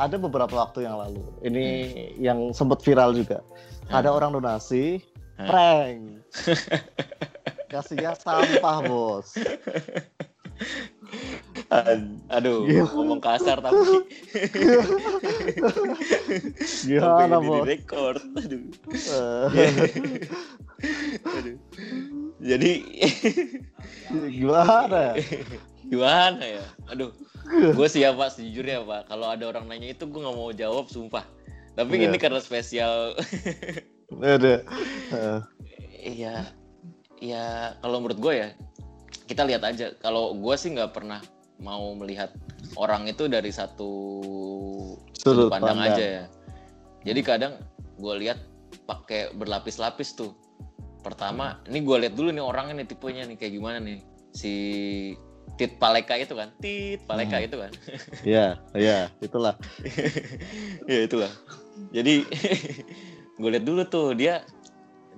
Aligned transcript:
ada 0.00 0.16
beberapa 0.16 0.54
waktu 0.56 0.88
yang 0.88 0.96
lalu. 0.96 1.20
Ini 1.44 1.64
hmm. 1.64 2.24
yang 2.24 2.38
sempat 2.56 2.80
viral 2.80 3.12
juga. 3.12 3.44
Hmm. 3.88 4.00
Ada 4.00 4.08
orang 4.08 4.32
donasi 4.40 5.04
hmm. 5.36 5.48
prank. 5.48 6.00
Kasihnya 7.70 8.18
sampah, 8.18 8.82
Bos. 8.82 9.38
Aduh, 12.34 12.66
Gimana? 12.66 12.90
ngomong 12.90 13.20
kasar 13.22 13.62
tapi 13.62 13.78
Gimana, 16.82 17.38
Bos? 17.38 17.62
Record. 17.62 18.18
Aduh. 18.42 18.64
Aduh. 21.38 21.56
Jadi 22.40 22.72
gimana? 24.34 25.14
Gimana 25.90 26.38
ya? 26.38 26.66
Aduh, 26.94 27.10
gue 27.76 27.86
sih 27.90 28.06
ya 28.06 28.14
pak 28.14 28.38
sejujurnya 28.38 28.86
pak. 28.86 29.10
Kalau 29.10 29.26
ada 29.26 29.44
orang 29.50 29.66
nanya 29.66 29.90
itu 29.90 30.06
gue 30.06 30.20
nggak 30.22 30.36
mau 30.38 30.54
jawab 30.54 30.86
sumpah. 30.86 31.26
Tapi 31.74 31.98
yeah. 31.98 32.06
ini 32.06 32.16
karena 32.16 32.38
spesial. 32.38 33.18
Ada 34.22 34.62
iya. 36.02 36.46
Iya 37.20 37.76
kalau 37.84 38.00
menurut 38.00 38.18
gue 38.18 38.32
ya 38.32 38.48
kita 39.26 39.44
lihat 39.44 39.66
aja. 39.66 39.92
Kalau 39.98 40.34
gue 40.38 40.54
sih 40.54 40.72
nggak 40.72 40.94
pernah 40.94 41.20
mau 41.60 41.92
melihat 41.92 42.32
orang 42.80 43.04
itu 43.10 43.28
dari 43.28 43.52
satu 43.52 43.92
sudut 45.12 45.52
pandang, 45.52 45.76
pandang. 45.76 45.94
aja 45.94 46.04
ya. 46.04 46.24
Jadi 47.04 47.20
kadang 47.20 47.52
gue 48.00 48.14
lihat 48.24 48.38
pakai 48.88 49.34
berlapis-lapis 49.36 50.16
tuh. 50.16 50.32
Pertama 51.00 51.60
ini 51.68 51.84
gue 51.84 51.96
lihat 52.06 52.14
dulu 52.16 52.32
nih 52.32 52.44
orangnya 52.44 52.84
nih 52.84 52.88
tipenya 52.88 53.24
nih 53.28 53.36
kayak 53.36 53.52
gimana 53.56 53.78
nih? 53.80 53.98
Si 54.32 54.52
Tit 55.60 55.76
Paleka 55.76 56.16
itu 56.16 56.32
kan 56.32 56.48
Tit 56.56 57.04
Paleka 57.04 57.36
hmm. 57.36 57.46
itu 57.52 57.56
kan 57.60 57.72
iya 58.32 58.46
iya 58.72 59.12
itulah 59.20 59.52
ya 60.88 61.04
itulah 61.04 61.28
jadi 61.92 62.24
gue 63.40 63.50
lihat 63.52 63.64
dulu 63.68 63.84
tuh 63.84 64.16
dia 64.16 64.40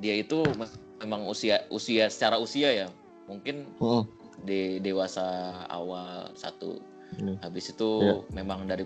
dia 0.02 0.18
itu 0.18 0.42
memang 0.98 1.30
usia 1.30 1.62
usia 1.70 2.10
secara 2.10 2.42
usia 2.42 2.74
ya 2.74 2.86
mungkin 3.30 3.70
hmm. 3.78 4.02
di 4.42 4.82
dewasa 4.82 5.54
awal 5.70 6.34
satu 6.34 6.82
hmm. 7.22 7.38
habis 7.38 7.70
itu 7.70 8.02
yeah. 8.02 8.18
memang 8.34 8.66
dari 8.66 8.82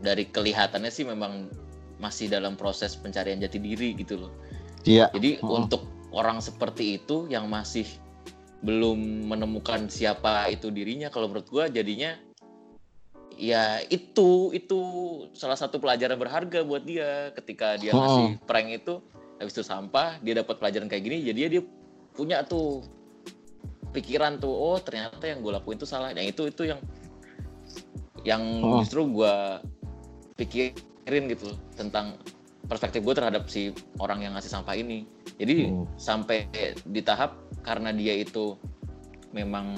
dari 0.00 0.24
kelihatannya 0.32 0.88
sih 0.88 1.04
memang 1.04 1.52
masih 2.00 2.32
dalam 2.32 2.56
proses 2.56 2.96
pencarian 2.96 3.36
jati 3.36 3.60
diri 3.60 3.92
gitu 4.00 4.16
loh 4.16 4.32
iya 4.88 5.12
jadi 5.12 5.44
hmm. 5.44 5.44
untuk 5.44 5.84
orang 6.16 6.40
seperti 6.40 7.04
itu 7.04 7.28
yang 7.28 7.52
masih 7.52 7.84
belum 8.64 9.28
menemukan 9.28 9.92
siapa 9.92 10.48
itu 10.48 10.72
dirinya 10.72 11.12
kalau 11.12 11.28
menurut 11.28 11.44
gue 11.52 11.64
jadinya 11.68 12.16
ya 13.36 13.84
itu 13.92 14.54
itu 14.56 14.80
salah 15.36 15.58
satu 15.58 15.76
pelajaran 15.76 16.16
berharga 16.16 16.64
buat 16.64 16.82
dia. 16.88 17.28
Ketika 17.36 17.76
dia 17.76 17.92
ngasih 17.92 18.40
prank 18.48 18.72
itu 18.72 19.04
habis 19.36 19.52
itu 19.52 19.62
sampah 19.66 20.16
dia 20.24 20.40
dapat 20.40 20.56
pelajaran 20.56 20.88
kayak 20.88 21.04
gini 21.04 21.18
jadi 21.28 21.60
dia 21.60 21.62
punya 22.14 22.46
tuh 22.46 22.86
pikiran 23.90 24.38
tuh 24.38 24.54
oh 24.54 24.78
ternyata 24.80 25.22
yang 25.28 25.44
gue 25.44 25.52
lakuin 25.52 25.76
itu 25.76 25.86
salah. 25.86 26.16
Yang 26.16 26.26
itu 26.32 26.42
itu 26.48 26.62
yang 26.72 26.80
yang 28.24 28.42
oh. 28.64 28.80
justru 28.80 29.04
gue 29.04 29.34
pikirin 30.40 31.28
gitu 31.28 31.52
tentang 31.76 32.16
perspektif 32.64 33.04
gue 33.04 33.14
terhadap 33.16 33.44
si 33.48 33.72
orang 34.00 34.24
yang 34.24 34.32
ngasih 34.36 34.52
sampah 34.52 34.74
ini 34.76 35.04
jadi 35.36 35.68
hmm. 35.70 35.98
sampai 36.00 36.48
di 36.86 37.00
tahap 37.04 37.36
karena 37.64 37.90
dia 37.90 38.16
itu 38.16 38.56
memang 39.34 39.74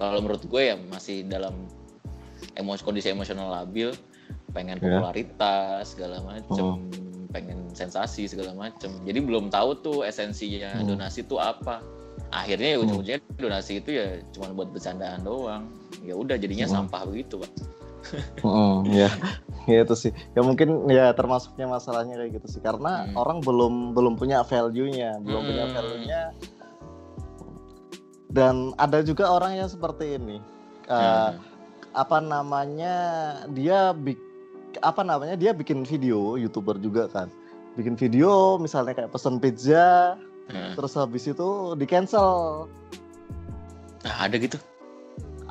kalau 0.00 0.24
menurut 0.24 0.44
gue 0.48 0.62
ya 0.72 0.76
masih 0.88 1.28
dalam 1.28 1.68
emosi 2.56 2.80
kondisi 2.80 3.12
emosional 3.12 3.52
labil, 3.52 3.92
pengen 4.56 4.80
yeah. 4.80 4.96
popularitas 4.96 5.92
segala 5.92 6.24
macem, 6.24 6.64
oh. 6.64 6.76
pengen 7.32 7.68
sensasi 7.76 8.24
segala 8.24 8.56
macem. 8.56 8.90
Jadi 9.04 9.18
belum 9.20 9.52
tahu 9.52 9.76
tuh 9.84 9.98
esensinya 10.08 10.80
hmm. 10.80 10.88
donasi 10.88 11.24
itu 11.24 11.36
apa. 11.36 11.84
Akhirnya 12.30 12.76
ya 12.76 12.78
hmm. 12.78 12.84
ujung-ujungnya 12.86 13.20
donasi 13.36 13.84
itu 13.84 13.90
ya 13.96 14.24
cuma 14.32 14.52
buat 14.56 14.72
bercandaan 14.72 15.20
doang. 15.24 15.68
Ya 16.00 16.16
udah 16.16 16.40
jadinya 16.40 16.64
hmm. 16.68 16.74
sampah 16.74 17.02
begitu, 17.04 17.40
Pak. 17.40 17.50
Oh, 18.46 18.82
ya 19.00 19.10
ya 19.68 19.84
itu 19.84 19.94
sih. 19.96 20.12
Ya 20.34 20.40
mungkin 20.42 20.88
ya 20.88 21.12
termasuknya 21.12 21.68
masalahnya 21.68 22.16
kayak 22.16 22.40
gitu 22.40 22.58
sih. 22.58 22.62
Karena 22.62 23.06
hmm. 23.06 23.14
orang 23.16 23.38
belum 23.44 23.92
belum 23.92 24.14
punya 24.16 24.42
value-nya 24.46 25.20
belum 25.22 25.40
hmm. 25.44 25.48
punya 25.48 25.64
value-nya. 25.74 26.22
Dan 28.30 28.74
ada 28.78 29.02
juga 29.02 29.26
orang 29.30 29.58
yang 29.58 29.68
seperti 29.68 30.16
ini. 30.16 30.38
Uh, 30.90 31.38
apa 31.94 32.18
namanya 32.22 32.94
dia 33.54 33.94
bik 33.94 34.18
apa 34.82 35.02
namanya 35.02 35.34
dia 35.34 35.50
bikin 35.50 35.82
video 35.82 36.38
youtuber 36.38 36.78
juga 36.78 37.10
kan. 37.10 37.28
Bikin 37.78 37.94
video 37.94 38.58
misalnya 38.58 38.94
kayak 38.94 39.14
pesen 39.14 39.38
pizza 39.38 40.18
hmm. 40.50 40.74
terus 40.78 40.94
habis 40.98 41.26
itu 41.26 41.74
di 41.78 41.86
cancel. 41.86 42.66
Nah, 44.00 44.16
ada 44.24 44.40
gitu 44.40 44.56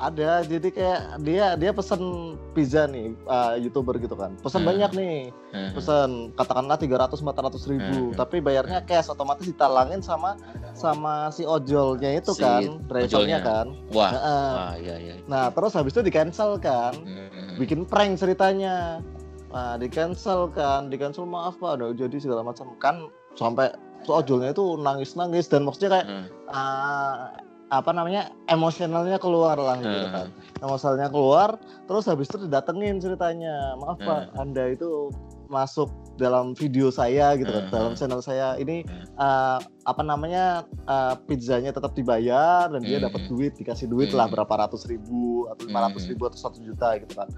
ada 0.00 0.40
jadi 0.48 0.68
kayak 0.72 1.00
dia 1.20 1.46
dia 1.60 1.70
pesen 1.76 2.34
pizza 2.56 2.88
nih 2.88 3.12
uh, 3.28 3.54
youtuber 3.60 4.00
gitu 4.00 4.16
kan 4.16 4.32
pesan 4.40 4.64
hmm. 4.64 4.70
banyak 4.72 4.90
nih 4.96 5.16
hmm. 5.52 5.70
pesan 5.76 6.10
katakanlah 6.34 6.80
300 6.80 7.20
400 7.20 7.70
ribu 7.70 7.98
hmm. 8.10 8.16
tapi 8.16 8.40
bayarnya 8.40 8.80
cash 8.88 9.12
otomatis 9.12 9.44
ditalangin 9.44 10.00
sama 10.00 10.40
sama 10.72 11.28
si 11.28 11.44
ojolnya 11.44 12.16
itu 12.16 12.32
si 12.32 12.40
kan 12.40 12.80
drivernya 12.88 13.38
kan 13.44 13.66
wah, 13.92 14.10
nah, 14.10 14.22
wah 14.24 14.72
iya, 14.80 14.96
iya. 14.96 15.14
nah 15.28 15.52
terus 15.52 15.76
habis 15.76 15.92
itu 15.92 16.00
di 16.00 16.12
cancel 16.12 16.56
kan 16.56 16.96
hmm. 16.96 17.60
bikin 17.60 17.84
prank 17.84 18.16
ceritanya 18.16 19.04
nah 19.52 19.76
di 19.76 19.92
cancel 19.92 20.48
kan 20.48 20.88
di 20.88 20.96
cancel 20.96 21.28
maaf 21.28 21.60
pak 21.60 21.76
udah 21.76 21.92
jadi 21.92 22.16
segala 22.16 22.40
macam 22.40 22.72
kan 22.80 23.12
sampai 23.36 23.68
ojolnya 24.08 24.56
itu 24.56 24.80
nangis 24.80 25.12
nangis 25.12 25.44
dan 25.52 25.68
maksudnya 25.68 26.00
kayak 26.00 26.06
hmm. 26.08 26.26
uh, 26.48 27.36
apa 27.70 27.94
namanya 27.94 28.34
emosionalnya 28.50 29.16
keluar 29.22 29.54
lah 29.54 29.78
gitu 29.78 30.06
kan. 30.10 30.26
Emosionalnya 30.58 31.08
keluar 31.08 31.48
terus 31.86 32.10
habis 32.10 32.26
itu 32.26 32.50
didatengin 32.50 32.98
ceritanya. 32.98 33.78
Maaf 33.78 33.98
uh. 34.02 34.06
pak 34.06 34.20
anda 34.38 34.74
itu 34.74 35.14
masuk 35.50 35.90
dalam 36.14 36.54
video 36.54 36.94
saya 36.94 37.34
gitu 37.38 37.50
kan 37.50 37.70
dalam 37.70 37.92
channel 37.94 38.18
saya. 38.22 38.58
Ini 38.58 38.82
uh, 39.18 39.62
apa 39.86 40.02
namanya 40.02 40.66
uh, 40.90 41.14
pizzanya 41.26 41.70
tetap 41.70 41.94
dibayar 41.94 42.70
dan 42.70 42.82
dia 42.82 43.02
dapat 43.02 43.26
duit 43.30 43.54
dikasih 43.58 43.90
duit 43.90 44.10
lah 44.10 44.26
berapa 44.30 44.50
ratus 44.50 44.86
ribu 44.90 45.46
atau 45.50 45.66
lima 45.66 45.90
ratus 45.90 46.06
ribu 46.10 46.26
atau 46.26 46.38
satu 46.38 46.58
juta 46.62 46.98
gitu 47.02 47.14
kan. 47.18 47.30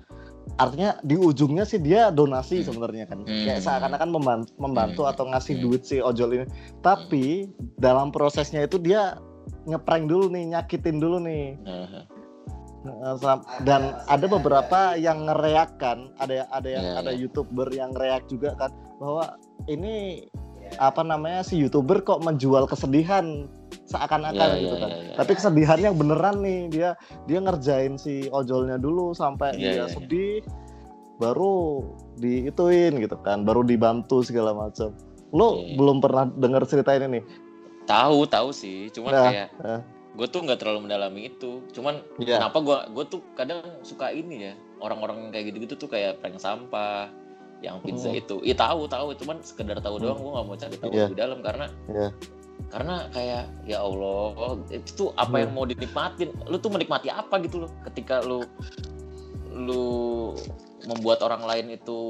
Artinya 0.60 1.00
di 1.00 1.16
ujungnya 1.16 1.64
sih 1.64 1.81
dia 1.81 2.12
donasi 2.12 2.60
sebenarnya 2.60 3.09
kan. 3.09 3.25
Kayak 3.25 3.64
seakan-akan 3.64 4.10
membantu, 4.12 4.50
membantu 4.60 5.03
atau 5.09 5.25
ngasih 5.32 5.64
duit 5.64 5.84
si 5.84 6.00
ojol 6.00 6.37
ini. 6.37 6.47
Tapi 6.84 7.49
dalam 7.81 8.12
prosesnya 8.12 8.69
itu 8.69 8.76
dia 8.76 9.16
ngeprank 9.67 10.05
dulu 10.11 10.27
nih, 10.33 10.45
nyakitin 10.56 10.99
dulu 10.99 11.23
nih. 11.23 11.59
Uh-huh. 11.62 12.05
Dan 13.62 13.95
ada 14.11 14.27
beberapa 14.27 14.99
yang 14.99 15.31
ngereakan, 15.31 16.19
ada 16.19 16.50
ada 16.50 16.67
yang 16.67 16.83
yeah, 16.83 16.99
ada 16.99 17.11
yeah. 17.15 17.21
youtuber 17.23 17.71
yang 17.71 17.95
reak 17.95 18.27
juga 18.27 18.59
kan 18.59 18.75
bahwa 18.99 19.39
ini 19.71 20.27
apa 20.83 21.06
namanya 21.06 21.47
si 21.47 21.62
youtuber 21.62 22.03
kok 22.03 22.27
menjual 22.27 22.67
kesedihan 22.67 23.47
seakan-akan 23.87 24.34
yeah, 24.34 24.59
gitu 24.59 24.75
yeah, 24.75 24.83
kan. 24.83 24.91
Yeah, 24.91 25.03
yeah, 25.06 25.17
Tapi 25.23 25.33
kesedihannya 25.39 25.91
beneran 25.94 26.37
nih 26.43 26.61
dia 26.75 26.91
dia 27.31 27.38
ngerjain 27.38 27.94
si 28.03 28.26
ojolnya 28.35 28.82
dulu 28.82 29.14
sampai 29.14 29.55
yeah, 29.55 29.62
dia 29.62 29.75
yeah, 29.87 29.87
sedih, 29.87 30.43
yeah. 30.43 30.50
baru 31.23 31.87
diituin 32.19 32.99
gitu 32.99 33.14
kan, 33.23 33.47
baru 33.47 33.62
dibantu 33.62 34.26
segala 34.26 34.59
macam. 34.59 34.91
Lo 35.31 35.55
yeah, 35.55 35.70
yeah. 35.70 35.76
belum 35.79 36.03
pernah 36.03 36.26
dengar 36.35 36.67
cerita 36.67 36.99
ini 36.99 37.23
nih 37.23 37.25
Tahu, 37.84 38.19
tahu 38.31 38.49
sih. 38.55 38.88
Cuman 38.94 39.12
nah, 39.12 39.25
kayak 39.29 39.49
nah. 39.58 39.81
gue 40.12 40.26
tuh 40.29 40.40
nggak 40.44 40.58
terlalu 40.61 40.88
mendalami 40.88 41.31
itu. 41.31 41.64
Cuman 41.75 42.02
yeah. 42.23 42.38
kenapa 42.38 42.58
gue 42.62 42.79
gue 42.94 43.05
tuh 43.08 43.20
kadang 43.34 43.61
suka 43.82 44.11
ini 44.14 44.50
ya 44.50 44.55
orang-orang 44.82 45.31
kayak 45.31 45.55
gitu-gitu 45.55 45.75
tuh 45.79 45.88
kayak 45.90 46.19
prank 46.19 46.38
sampah, 46.43 47.11
yang 47.62 47.79
pizza 47.81 48.11
hmm. 48.11 48.20
itu. 48.20 48.37
Iya 48.43 48.58
tahu 48.58 48.90
tahu, 48.90 49.14
cuman 49.17 49.38
sekedar 49.40 49.79
tahu 49.79 49.96
hmm. 49.96 50.02
doang. 50.02 50.19
Gue 50.19 50.32
nggak 50.34 50.46
mau 50.46 50.56
cari 50.58 50.76
tahu 50.76 50.90
yeah. 50.93 51.06
lebih 51.08 51.19
dalam 51.19 51.38
karena 51.40 51.67
yeah. 51.88 52.11
karena 52.69 52.94
kayak 53.14 53.44
ya 53.64 53.79
Allah 53.81 54.58
itu 54.69 54.90
tuh 54.99 55.08
apa 55.14 55.37
hmm. 55.38 55.43
yang 55.46 55.50
mau 55.55 55.64
dinikmatin. 55.64 56.28
Lu 56.50 56.56
tuh 56.58 56.70
menikmati 56.75 57.08
apa 57.08 57.38
gitu 57.40 57.64
loh 57.64 57.70
ketika 57.90 58.20
lu 58.20 58.43
lu 59.52 59.85
membuat 60.88 61.23
orang 61.23 61.46
lain 61.46 61.78
itu 61.78 62.00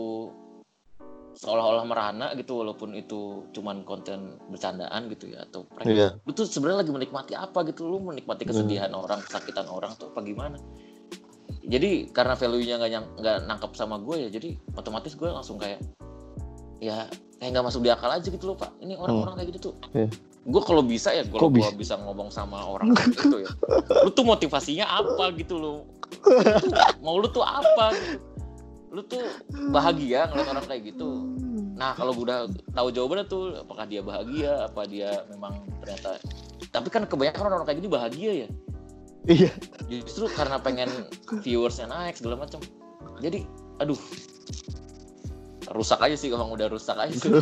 seolah-olah 1.33 1.85
merana 1.89 2.27
gitu 2.37 2.61
walaupun 2.61 2.93
itu 2.93 3.49
cuman 3.57 3.83
konten 3.89 4.37
bercandaan 4.53 5.09
gitu 5.09 5.33
ya 5.33 5.49
atau 5.49 5.65
prank. 5.65 5.89
Iya. 5.89 6.21
Lu 6.29 6.31
tuh 6.37 6.45
sebenarnya 6.45 6.85
lagi 6.85 6.93
menikmati 6.93 7.33
apa 7.33 7.65
gitu 7.69 7.89
lu 7.89 7.99
menikmati 8.05 8.45
kesedihan 8.45 8.93
hmm. 8.93 9.03
orang, 9.03 9.21
kesakitan 9.25 9.67
orang 9.69 9.97
tuh 9.97 10.13
apa 10.13 10.21
gimana? 10.25 10.57
Jadi 11.63 12.11
karena 12.11 12.35
value-nya 12.37 12.77
nggak 12.81 13.05
nggak 13.23 13.37
nangkep 13.49 13.73
sama 13.79 13.97
gue 14.03 14.17
ya, 14.27 14.29
jadi 14.29 14.59
otomatis 14.77 15.15
gue 15.17 15.29
langsung 15.31 15.57
kayak 15.57 15.81
ya 16.83 17.07
kayak 17.39 17.51
nggak 17.55 17.67
masuk 17.71 17.81
di 17.87 17.91
akal 17.95 18.11
aja 18.11 18.29
gitu 18.29 18.45
loh 18.53 18.57
pak. 18.59 18.71
Ini 18.85 18.99
orang-orang 18.99 19.33
hmm. 19.33 19.41
kayak 19.41 19.49
gitu 19.55 19.61
tuh. 19.73 19.75
Yeah. 19.97 20.11
Gue 20.43 20.63
kalau 20.67 20.83
bisa 20.83 21.15
ya, 21.15 21.23
kalau 21.31 21.55
gue 21.55 21.71
bisa 21.79 21.95
ngomong 22.03 22.35
sama 22.35 22.59
orang 22.67 22.93
gitu 23.15 23.47
ya, 23.47 23.51
lu 24.05 24.11
tuh 24.11 24.27
motivasinya 24.27 24.91
apa 24.91 25.33
gitu 25.39 25.57
loh? 25.57 25.87
mau 27.01 27.17
lu 27.17 27.31
tuh 27.31 27.47
apa? 27.47 27.95
Gitu 27.95 28.32
lu 28.93 29.01
tuh 29.09 29.25
bahagia 29.73 30.29
ngeliat 30.29 30.49
orang 30.53 30.67
kayak 30.69 30.83
gitu 30.93 31.33
nah 31.73 31.97
kalau 31.97 32.13
gue 32.13 32.29
udah 32.29 32.45
tahu 32.77 32.93
jawabannya 32.93 33.27
tuh 33.27 33.57
apakah 33.65 33.89
dia 33.89 34.05
bahagia 34.05 34.69
apa 34.69 34.85
dia 34.85 35.11
memang 35.33 35.65
ternyata 35.81 36.21
tapi 36.69 36.89
kan 36.93 37.09
kebanyakan 37.09 37.49
orang-orang 37.49 37.67
kayak 37.73 37.79
gini 37.81 37.91
bahagia 37.91 38.33
ya 38.45 38.49
iya 39.27 39.51
justru 39.89 40.29
karena 40.37 40.61
pengen 40.61 40.93
viewersnya 41.41 41.89
naik 41.89 42.21
segala 42.21 42.45
macam 42.45 42.61
jadi 43.25 43.49
aduh 43.81 43.97
rusak 45.73 46.05
aja 46.05 46.17
sih 46.19 46.29
kalau 46.29 46.53
udah 46.53 46.69
rusak 46.69 46.93
aja 47.01 47.17
sih. 47.17 47.33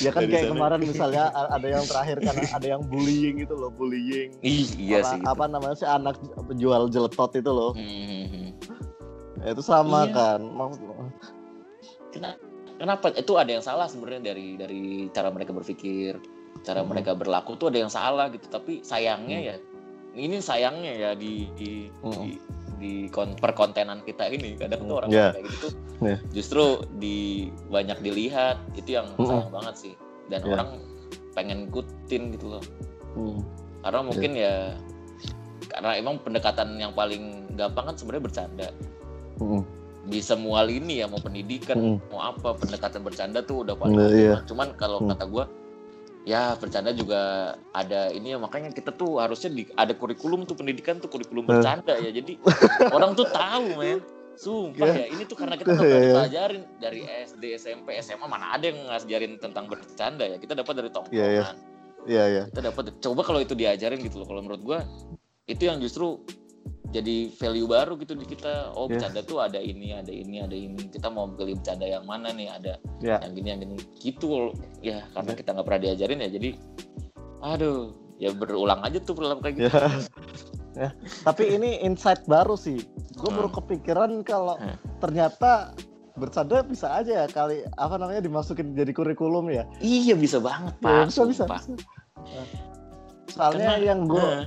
ya 0.00 0.08
kan 0.08 0.24
Dari 0.24 0.32
kayak 0.32 0.44
sana. 0.48 0.52
kemarin 0.56 0.80
misalnya 0.80 1.24
ada 1.28 1.68
yang 1.68 1.84
terakhir 1.84 2.16
kan 2.24 2.34
ada 2.48 2.66
yang 2.66 2.82
bullying 2.88 3.44
itu 3.44 3.52
loh 3.52 3.68
bullying 3.68 4.32
Ih, 4.40 4.72
iya 4.80 5.04
apa, 5.04 5.08
sih 5.12 5.18
gitu. 5.20 5.28
apa 5.28 5.44
namanya 5.52 5.76
sih 5.76 5.88
anak 5.90 6.16
penjual 6.48 6.88
jeletot 6.88 7.30
itu 7.36 7.50
loh 7.52 7.72
Hmm, 7.76 8.24
hmm. 8.30 8.41
Ya, 9.42 9.50
itu 9.52 9.62
sama 9.62 10.06
Iya. 10.06 10.14
kan 10.14 10.40
Maksud, 10.40 10.80
Kena- 12.12 12.38
kenapa 12.76 13.10
itu 13.10 13.32
ada 13.34 13.50
yang 13.50 13.64
salah 13.64 13.86
sebenarnya 13.86 14.32
dari 14.32 14.54
dari 14.54 14.82
cara 15.10 15.28
mereka 15.28 15.50
berpikir 15.50 16.20
cara 16.62 16.84
Hmm. 16.84 16.92
mereka 16.92 17.16
berlaku 17.16 17.56
tuh 17.56 17.72
ada 17.72 17.78
yang 17.80 17.90
salah 17.90 18.28
gitu 18.28 18.46
tapi 18.46 18.82
sayangnya 18.82 19.38
Hmm. 19.38 19.48
ya 19.48 19.54
ini 20.12 20.36
sayangnya 20.38 20.92
ya 20.92 21.10
di 21.16 21.48
di, 21.56 21.88
Hmm. 22.04 22.12
di, 22.20 22.30
di 22.76 22.92
kon- 23.08 23.34
perkontenan 23.34 24.04
kita 24.04 24.28
ini 24.28 24.54
kadang 24.54 24.84
tuh 24.84 25.00
orang 25.00 25.10
Yeah. 25.10 25.32
kayak 25.32 25.46
gitu 25.48 25.68
Yeah. 25.98 26.18
justru 26.30 26.64
di 26.98 27.48
banyak 27.66 27.98
dilihat 27.98 28.60
itu 28.74 28.94
yang 28.94 29.08
Hmm. 29.16 29.26
sayang 29.26 29.50
banget 29.50 29.74
sih 29.80 29.94
dan 30.28 30.40
Yeah. 30.42 30.52
orang 30.52 30.70
pengen 31.32 31.58
ikutin 31.66 32.22
gitu 32.30 32.46
loh 32.52 32.64
hmm. 33.16 33.40
karena 33.80 34.00
mungkin 34.04 34.30
ya 34.36 34.76
karena 35.66 35.96
emang 35.96 36.20
pendekatan 36.20 36.76
yang 36.76 36.92
paling 36.92 37.48
gampang 37.56 37.88
kan 37.88 37.96
sebenarnya 37.96 38.24
bercanda 38.28 38.68
Hmm. 39.42 39.64
di 40.02 40.18
semua 40.18 40.66
lini 40.66 40.98
ya 40.98 41.06
mau 41.06 41.18
pendidikan 41.18 41.78
Hmm. 41.78 41.98
mau 42.10 42.22
apa 42.24 42.58
pendekatan 42.58 43.02
bercanda 43.02 43.38
tuh 43.38 43.62
udah 43.62 43.74
paling 43.74 43.94
optimal. 43.94 44.10
iya. 44.12 44.34
cuman 44.42 44.68
kalau 44.74 44.98
Hmm. 44.98 45.10
kata 45.10 45.24
gua 45.26 45.44
ya 46.22 46.54
bercanda 46.54 46.90
juga 46.90 47.20
ada 47.70 48.10
ini 48.10 48.30
ya 48.30 48.38
makanya 48.38 48.70
kita 48.70 48.90
tuh 48.90 49.18
harusnya 49.18 49.50
di, 49.50 49.62
ada 49.72 49.90
kurikulum 49.92 50.42
tuh 50.42 50.54
pendidikan 50.54 50.98
tuh 50.98 51.06
kurikulum 51.06 51.46
Eh. 51.46 51.48
bercanda 51.54 51.94
ya 51.96 52.10
jadi 52.10 52.34
orang 52.94 53.14
tuh 53.14 53.26
tahu 53.26 53.74
men 53.74 53.98
sumpah 54.32 54.86
Iya. 54.86 54.94
ya 54.96 55.06
ini 55.12 55.22
tuh 55.22 55.36
karena 55.36 55.54
kita 55.54 55.70
nggak 55.70 55.86
Iya, 55.86 55.98
pernah 56.08 56.26
iya. 56.26 56.44
dari 56.78 57.00
SD 57.04 57.44
SMP 57.54 57.94
SMA 57.98 58.24
mana 58.24 58.54
ada 58.54 58.64
yang 58.64 58.82
ngajarin 58.82 59.38
tentang 59.38 59.66
bercanda 59.66 60.24
ya 60.24 60.34
kita 60.38 60.56
dapat 60.56 60.72
dari 60.72 60.88
tongkrongan 60.88 61.14
Iya, 61.14 61.26
iya. 61.28 61.44
iya 62.02 62.24
iya 62.26 62.42
kita 62.50 62.60
dapat 62.64 62.96
coba 62.98 63.20
kalau 63.22 63.38
itu 63.38 63.54
diajarin 63.54 63.98
gitu 63.98 64.18
loh 64.18 64.26
kalau 64.26 64.40
menurut 64.40 64.62
gua 64.62 64.78
itu 65.44 65.62
yang 65.62 65.78
justru 65.78 66.22
jadi 66.92 67.32
value 67.40 67.64
baru 67.64 67.96
gitu 67.96 68.12
di 68.12 68.28
kita. 68.28 68.76
Oh 68.76 68.84
Iya. 68.84 69.00
bercanda 69.00 69.20
tuh 69.24 69.38
ada 69.40 69.56
ini 69.56 69.96
ada 69.96 70.12
ini 70.12 70.44
ada 70.44 70.52
ini. 70.52 70.92
Kita 70.92 71.08
mau 71.08 71.24
pilih 71.26 71.56
bercanda 71.56 71.88
yang 71.88 72.04
mana 72.04 72.28
nih? 72.30 72.52
Ada 72.52 72.72
Iya. 73.00 73.16
yang 73.24 73.32
gini 73.32 73.48
yang 73.48 73.60
gini. 73.64 73.74
Gitu. 73.96 74.52
Ya 74.84 75.04
karena 75.12 75.32
Iya. 75.32 75.38
kita 75.40 75.48
nggak 75.56 75.66
pernah 75.66 75.82
diajarin 75.82 76.18
ya 76.20 76.28
jadi 76.28 76.50
aduh. 77.40 77.80
Ya 78.20 78.30
berulang 78.30 78.78
aja 78.84 79.02
tuh 79.02 79.18
perilaku 79.18 79.40
kayak 79.42 79.56
gitu. 79.58 79.66
Ya 79.72 79.90
ya 80.72 80.88
tapi 81.20 81.52
ini 81.52 81.80
insight 81.80 82.22
baru 82.24 82.54
sih. 82.54 82.80
Gue 83.18 83.28
Hmm. 83.28 83.38
baru 83.40 83.48
kepikiran 83.52 84.10
kalau 84.22 84.56
Hmm. 84.56 84.76
ternyata 85.00 85.72
bercanda 86.12 86.60
bisa 86.60 86.92
aja 86.92 87.24
ya 87.24 87.26
kali 87.26 87.64
apa 87.72 87.96
namanya 87.96 88.20
dimasukin 88.20 88.76
jadi 88.76 88.92
kurikulum 88.92 89.48
ya. 89.48 89.64
Iya 89.80 90.12
bisa 90.12 90.38
banget 90.38 90.76
Ya, 90.78 90.84
pak 90.84 91.08
bisa 91.08 91.22
bisa, 91.24 91.44
bisa. 91.48 91.72
Nah, 92.22 92.46
soalnya 93.26 93.68
Karena- 93.74 93.84
yang 93.84 94.00
gue 94.06 94.20
Nah, 94.22 94.44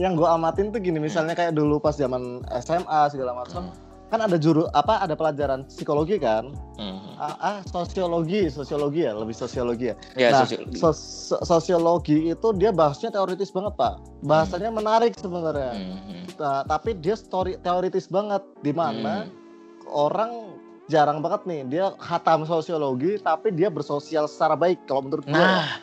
yang 0.00 0.16
gue 0.16 0.24
amatin 0.24 0.72
tuh 0.72 0.80
gini 0.80 0.96
misalnya 0.96 1.36
kayak 1.36 1.52
dulu 1.52 1.76
pas 1.76 1.96
zaman 1.96 2.40
SMA 2.64 3.00
segala 3.12 3.36
macam 3.36 3.68
hmm, 3.68 4.08
kan 4.12 4.20
ada 4.20 4.36
juru 4.36 4.68
apa 4.76 5.00
ada 5.00 5.16
pelajaran 5.16 5.64
psikologi 5.72 6.20
kan? 6.20 6.52
Hmm. 6.76 7.00
ah, 7.16 7.36
ah, 7.40 7.58
sosiologi 7.64 8.52
sosiologi 8.52 9.08
ya 9.08 9.16
lebih 9.16 9.32
sosiologi 9.32 9.88
ya. 9.88 9.96
Ya 10.20 10.28
Nah, 10.28 10.44
sosiologi. 10.44 10.76
Sos- 10.76 11.32
so- 11.32 11.40
sosiologi 11.40 12.28
itu 12.28 12.48
dia 12.60 12.76
bahasnya 12.76 13.08
teoritis 13.08 13.48
banget 13.48 13.72
pak. 13.72 13.96
Bahasanya 14.20 14.68
menarik 14.68 15.16
sebenarnya. 15.16 15.72
Hmm, 15.72 15.98
hmm, 16.04 16.24
Nah, 16.36 16.60
tapi 16.68 16.92
dia 17.00 17.16
story 17.16 17.56
teoritis 17.64 18.04
banget 18.12 18.44
di 18.60 18.76
mana 18.76 19.24
hmm. 19.24 19.88
orang 19.88 20.60
jarang 20.92 21.24
banget 21.24 21.48
nih 21.48 21.60
dia 21.72 21.84
hatam 21.96 22.44
sosiologi 22.44 23.16
tapi 23.16 23.48
dia 23.54 23.72
bersosial 23.72 24.28
secara 24.28 24.52
baik 24.58 24.76
kalau 24.84 25.08
menurut 25.08 25.24
gue. 25.24 25.32
nah 25.32 25.80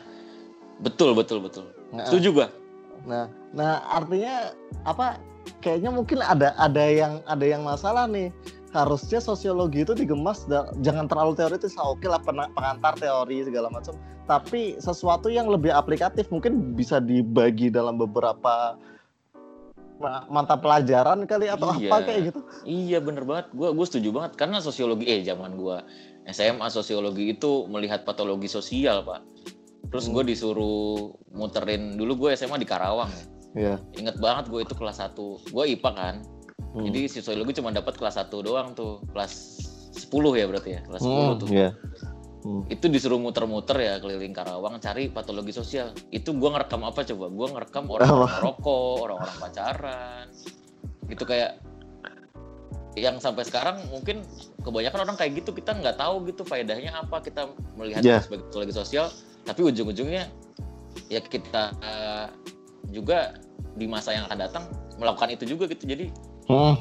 betul 0.78 1.18
betul 1.18 1.42
betul. 1.42 1.66
Nah, 1.90 2.06
setuju 2.06 2.30
gua 2.30 2.48
nah, 3.04 3.28
nah 3.52 3.84
artinya 3.88 4.52
apa? 4.84 5.20
Kayaknya 5.60 5.90
mungkin 5.92 6.18
ada 6.20 6.52
ada 6.56 6.84
yang 6.84 7.20
ada 7.24 7.44
yang 7.44 7.64
masalah 7.64 8.04
nih. 8.08 8.32
Harusnya 8.70 9.18
sosiologi 9.18 9.82
itu 9.82 9.98
digemas 9.98 10.46
jangan 10.78 11.10
terlalu 11.10 11.34
teoritis. 11.34 11.74
Ah, 11.74 11.90
Oke 11.90 12.06
lah 12.06 12.22
pengantar 12.22 12.94
teori 12.94 13.42
segala 13.42 13.66
macam, 13.66 13.98
tapi 14.30 14.78
sesuatu 14.78 15.26
yang 15.26 15.50
lebih 15.50 15.74
aplikatif 15.74 16.30
mungkin 16.30 16.78
bisa 16.78 17.02
dibagi 17.02 17.66
dalam 17.66 17.98
beberapa 17.98 18.78
ma- 19.98 20.24
mata 20.30 20.54
pelajaran 20.54 21.26
kali 21.26 21.50
atau 21.50 21.74
Iya. 21.76 21.90
apa 21.92 21.96
kayak 22.06 22.20
gitu. 22.30 22.40
Iya 22.62 22.98
bener 23.02 23.26
banget, 23.26 23.50
gue 23.52 23.68
gue 23.74 23.86
setuju 23.90 24.08
banget 24.14 24.32
karena 24.38 24.62
sosiologi 24.62 25.04
eh 25.10 25.20
zaman 25.26 25.58
gue 25.58 25.76
SMA 26.30 26.70
sosiologi 26.70 27.34
itu 27.34 27.66
melihat 27.66 28.06
patologi 28.06 28.46
sosial 28.46 29.02
pak. 29.02 29.20
Terus 29.90 30.06
Hmm. 30.06 30.14
gue 30.14 30.24
disuruh 30.28 31.10
muterin 31.30 31.94
dulu 31.94 32.26
gue 32.26 32.30
SMA 32.32 32.56
di 32.56 32.64
Karawang. 32.64 33.10
ya. 33.10 33.24
Iya. 33.50 33.74
Ingat 33.98 34.16
banget 34.16 34.44
gue 34.46 34.62
itu 34.62 34.74
kelas 34.74 35.02
1 35.02 35.18
gue 35.44 35.64
IPA 35.68 35.90
kan. 35.92 36.14
Hmm. 36.70 36.86
Jadi 36.86 37.10
sosiologi 37.10 37.58
cuma 37.58 37.70
dapat 37.70 37.98
kelas 37.98 38.14
1 38.16 38.38
doang 38.40 38.70
tuh, 38.72 39.02
kelas 39.10 39.32
10 39.92 40.06
ya 40.32 40.46
berarti 40.46 40.70
ya, 40.70 40.80
kelas 40.86 41.02
10 41.02 41.10
Hmm, 41.26 41.34
tuh. 41.36 41.48
iya. 41.50 41.70
Hmm. 42.40 42.62
Itu 42.68 42.86
disuruh 42.86 43.18
muter-muter 43.18 43.76
ya 43.76 43.98
keliling 43.98 44.30
Karawang 44.30 44.78
cari 44.78 45.10
patologi 45.10 45.50
sosial. 45.50 45.90
Itu 46.08 46.32
gue 46.32 46.46
ngerekam 46.48 46.86
apa 46.86 47.02
coba? 47.02 47.26
Gue 47.26 47.46
ngerekam 47.50 47.84
orang-orang 47.84 48.38
rokok, 48.40 48.94
orang-orang 49.04 49.36
pacaran. 49.36 50.26
Gitu 51.04 51.24
kayak 51.26 51.58
yang 52.94 53.18
sampai 53.18 53.42
sekarang 53.42 53.82
mungkin 53.88 54.22
kebanyakan 54.60 55.04
orang 55.04 55.16
kayak 55.16 55.38
gitu 55.38 55.50
kita 55.50 55.72
nggak 55.72 55.94
tahu 55.94 56.26
gitu 56.26 56.42
faedahnya 56.42 56.90
apa 56.92 57.18
kita 57.18 57.46
melihat 57.74 58.02
Yeah. 58.02 58.18
sebagai 58.20 58.46
patologi 58.46 58.74
sosial 58.74 59.06
tapi 59.42 59.60
ujung-ujungnya 59.64 60.28
ya 61.06 61.20
kita 61.20 61.74
eh, 61.78 62.26
juga 62.90 63.38
di 63.74 63.86
masa 63.86 64.12
yang 64.12 64.26
akan 64.26 64.38
datang 64.40 64.64
melakukan 64.96 65.30
itu 65.30 65.44
juga 65.48 65.64
gitu 65.66 65.86
jadi 65.86 66.06
Hmm. 66.46 66.74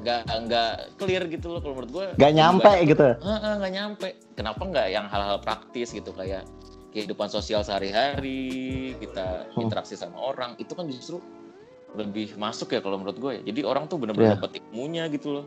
nggak 0.00 0.20
nggak 0.48 0.72
clear 0.96 1.22
gitu 1.28 1.46
loh 1.48 1.60
kalau 1.60 1.76
menurut 1.76 1.92
gue 1.92 2.06
Gak 2.16 2.32
nyampe 2.32 2.70
gitu. 2.84 3.04
nggak 3.20 3.72
nyampe 3.72 4.08
kenapa 4.32 4.62
nggak 4.64 4.86
yang 4.90 5.06
hal-hal 5.06 5.38
praktis 5.38 5.92
gitu 5.92 6.08
kayak 6.10 6.48
kehidupan 6.90 7.28
sosial 7.28 7.60
sehari-hari 7.60 8.48
kita 8.96 9.44
Hmm. 9.52 9.62
interaksi 9.62 9.94
sama 9.94 10.16
orang 10.16 10.56
itu 10.56 10.72
kan 10.72 10.88
justru 10.88 11.20
lebih 11.94 12.34
masuk 12.34 12.70
ya 12.70 12.80
kalau 12.80 12.98
menurut 12.98 13.16
gue 13.16 13.32
ya 13.34 13.42
jadi 13.44 13.60
orang 13.62 13.86
tuh 13.86 14.00
benar-benar 14.00 14.34
Iya. 14.34 14.36
dapat 14.36 14.50
ilmunya 14.58 15.04
gitu 15.08 15.28
loh 15.32 15.46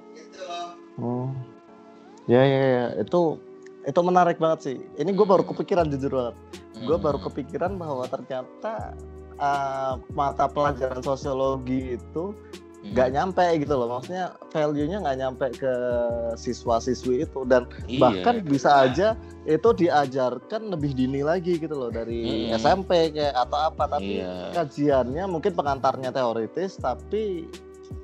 Hmm. 0.95 1.29
Ya 2.25 2.41
ya 2.41 2.61
ya 2.61 2.85
itu 2.97 3.21
itu 3.87 3.99
menarik 4.03 4.35
banget 4.37 4.59
sih. 4.61 4.77
Ini 4.95 5.09
gue 5.09 5.23
baru 5.23 5.41
kepikiran 5.41 5.87
jujur 5.87 6.11
banget. 6.11 6.35
Gue 6.77 6.97
Hmm. 6.99 7.05
baru 7.07 7.19
kepikiran 7.23 7.79
bahwa 7.79 8.03
ternyata 8.05 8.91
uh, 9.37 9.95
mata 10.11 10.45
pelajaran 10.45 10.99
sosiologi 10.99 11.95
itu 11.95 12.35
Hmm. 12.77 12.93
nggak 12.93 13.09
nyampe 13.09 13.45
gitu 13.57 13.73
loh. 13.73 13.87
Maksudnya 13.89 14.35
value-nya 14.49 14.97
nggak 15.01 15.17
nyampe 15.17 15.45
ke 15.55 15.73
siswa-siswi 16.35 17.23
itu 17.23 17.41
dan 17.45 17.65
Iya. 17.85 17.99
bahkan 17.99 18.35
bisa 18.43 18.85
aja 18.85 19.07
itu 19.43 19.69
diajarkan 19.73 20.67
lebih 20.67 20.93
dini 20.93 21.23
lagi 21.23 21.55
gitu 21.55 21.73
loh 21.73 21.89
dari 21.89 22.51
Hmm. 22.51 22.59
SMP 22.59 23.09
kayak 23.09 23.33
atau 23.33 23.57
apa 23.71 23.83
tapi 23.87 24.19
Iya. 24.19 24.51
kajiannya 24.53 25.23
mungkin 25.25 25.55
pengantarnya 25.55 26.11
teoritis 26.11 26.75
tapi 26.75 27.47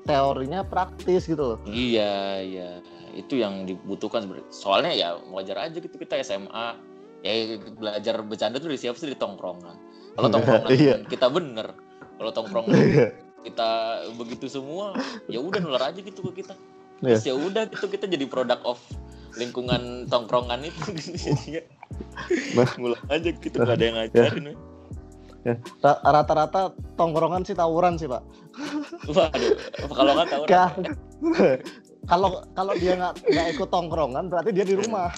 teorinya 0.03 0.63
praktis 0.63 1.27
gitu 1.27 1.55
loh. 1.55 1.59
Iya, 1.67 2.39
iya. 2.39 2.69
Itu 3.13 3.37
yang 3.37 3.63
dibutuhkan. 3.63 4.25
Soalnya 4.49 4.91
ya 4.91 5.09
wajar 5.29 5.69
aja 5.69 5.77
gitu 5.77 5.93
kita 5.93 6.17
SMA 6.21 6.77
ya 7.23 7.31
belajar 7.77 8.19
bercanda 8.19 8.59
tuh 8.59 8.73
siapa 8.73 8.97
sih 8.97 9.09
di 9.09 9.17
tongkrongan. 9.17 9.75
Kalau 10.13 10.27
tongkrongan 10.33 10.69
Iya. 10.69 10.95
kita 11.07 11.27
bener, 11.29 11.71
kalau 12.17 12.31
tongkrongan 12.31 12.73
kita 13.47 13.69
begitu 14.15 14.47
semua, 14.47 14.95
ya 15.27 15.39
udah 15.39 15.59
nular 15.59 15.83
aja 15.87 15.99
gitu 15.99 16.19
ke 16.31 16.41
kita. 16.41 16.55
Iya. 16.99 17.15
Terus 17.15 17.25
ya 17.27 17.35
udah 17.35 17.63
gitu 17.67 17.85
kita 17.87 18.05
jadi 18.07 18.25
produk 18.25 18.59
of 18.63 18.79
lingkungan 19.35 20.05
tongkrongan 20.07 20.65
itu. 20.65 20.81
Jadinya 21.17 21.63
Nah. 22.57 22.65
ngulang 22.81 23.05
aja 23.05 23.29
gitu 23.29 23.53
gak 23.53 23.77
ada 23.77 23.83
yang 23.85 23.95
ngajarin. 24.01 24.57
ya. 25.45 25.53
Ra- 25.79 26.01
Rata-rata 26.01 26.73
tongkrongan 26.97 27.45
sih 27.45 27.53
tawuran 27.53 27.93
sih 27.95 28.09
pak. 28.09 28.25
Waduh, 29.05 29.53
kalau 29.91 30.11
nggak 30.17 30.27
tahu 30.31 30.43
Ka- 30.49 30.73
Kalau 32.03 32.43
kalau 32.51 32.73
dia 32.75 32.99
nggak 32.99 33.23
nggak 33.23 33.47
ikut 33.55 33.69
tongkrongan 33.71 34.27
berarti 34.27 34.51
dia 34.51 34.65
di 34.67 34.75
rumah. 34.75 35.11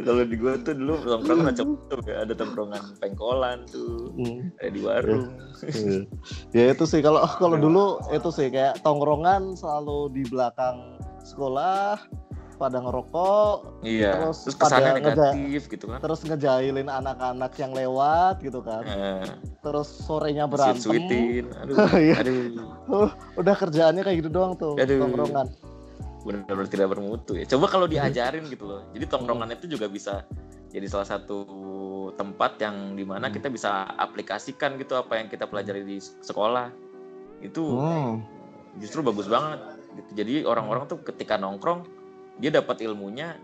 kalau 0.00 0.24
di 0.24 0.36
gua 0.40 0.56
tuh 0.56 0.72
dulu 0.72 0.94
tongkrongan 1.04 1.44
macam 1.52 1.66
tuh 1.92 2.00
ada 2.08 2.32
tongkrongan 2.32 2.82
pengkolan 2.96 3.58
tuh 3.68 4.08
hmm. 4.16 4.48
ada 4.64 4.70
di 4.72 4.80
warung 4.80 5.28
iya. 5.68 6.00
ya 6.56 6.64
itu 6.72 6.84
sih 6.88 7.04
kalau 7.04 7.20
kalau 7.36 7.60
dulu 7.60 8.00
itu 8.08 8.32
sih 8.32 8.48
kayak 8.48 8.80
tongkrongan 8.80 9.52
selalu 9.52 10.08
di 10.16 10.24
belakang 10.32 10.96
sekolah 11.20 12.00
pada 12.62 12.78
ngerokok 12.78 13.82
iya 13.82 14.14
terus, 14.22 14.46
terus 14.46 14.54
pada 14.54 14.94
negatif 14.94 15.34
ngeja 15.66 15.72
gitu 15.74 15.84
kan 15.90 15.98
terus 15.98 16.20
ngejailin 16.22 16.86
anak-anak 16.86 17.52
yang 17.58 17.74
lewat 17.74 18.38
gitu 18.38 18.62
kan 18.62 18.86
eh. 18.86 19.26
terus 19.66 19.90
sorenya 19.90 20.46
berantem 20.46 20.78
sweet 20.78 21.50
aduh, 21.58 21.76
iya. 22.06 22.22
aduh. 22.22 23.10
udah 23.34 23.54
kerjaannya 23.58 24.06
kayak 24.06 24.22
gitu 24.22 24.30
doang 24.30 24.54
tuh 24.54 24.78
aduh. 24.78 25.02
tongkrongan 25.02 25.50
benar-benar 26.22 26.70
tidak 26.70 26.88
bermutu 26.94 27.34
ya 27.34 27.42
coba 27.50 27.66
kalau 27.66 27.90
diajarin 27.90 28.46
gitu 28.46 28.70
loh 28.70 28.86
jadi 28.94 29.10
tongkrongan 29.10 29.50
itu 29.58 29.66
juga 29.66 29.90
bisa 29.90 30.22
jadi 30.70 30.86
salah 30.86 31.18
satu 31.18 31.42
tempat 32.14 32.62
yang 32.62 32.94
di 32.94 33.02
mana 33.02 33.28
hmm. 33.28 33.34
kita 33.34 33.48
bisa 33.50 33.90
aplikasikan 33.98 34.78
gitu 34.78 34.94
apa 34.96 35.18
yang 35.18 35.26
kita 35.26 35.44
pelajari 35.50 35.82
di 35.84 35.98
sekolah 35.98 36.70
itu 37.42 37.60
hmm. 37.60 38.22
justru 38.78 39.02
bagus 39.02 39.26
banget 39.26 39.58
gitu. 39.98 40.10
jadi 40.22 40.34
orang-orang 40.46 40.86
tuh 40.86 41.02
ketika 41.02 41.36
nongkrong 41.36 41.84
dia 42.42 42.50
dapat 42.50 42.82
ilmunya 42.82 43.38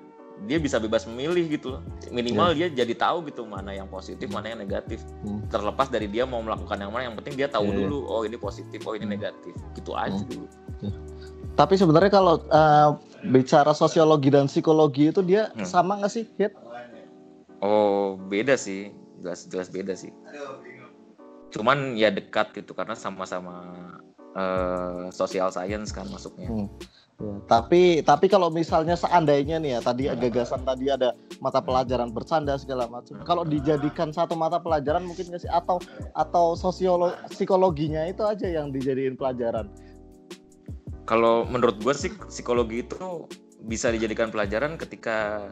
dia 0.46 0.58
bisa 0.62 0.78
bebas 0.78 1.02
memilih 1.06 1.50
gitu 1.50 1.74
loh 1.74 1.82
minimal 2.14 2.54
yeah. 2.54 2.70
dia 2.70 2.86
jadi 2.86 2.94
tahu 2.94 3.26
gitu 3.26 3.42
mana 3.42 3.74
yang 3.74 3.90
positif 3.90 4.30
mana 4.30 4.54
yang 4.54 4.60
negatif 4.62 5.02
hmm. 5.26 5.50
terlepas 5.50 5.90
dari 5.90 6.06
dia 6.06 6.22
mau 6.22 6.38
melakukan 6.38 6.78
yang 6.78 6.94
mana 6.94 7.10
yang 7.10 7.16
penting 7.18 7.34
dia 7.34 7.50
tahu 7.50 7.70
yeah. 7.70 7.78
dulu 7.82 7.98
oh 8.06 8.22
ini 8.22 8.38
positif 8.38 8.78
oh 8.86 8.94
ini 8.94 9.06
hmm. 9.06 9.14
negatif 9.18 9.54
gitu 9.74 9.98
aja 9.98 10.14
hmm. 10.14 10.28
dulu 10.30 10.46
yeah. 10.82 10.94
tapi 11.58 11.74
sebenarnya 11.74 12.10
kalau 12.12 12.38
uh, 12.54 12.94
bicara 13.26 13.74
sosiologi 13.74 14.30
dan 14.30 14.46
psikologi 14.46 15.10
itu 15.10 15.22
dia 15.26 15.50
hmm. 15.54 15.66
sama 15.66 15.98
nggak 15.98 16.12
sih 16.12 16.24
Hit? 16.38 16.54
oh 17.58 18.14
beda 18.30 18.54
sih 18.54 18.94
jelas 19.18 19.50
jelas 19.50 19.66
beda 19.74 19.98
sih 19.98 20.14
cuman 21.50 21.98
ya 21.98 22.14
dekat 22.14 22.54
gitu 22.54 22.76
karena 22.76 22.94
sama-sama 22.94 23.66
uh, 24.38 25.10
social 25.10 25.50
science 25.50 25.90
kan 25.90 26.06
masuknya 26.06 26.46
hmm. 26.46 26.68
Ya, 27.18 27.34
tapi 27.50 27.98
tapi 28.06 28.30
kalau 28.30 28.46
misalnya 28.46 28.94
seandainya 28.94 29.58
nih 29.58 29.74
ya 29.74 29.80
tadi 29.82 30.06
gagasan 30.06 30.62
tadi 30.62 30.86
ada 30.86 31.18
mata 31.42 31.58
pelajaran 31.58 32.14
bercanda 32.14 32.54
segala 32.54 32.86
macam. 32.86 33.18
Kalau 33.26 33.42
dijadikan 33.42 34.14
satu 34.14 34.38
mata 34.38 34.62
pelajaran 34.62 35.02
mungkin 35.02 35.34
nggak 35.34 35.42
sih 35.42 35.50
atau 35.50 35.82
atau 36.14 36.54
sosiologi 36.54 37.18
psikologinya 37.34 38.06
itu 38.06 38.22
aja 38.22 38.46
yang 38.46 38.70
dijadiin 38.70 39.18
pelajaran. 39.18 39.66
Kalau 41.10 41.42
menurut 41.42 41.82
gue 41.82 41.90
sih 41.90 42.14
psikologi 42.30 42.86
itu 42.86 43.26
bisa 43.66 43.90
dijadikan 43.90 44.30
pelajaran 44.30 44.78
ketika 44.78 45.50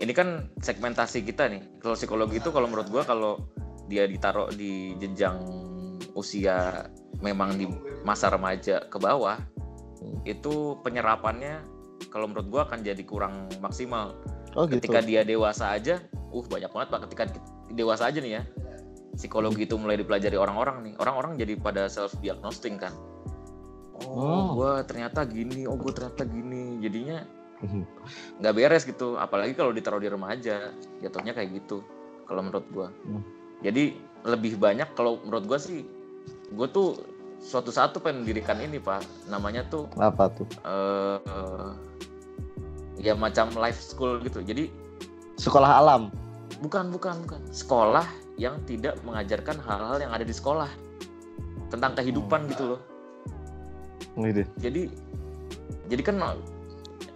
ini 0.00 0.16
kan 0.16 0.48
segmentasi 0.64 1.20
kita 1.20 1.52
nih. 1.52 1.68
Kalau 1.84 2.00
psikologi 2.00 2.40
itu 2.40 2.48
kalau 2.48 2.64
menurut 2.64 2.88
gue 2.88 3.04
kalau 3.04 3.44
dia 3.92 4.08
ditaruh 4.08 4.48
di 4.56 4.96
jenjang 4.96 5.36
usia 6.16 6.88
memang 7.20 7.60
di 7.60 7.68
masa 8.08 8.32
remaja 8.32 8.88
ke 8.88 8.96
bawah 8.96 9.36
itu 10.24 10.78
penyerapannya 10.82 11.62
kalau 12.08 12.30
menurut 12.30 12.46
gua 12.48 12.62
akan 12.70 12.86
jadi 12.86 13.02
kurang 13.02 13.50
maksimal. 13.58 14.14
Oh, 14.56 14.64
gitu. 14.64 14.80
Ketika 14.80 15.04
dia 15.04 15.26
dewasa 15.26 15.74
aja, 15.74 16.00
uh 16.32 16.44
banyak 16.46 16.70
banget 16.70 16.88
pak. 16.88 17.00
Ketika 17.10 17.22
dewasa 17.74 18.08
aja 18.08 18.18
nih 18.22 18.40
ya, 18.40 18.42
psikologi 19.18 19.66
itu 19.66 19.76
mulai 19.76 19.98
dipelajari 19.98 20.38
orang-orang 20.38 20.86
nih. 20.86 20.94
Orang-orang 21.02 21.36
jadi 21.36 21.58
pada 21.58 21.90
self 21.90 22.16
diagnosing 22.22 22.78
kan. 22.80 22.94
Oh, 24.06 24.14
oh. 24.14 24.44
gua 24.54 24.70
ternyata 24.86 25.26
gini. 25.26 25.66
Oh, 25.66 25.74
gua 25.74 25.90
ternyata 25.90 26.22
gini. 26.24 26.78
Jadinya 26.78 27.26
mhm. 27.60 27.82
nggak 28.40 28.54
beres 28.54 28.86
gitu. 28.86 29.18
Apalagi 29.18 29.58
kalau 29.58 29.74
ditaruh 29.74 30.00
di 30.00 30.08
remaja, 30.08 30.72
jatuhnya 31.02 31.34
kayak 31.34 31.58
gitu. 31.58 31.82
Kalau 32.24 32.40
menurut 32.46 32.66
gua. 32.70 32.88
Hmm. 33.04 33.26
Jadi 33.60 33.98
lebih 34.22 34.54
banyak 34.58 34.94
kalau 34.94 35.18
menurut 35.26 35.44
gua 35.50 35.58
sih, 35.58 35.82
gue 36.54 36.68
tuh 36.70 37.02
suatu 37.38 37.70
saat 37.70 37.94
tuh 37.94 38.02
pengen 38.02 38.26
dirikan 38.26 38.58
ini 38.58 38.82
pak 38.82 39.02
namanya 39.30 39.64
tuh 39.70 39.86
apa 39.96 40.28
tuh 40.34 40.46
uh, 40.66 41.18
uh, 41.22 41.70
ya 42.98 43.14
macam 43.14 43.48
life 43.54 43.78
school 43.78 44.18
gitu 44.20 44.42
jadi 44.42 44.68
sekolah 45.38 45.70
alam 45.78 46.10
bukan 46.58 46.90
bukan 46.90 47.22
bukan 47.24 47.40
sekolah 47.54 48.04
yang 48.38 48.58
tidak 48.66 48.98
mengajarkan 49.06 49.58
hal-hal 49.62 49.98
yang 50.02 50.12
ada 50.14 50.26
di 50.26 50.34
sekolah 50.34 50.70
tentang 51.70 51.94
kehidupan 51.94 52.46
hmm. 52.46 52.50
gitu 52.54 52.64
loh 52.74 52.80
gitu. 54.18 54.42
jadi 54.58 54.82
jadi 55.88 56.02
kan 56.02 56.16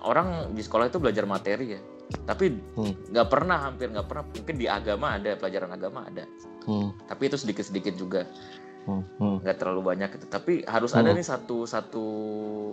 orang 0.03 0.55
di 0.55 0.63
sekolah 0.63 0.91
itu 0.91 0.99
belajar 1.03 1.27
materi 1.27 1.79
ya 1.79 1.81
tapi 2.29 2.55
hmm. 2.55 3.11
nggak 3.11 3.27
hmm. 3.27 3.35
pernah 3.35 3.59
hampir 3.59 3.91
nggak 3.91 4.07
pernah 4.07 4.25
mungkin 4.29 4.57
di 4.59 4.67
agama 4.71 5.19
ada 5.19 5.35
pelajaran 5.35 5.71
agama 5.73 6.07
ada 6.07 6.25
hmm. 6.69 7.09
tapi 7.09 7.23
itu 7.27 7.37
sedikit 7.41 7.65
sedikit 7.67 7.95
juga 7.99 8.29
Hmm, 8.83 9.07
hmm. 9.23 9.47
nggak 9.47 9.63
terlalu 9.63 9.95
banyak 9.95 10.11
itu 10.19 10.27
tapi 10.27 10.67
harus 10.67 10.91
hmm. 10.91 10.99
ada 11.07 11.11
nih 11.15 11.23
satu 11.23 11.63
satu 11.71 12.07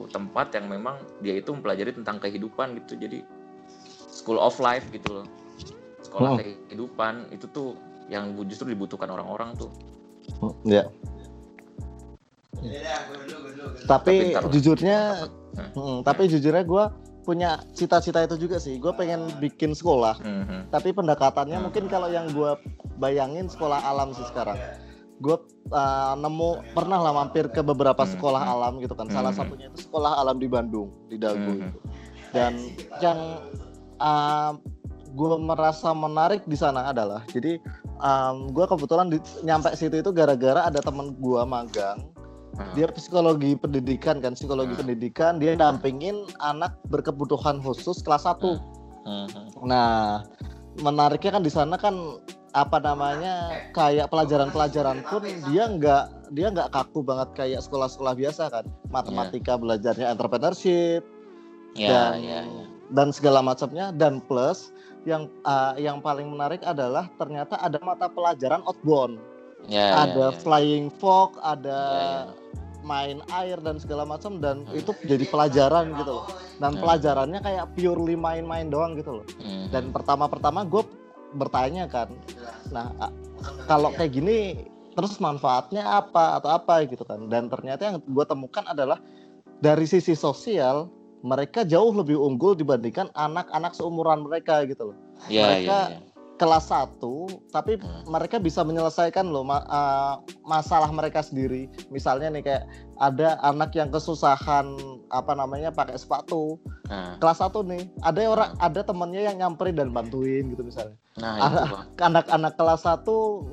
tempat 0.10 0.58
yang 0.58 0.66
memang 0.66 0.98
dia 1.22 1.38
itu 1.38 1.54
mempelajari 1.54 1.94
tentang 1.94 2.18
kehidupan 2.18 2.82
gitu 2.82 2.98
jadi 2.98 3.22
school 4.10 4.42
of 4.42 4.58
life 4.58 4.90
gitu 4.90 5.22
loh 5.22 5.26
sekolah 6.02 6.34
hmm. 6.34 6.40
kehidupan 6.42 7.30
itu 7.30 7.46
tuh 7.54 7.78
yang 8.10 8.34
justru 8.50 8.74
dibutuhkan 8.74 9.06
orang-orang 9.06 9.54
tuh 9.54 9.70
hmm, 10.42 10.54
ya 10.66 10.90
tapi, 13.86 14.34
tapi 14.34 14.50
jujurnya 14.50 15.30
hmm. 15.54 15.72
Hmm, 15.78 15.98
tapi 16.02 16.26
jujurnya 16.26 16.66
gue 16.66 16.84
punya 17.22 17.62
cita-cita 17.78 18.26
itu 18.26 18.50
juga 18.50 18.58
sih 18.58 18.82
gue 18.82 18.90
pengen 18.98 19.30
bikin 19.38 19.78
sekolah 19.78 20.18
hmm. 20.26 20.74
tapi 20.74 20.90
pendekatannya 20.90 21.62
hmm. 21.62 21.66
mungkin 21.70 21.86
kalau 21.86 22.10
yang 22.10 22.26
gue 22.34 22.58
bayangin 22.98 23.46
sekolah 23.46 23.78
alam 23.86 24.10
sih 24.18 24.26
sekarang 24.26 24.58
gue 25.20 25.38
uh, 25.76 26.14
nemu 26.16 26.72
pernah 26.72 27.00
lah 27.04 27.12
mampir 27.12 27.52
ke 27.52 27.60
beberapa 27.60 28.04
hmm, 28.08 28.12
sekolah 28.18 28.42
hmm. 28.42 28.54
alam 28.56 28.74
gitu 28.80 28.96
kan. 28.96 29.08
Salah 29.12 29.36
hmm. 29.36 29.40
satunya 29.40 29.66
itu 29.72 29.86
sekolah 29.88 30.20
alam 30.20 30.40
di 30.40 30.48
Bandung 30.48 30.90
di 31.12 31.20
Dago 31.20 31.40
hmm. 31.40 31.60
itu. 31.60 31.80
Dan 32.32 32.54
yang 33.04 33.20
uh, 34.00 34.56
gue 35.14 35.36
merasa 35.42 35.92
menarik 35.92 36.46
di 36.46 36.56
sana 36.56 36.94
adalah 36.94 37.26
jadi 37.34 37.58
um, 38.00 38.54
gue 38.54 38.66
kebetulan 38.66 39.10
di, 39.10 39.18
nyampe 39.44 39.74
situ 39.74 40.00
itu 40.00 40.12
gara-gara 40.14 40.66
ada 40.66 40.80
temen 40.80 41.16
gue 41.20 41.42
magang. 41.44 42.00
Hmm. 42.60 42.76
Dia 42.76 42.92
psikologi 42.92 43.56
pendidikan 43.56 44.20
kan, 44.20 44.36
psikologi 44.36 44.76
hmm. 44.76 44.82
pendidikan. 44.84 45.40
Dia 45.40 45.56
dampingin 45.56 46.28
anak 46.44 46.76
berkebutuhan 46.92 47.64
khusus 47.64 48.04
kelas 48.04 48.28
1 48.28 48.40
hmm. 48.40 48.60
Hmm. 49.08 49.28
Nah, 49.64 50.24
menariknya 50.84 51.40
kan 51.40 51.44
di 51.44 51.52
sana 51.52 51.76
kan 51.76 52.20
apa 52.60 52.78
namanya 52.84 53.36
kayak 53.72 54.12
pelajaran-pelajaran 54.12 55.00
pun 55.08 55.24
dia 55.48 55.64
nggak 55.70 56.04
dia 56.36 56.48
nggak 56.52 56.70
kaku 56.76 57.00
banget 57.02 57.30
kayak 57.34 57.62
sekolah-sekolah 57.64 58.14
biasa 58.20 58.44
kan 58.52 58.66
matematika 58.92 59.56
yeah. 59.56 59.62
belajarnya 59.62 60.08
entrepreneurship 60.12 61.02
yeah, 61.80 61.90
dan 61.90 62.12
yeah, 62.22 62.44
yeah. 62.44 62.68
dan 62.92 63.08
segala 63.16 63.40
macamnya 63.40 63.96
dan 63.96 64.20
plus 64.28 64.76
yang 65.08 65.32
uh, 65.48 65.74
yang 65.80 66.04
paling 66.04 66.28
menarik 66.28 66.60
adalah 66.68 67.08
ternyata 67.16 67.56
ada 67.64 67.80
mata 67.80 68.12
pelajaran 68.12 68.62
outbound 68.68 69.18
yeah, 69.72 69.96
ya, 69.96 69.96
ada 70.06 70.14
yeah, 70.14 70.30
yeah. 70.30 70.40
flying 70.44 70.88
fox 70.92 71.40
ada 71.42 71.80
yeah, 71.80 72.20
yeah. 72.28 72.84
main 72.84 73.18
air 73.40 73.58
dan 73.64 73.80
segala 73.80 74.04
macam 74.04 74.44
dan 74.44 74.68
hmm. 74.68 74.80
itu 74.80 74.92
jadi 75.08 75.26
pelajaran 75.28 75.96
gitu 75.96 76.12
loh 76.20 76.28
dan 76.60 76.76
hmm. 76.76 76.82
pelajarannya 76.84 77.40
kayak 77.40 77.66
purely 77.74 78.20
main-main 78.20 78.68
doang 78.68 79.00
gitu 79.00 79.24
loh 79.24 79.26
hmm. 79.40 79.72
dan 79.72 79.90
pertama-pertama 79.96 80.68
gue 80.68 80.84
bertanya 81.36 81.86
kan. 81.90 82.10
Nah 82.74 82.90
kalau 83.70 83.94
kayak 83.94 84.14
gini 84.16 84.66
terus 84.98 85.16
manfaatnya 85.22 85.86
apa 85.86 86.42
atau 86.42 86.50
apa 86.54 86.86
gitu 86.88 87.06
kan. 87.06 87.30
Dan 87.30 87.48
ternyata 87.48 87.90
yang 87.90 87.98
gue 88.02 88.26
temukan 88.26 88.66
adalah 88.68 88.98
dari 89.60 89.86
sisi 89.86 90.16
sosial 90.18 90.90
mereka 91.20 91.68
jauh 91.68 91.92
lebih 91.92 92.16
unggul 92.16 92.56
dibandingkan 92.56 93.12
anak-anak 93.12 93.76
seumuran 93.76 94.24
mereka 94.24 94.64
gitu 94.64 94.96
loh. 94.96 94.98
Yeah, 95.28 95.52
mereka 95.52 95.78
yeah, 95.92 96.00
yeah 96.00 96.09
kelas 96.40 96.72
1 96.72 97.04
tapi 97.52 97.76
hmm. 97.76 98.08
mereka 98.08 98.40
bisa 98.40 98.64
menyelesaikan 98.64 99.28
loh 99.28 99.44
ma 99.44 99.60
uh, 99.68 100.24
masalah 100.48 100.88
mereka 100.88 101.20
sendiri 101.20 101.68
misalnya 101.92 102.32
nih 102.32 102.44
kayak 102.48 102.64
ada 103.00 103.36
anak 103.44 103.76
yang 103.76 103.92
kesusahan 103.92 104.76
apa 105.12 105.36
namanya 105.36 105.76
pakai 105.76 106.00
sepatu 106.00 106.56
hmm. 106.88 107.20
kelas 107.20 107.44
1 107.44 107.52
nih 107.68 107.84
ada 108.08 108.20
orang 108.32 108.50
hmm. 108.56 108.66
ada 108.72 108.82
temennya 108.88 109.22
yang 109.28 109.36
nyamperin 109.44 109.76
dan 109.76 109.92
bantuin 109.92 110.48
gitu 110.48 110.64
misalnya 110.64 110.96
nah, 111.20 111.68
anak-anak 112.00 112.56
kelas 112.56 112.88
1 112.88 113.04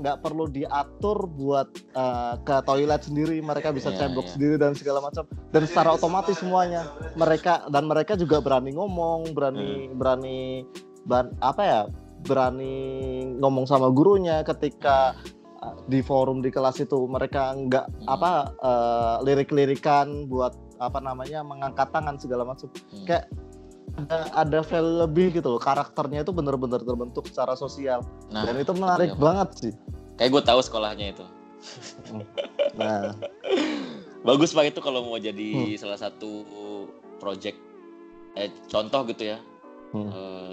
nggak 0.06 0.16
perlu 0.22 0.46
diatur 0.46 1.26
buat 1.26 1.66
uh, 1.98 2.38
ke 2.46 2.54
toilet 2.62 3.02
sendiri 3.02 3.42
mereka 3.42 3.74
bisa 3.74 3.90
yeah, 3.90 4.06
cebok 4.06 4.30
yeah. 4.30 4.32
sendiri 4.38 4.54
dan 4.62 4.78
segala 4.78 5.02
macam 5.02 5.26
dan 5.50 5.62
secara 5.66 5.98
otomatis 5.98 6.38
semuanya 6.38 6.86
mereka 7.18 7.66
dan 7.66 7.90
mereka 7.90 8.14
juga 8.14 8.38
berani 8.38 8.78
ngomong 8.78 9.34
berani 9.34 9.90
hmm. 9.90 9.98
berani 9.98 10.62
ban, 11.06 11.30
apa 11.42 11.62
ya 11.62 11.80
berani 12.26 12.74
ngomong 13.38 13.64
sama 13.70 13.88
gurunya 13.94 14.42
ketika 14.42 15.14
uh, 15.62 15.78
di 15.86 16.02
forum 16.02 16.42
di 16.42 16.50
kelas 16.50 16.82
itu 16.82 17.06
mereka 17.06 17.54
nggak 17.54 17.86
hmm. 17.86 18.06
apa 18.10 18.32
uh, 18.60 19.14
lirik-lirikan 19.22 20.26
buat 20.26 20.52
apa 20.76 21.00
namanya 21.00 21.40
mengangkat 21.40 21.88
tangan 21.94 22.20
segala 22.20 22.44
macam 22.44 22.68
hmm. 22.68 23.06
kayak 23.08 23.30
ada 23.96 24.28
ada 24.36 24.60
value 24.60 25.00
lebih 25.08 25.40
gitu 25.40 25.56
loh 25.56 25.62
karakternya 25.62 26.20
itu 26.20 26.32
benar-benar 26.34 26.84
terbentuk 26.84 27.24
secara 27.32 27.56
sosial 27.56 28.04
nah 28.28 28.44
dan 28.44 28.60
itu 28.60 28.72
menarik 28.76 29.16
iya, 29.16 29.16
banget 29.16 29.48
sih 29.56 29.72
kayak 30.20 30.30
gue 30.36 30.42
tahu 30.44 30.60
sekolahnya 30.60 31.16
itu 31.16 31.24
nah 32.76 33.16
bagus 34.28 34.52
pak 34.52 34.74
itu 34.74 34.80
kalau 34.84 35.06
mau 35.06 35.16
jadi 35.16 35.48
Hmm. 35.54 35.78
salah 35.80 35.96
satu 35.96 36.44
project 37.22 37.56
eh 38.36 38.52
contoh 38.68 39.08
gitu 39.08 39.32
ya 39.32 39.38
hmm. 39.96 40.10
eh, 40.12 40.50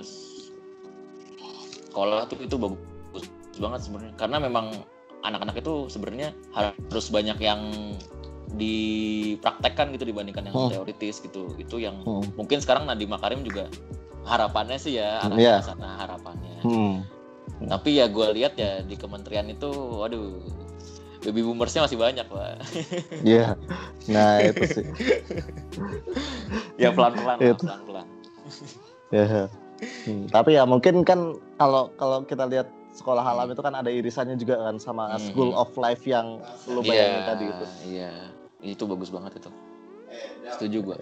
sekolah 1.93 2.25
tuh 2.25 2.41
itu 2.41 2.57
bagus 2.57 3.25
banget 3.61 3.85
sebenarnya 3.85 4.13
karena 4.17 4.37
memang 4.41 4.65
anak-anak 5.21 5.61
itu 5.61 5.85
sebenarnya 5.87 6.33
harus 6.51 7.05
banyak 7.07 7.37
yang 7.37 7.61
dipraktekkan 8.53 9.93
gitu 9.93 10.03
dibandingkan 10.03 10.49
yang 10.49 10.55
Hmm. 10.57 10.69
teoritis 10.73 11.21
gitu 11.21 11.53
itu 11.55 11.77
yang 11.77 12.01
Hmm. 12.01 12.25
mungkin 12.33 12.57
sekarang 12.57 12.89
Nadiem 12.89 13.09
Makarim 13.09 13.45
juga 13.45 13.69
harapannya 14.25 14.77
sih 14.77 14.97
ya 14.97 15.21
arahnya 15.21 15.37
Iya. 15.37 15.55
ke 15.59 15.65
sana 15.69 15.89
harapannya 15.99 16.55
Hmm. 16.65 16.95
tapi 17.69 18.01
ya 18.01 18.09
gue 18.09 18.25
lihat 18.33 18.57
ya 18.57 18.81
di 18.81 18.97
kementerian 18.97 19.45
itu 19.47 19.69
waduh 19.69 20.41
baby 21.21 21.39
boomersnya 21.39 21.85
masih 21.85 21.95
banyak 21.95 22.25
pak 22.25 22.57
Iya. 23.37 23.53
Nah, 24.09 24.43
itu 24.43 24.63
sih. 24.67 24.85
ya 26.75 26.89
pelan-pelan 26.91 27.37
lah, 27.37 27.47
Itu. 27.47 27.63
pelan-pelan 27.63 28.07
Ya. 29.07 29.45
Hmm, 30.03 30.25
Tapi 30.27 30.55
ya 30.55 30.63
mungkin 30.63 31.01
kan 31.01 31.19
kalau 31.55 31.91
kalau 31.95 32.23
kita 32.23 32.45
lihat 32.45 32.67
sekolah 32.93 33.25
alam 33.25 33.49
itu 33.49 33.59
kan 33.59 33.73
ada 33.73 33.89
irisannya 33.89 34.35
juga 34.35 34.61
kan 34.61 34.77
sama 34.77 35.15
Hmm. 35.15 35.21
School 35.21 35.51
of 35.53 35.73
Life 35.75 36.05
yang 36.05 36.37
lu 36.69 36.79
Iya, 36.79 36.87
bayangin 36.87 37.21
tadi 37.25 37.43
itu. 37.45 37.65
iya 37.89 38.11
itu 38.61 38.83
bagus 38.85 39.09
banget 39.09 39.37
itu 39.37 39.49
setuju 40.49 40.77
gue 40.83 40.97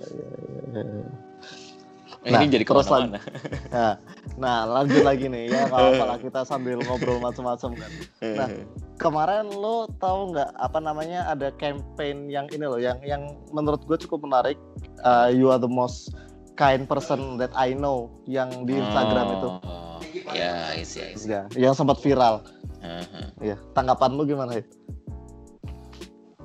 Nah, 2.22 2.38
ini 2.38 2.54
jadi 2.54 2.62
terus 2.62 2.86
ke 2.86 2.94
mana-mana 2.94 3.18
Nah, 3.74 3.94
nah 4.38 4.58
lanjut 4.70 5.02
lagi 5.02 5.26
nih 5.26 5.50
ya 5.50 5.66
kalau 5.66 5.90
apalah 5.98 6.18
kita 6.22 6.46
sambil 6.46 6.78
ngobrol 6.86 7.18
macam-macam 7.18 7.74
kan. 7.74 7.92
Nah, 8.22 8.48
kemarin 9.02 9.50
lo 9.50 9.90
tahu 9.98 10.30
nggak 10.30 10.54
apa 10.54 10.78
namanya 10.78 11.26
ada 11.26 11.50
campaign 11.58 12.30
yang 12.30 12.46
ini 12.54 12.62
loh 12.62 12.78
yang 12.78 13.02
yang 13.02 13.26
menurut 13.50 13.82
gue 13.90 13.98
cukup 13.98 14.22
menarik. 14.22 14.54
Uh, 15.02 15.34
you 15.34 15.50
are 15.50 15.58
the 15.58 15.66
most 15.66 16.14
kind 16.62 16.86
person 16.86 17.42
that 17.42 17.50
I 17.58 17.74
know 17.74 18.14
yang 18.30 18.70
di 18.70 18.78
Instagram 18.78 19.26
itu. 19.34 19.50
Oh, 19.66 19.98
ya 20.30 20.78
isi 20.78 21.02
isi 21.18 21.26
Ya, 21.26 21.50
yang 21.58 21.74
sempat 21.74 21.98
viral. 22.00 22.46
Heeh. 22.78 23.26
Ya, 23.42 23.58
tanggapan 23.74 24.14
lu 24.14 24.30
gimana 24.30 24.62
itu? 24.62 24.70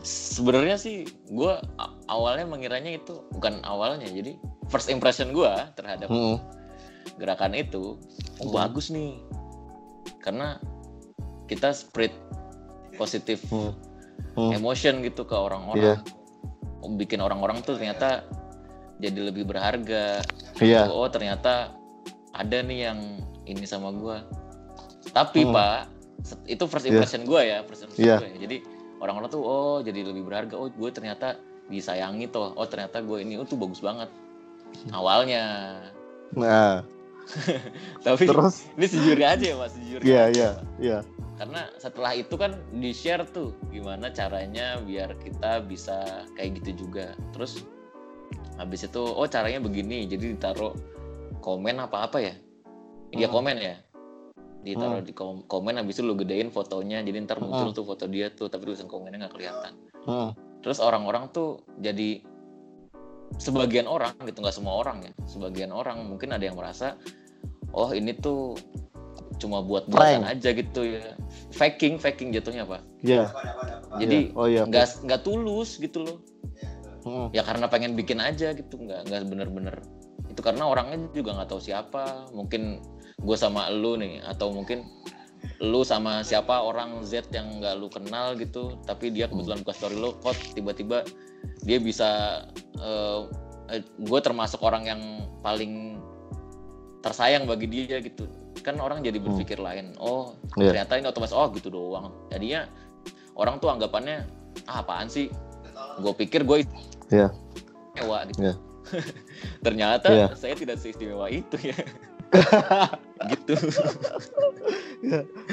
sebenarnya 0.07 0.79
sih 0.79 1.03
gue 1.27 1.53
awalnya 2.07 2.47
mengiranya 2.47 2.95
itu 2.95 3.27
bukan 3.35 3.59
awalnya 3.67 4.07
jadi 4.07 4.39
first 4.71 4.87
impression 4.87 5.35
gue 5.35 5.51
terhadap 5.75 6.07
Hmm. 6.07 6.39
gerakan 7.19 7.59
itu 7.59 7.99
oh, 8.39 8.51
bagus 8.55 8.87
nih 8.87 9.19
karena 10.23 10.63
kita 11.51 11.75
spread 11.75 12.15
positif 12.95 13.43
Hmm. 13.51 13.75
Hmm. 14.39 14.55
emotion 14.55 15.03
gitu 15.03 15.27
ke 15.27 15.35
orang-orang 15.35 15.99
Oh, 16.87 16.93
bikin 16.95 17.19
orang-orang 17.19 17.67
tuh 17.67 17.75
ternyata 17.75 18.23
jadi 18.97 19.29
lebih 19.29 19.45
berharga 19.45 20.25
Iya. 20.59 20.89
oh 20.89 21.09
ternyata 21.09 21.77
ada 22.33 22.59
nih 22.61 22.89
yang 22.91 23.01
ini 23.45 23.65
sama 23.65 23.93
gua 23.93 24.25
tapi 25.13 25.45
Hmm. 25.45 25.55
pak 25.55 25.93
itu 26.49 26.65
first 26.67 26.85
Iya. 26.85 26.99
impression 26.99 27.23
gua 27.25 27.41
ya 27.45 27.59
first 27.65 27.87
impression 27.87 28.05
Iya. 28.09 28.17
gua 28.19 28.29
ya. 28.33 28.39
jadi 28.41 28.57
orang-orang 28.97 29.29
tuh 29.29 29.43
oh 29.45 29.79
jadi 29.85 30.01
lebih 30.03 30.25
berharga 30.25 30.57
oh 30.57 30.73
gue 30.73 30.91
ternyata 30.91 31.37
disayangi 31.69 32.33
toh 32.33 32.57
oh 32.57 32.65
ternyata 32.65 33.05
gue 33.05 33.21
ini 33.21 33.37
oh 33.37 33.45
tuh 33.45 33.61
bagus 33.61 33.85
banget 33.85 34.09
awalnya 34.91 35.77
Nah, 36.35 36.83
tapi 38.07 38.27
terus 38.27 38.67
ini 38.75 38.87
sejujurnya 38.89 39.29
aja 39.39 39.45
ya 39.53 39.57
mas 39.57 39.73
sejujurnya 39.79 40.07
Iya, 40.07 40.23
iya, 40.33 40.51
iya. 40.81 40.99
karena 41.37 41.69
setelah 41.77 42.13
itu 42.17 42.35
kan 42.35 42.57
di 42.73 42.91
share 42.91 43.23
tuh 43.31 43.53
gimana 43.69 44.11
caranya 44.11 44.81
biar 44.83 45.15
kita 45.21 45.63
bisa 45.63 46.25
kayak 46.35 46.65
gitu 46.65 46.89
juga 46.89 47.13
terus 47.31 47.63
habis 48.57 48.81
itu 48.83 48.99
oh 48.99 49.27
caranya 49.27 49.59
begini 49.59 50.05
jadi 50.05 50.33
ditaruh 50.33 50.73
komen 51.39 51.77
apa 51.79 52.05
apa 52.05 52.19
ya 52.19 52.35
dia 53.11 53.29
Hmm. 53.29 53.35
komen 53.35 53.57
ya 53.57 53.77
ditaruh 54.63 54.99
di 54.99 55.13
kom- 55.13 55.47
komen 55.47 55.77
habis 55.77 55.95
itu 55.95 56.03
lu 56.03 56.15
gedein 56.15 56.49
fotonya 56.49 56.99
jadi 57.01 57.23
ntar 57.23 57.39
muncul 57.39 57.71
Hmm. 57.71 57.77
tuh 57.77 57.85
foto 57.85 58.05
dia 58.05 58.29
tuh 58.29 58.47
tapi 58.47 58.67
tulisan 58.67 58.87
komennya 58.87 59.23
nggak 59.23 59.35
kelihatan 59.35 59.73
Hmm. 60.03 60.31
terus 60.59 60.79
orang-orang 60.79 61.31
tuh 61.31 61.61
jadi 61.77 62.21
sebagian 63.37 63.85
orang 63.85 64.15
gitu 64.23 64.39
nggak 64.39 64.55
semua 64.55 64.75
orang 64.77 65.03
ya 65.03 65.13
sebagian 65.25 65.71
orang 65.71 66.03
mungkin 66.03 66.31
ada 66.31 66.43
yang 66.43 66.57
merasa 66.57 66.95
oh 67.71 67.91
ini 67.91 68.15
tuh 68.15 68.55
cuma 69.37 69.61
buat 69.61 69.85
buatan 69.85 70.25
Prank. 70.25 70.33
aja 70.33 70.51
gitu 70.51 70.81
ya 70.83 71.13
faking 71.53 72.01
faking 72.01 72.33
jatuhnya 72.33 72.65
pak 72.65 72.81
Iya. 73.03 73.29
jadi 73.99 74.19
iya. 74.25 74.39
oh 74.39 74.47
iya. 74.49 74.63
nggak 74.65 75.05
nggak 75.05 75.21
tulus 75.23 75.77
gitu 75.77 76.01
loh 76.01 76.17
Hmm. 77.07 77.31
ya 77.31 77.47
karena 77.47 77.71
pengen 77.71 77.95
bikin 77.95 78.19
aja 78.19 78.51
gitu 78.51 78.83
nggak 78.83 79.07
nggak 79.07 79.21
bener-bener. 79.31 79.79
Itu 80.27 80.43
karena 80.43 80.67
orangnya 80.67 81.07
juga 81.15 81.39
nggak 81.39 81.55
tahu 81.55 81.63
siapa. 81.63 82.27
Mungkin 82.35 82.83
gue 83.23 83.37
sama 83.39 83.71
lu 83.71 83.95
nih 83.95 84.27
atau 84.27 84.51
mungkin 84.51 84.83
lu 85.63 85.87
sama 85.87 86.27
siapa 86.27 86.59
orang 86.59 87.07
Z 87.07 87.31
yang 87.31 87.63
nggak 87.63 87.79
lu 87.79 87.87
kenal 87.87 88.35
gitu 88.35 88.77
tapi 88.85 89.15
dia 89.15 89.31
kebetulan 89.31 89.63
buka 89.63 89.73
story 89.73 89.97
lu 89.97 90.13
kok 90.21 90.35
tiba-tiba 90.53 91.07
dia 91.63 91.79
bisa 91.79 92.43
gue 94.03 94.21
termasuk 94.21 94.61
orang 94.63 94.85
yang 94.87 95.01
paling 95.41 96.03
tersayang 97.01 97.47
bagi 97.47 97.71
dia 97.71 98.03
gitu. 98.03 98.27
Kan 98.67 98.83
orang 98.83 99.07
jadi 99.07 99.23
berpikir 99.23 99.63
lain 99.63 99.95
oh 100.03 100.35
Iya. 100.59 100.75
ternyata 100.75 100.99
ini 100.99 101.07
otomatis 101.07 101.37
oh 101.37 101.47
gitu 101.55 101.71
doang. 101.71 102.11
Jadinya 102.35 102.67
orang 103.39 103.63
tuh 103.63 103.71
anggapannya 103.71 104.27
ah, 104.67 104.83
apaan 104.83 105.07
sih? 105.07 105.31
Gue 106.03 106.13
pikir 106.13 106.43
gue 106.43 106.67
Iya. 107.11 107.29
istimewa 107.95 108.19
gitu 108.29 108.41
Iya. 108.43 108.55
ternyata 109.67 110.07
Iya. 110.11 110.27
saya 110.39 110.55
tidak 110.55 110.77
seistimewa 110.79 111.27
itu 111.27 111.57
ya 111.59 111.79
gitu 113.33 113.55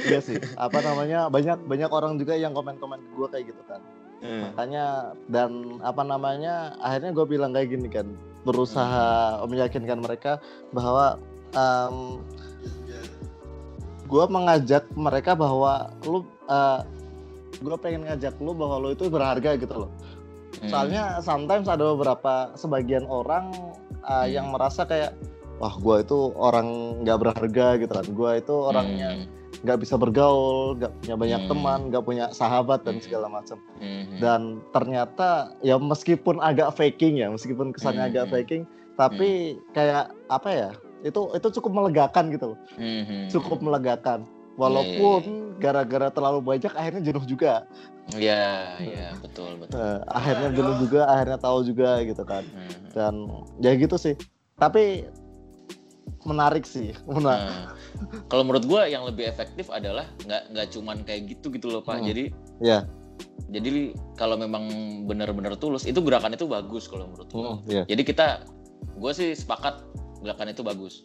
Iya 0.03 0.19
sih. 0.19 0.41
Apa 0.57 0.81
namanya? 0.81 1.29
Banyak 1.29 1.69
banyak 1.69 1.91
orang 1.93 2.17
juga 2.17 2.33
yang 2.33 2.57
komen-komen 2.57 2.97
ke 2.99 3.11
gue 3.13 3.27
kayak 3.29 3.45
gitu 3.53 3.61
kan. 3.69 3.81
Hmm. 4.23 4.49
Makanya 4.49 4.85
dan 5.29 5.51
apa 5.85 6.01
namanya? 6.01 6.73
Akhirnya 6.81 7.13
gue 7.13 7.25
bilang 7.29 7.53
kayak 7.53 7.69
gini 7.69 7.87
kan, 7.91 8.07
berusaha 8.47 9.37
meyakinkan 9.45 10.01
mereka 10.01 10.41
bahwa 10.73 11.21
gue 14.09 14.25
mengajak 14.29 14.83
mereka 14.97 15.37
bahwa 15.37 15.93
lu 16.09 16.25
gue 17.63 17.77
pengen 17.79 18.03
ngajak 18.09 18.33
lu 18.41 18.51
bahwa 18.57 18.81
lu 18.81 18.89
itu 18.97 19.05
berharga 19.07 19.55
gitu 19.55 19.87
loh. 19.87 19.91
Hmm. 20.61 20.69
Soalnya 20.69 21.03
sometimes 21.19 21.65
ada 21.65 21.95
beberapa 21.95 22.53
sebagian 22.53 23.07
orang 23.07 23.49
uh, 24.03 24.23
Hmm. 24.23 24.29
yang 24.29 24.45
merasa 24.51 24.83
kayak 24.83 25.15
wah 25.57 25.73
gue 25.73 25.95
itu 26.03 26.19
orang 26.35 26.67
nggak 27.01 27.17
berharga 27.19 27.67
gitu 27.79 27.91
kan. 27.91 28.05
Gue 28.11 28.31
itu 28.37 28.53
orangnya 28.53 29.09
Hmm. 29.15 29.25
nggak 29.63 29.79
bisa 29.79 29.95
bergaul, 29.95 30.75
nggak 30.75 30.91
punya 30.99 31.15
banyak 31.15 31.41
Hmm. 31.45 31.49
teman, 31.49 31.79
nggak 31.87 32.03
punya 32.03 32.25
sahabat 32.35 32.83
dan 32.83 32.99
Hmm. 32.99 33.03
segala 33.05 33.27
macam. 33.31 33.57
Hmm. 33.79 34.19
Dan 34.19 34.41
ternyata 34.75 35.55
ya 35.63 35.79
meskipun 35.79 36.43
agak 36.43 36.75
faking 36.75 37.21
ya, 37.23 37.31
meskipun 37.31 37.71
kesannya 37.71 38.03
Hmm. 38.03 38.11
agak 38.11 38.25
faking, 38.29 38.63
tapi 38.99 39.57
kayak 39.71 40.11
apa 40.27 40.49
ya? 40.51 40.69
Itu 41.03 41.31
itu 41.35 41.47
cukup 41.59 41.71
melegakan 41.83 42.31
gitu 42.31 42.55
loh. 42.55 42.59
Hmm. 42.75 43.27
Cukup 43.27 43.59
melegakan. 43.59 44.27
Iya, 44.53 44.61
Walaupun 44.61 45.21
gara-gara 45.57 46.07
terlalu 46.13 46.39
banyak 46.45 46.73
akhirnya 46.73 47.01
jenuh 47.01 47.25
juga. 47.25 47.65
ya 48.13 48.75
ya 48.83 49.15
betul 49.23 49.55
betul 49.57 49.79
Eh, 49.79 49.99
akhirnya 50.11 50.51
jenuh 50.51 50.75
juga, 50.77 51.07
akhirnya 51.07 51.39
tahu 51.39 51.63
juga 51.63 52.03
gitu 52.03 52.21
kan. 52.21 52.43
Hmm. 52.45 52.79
Dan 52.91 53.13
ya 53.59 53.73
gitu 53.73 53.95
sih. 53.95 54.13
Tapi 54.59 55.07
menarik 56.21 56.67
sih. 56.67 56.91
Menarik. 57.07 57.47
Nah, 57.47 57.73
kalau 58.27 58.43
menurut 58.43 58.67
gua 58.67 58.85
yang 58.85 59.07
lebih 59.07 59.25
efektif 59.25 59.71
adalah 59.71 60.05
nggak 60.21 60.51
nggak 60.51 60.67
cuman 60.69 60.97
kayak 61.01 61.31
gitu 61.31 61.49
gitu 61.49 61.71
loh 61.71 61.81
pak 61.81 61.99
Hmm. 61.99 62.07
jadi 62.07 62.25
Ya. 62.59 62.79
jadi 63.49 63.91
kalau 64.15 64.35
memang 64.35 64.67
benar-benar 65.05 65.55
tulus 65.57 65.83
itu 65.83 65.99
gerakan 65.99 66.33
itu 66.33 66.45
bagus 66.45 66.85
kalau 66.85 67.07
menurut 67.09 67.29
gua 67.31 67.41
Hmm, 67.55 67.57
ya. 67.65 67.83
jadi 67.87 68.01
kita 68.03 68.27
gue 68.93 69.11
sih 69.11 69.31
sepakat 69.33 69.79
gerakan 70.21 70.51
itu 70.51 70.61
bagus 70.61 71.03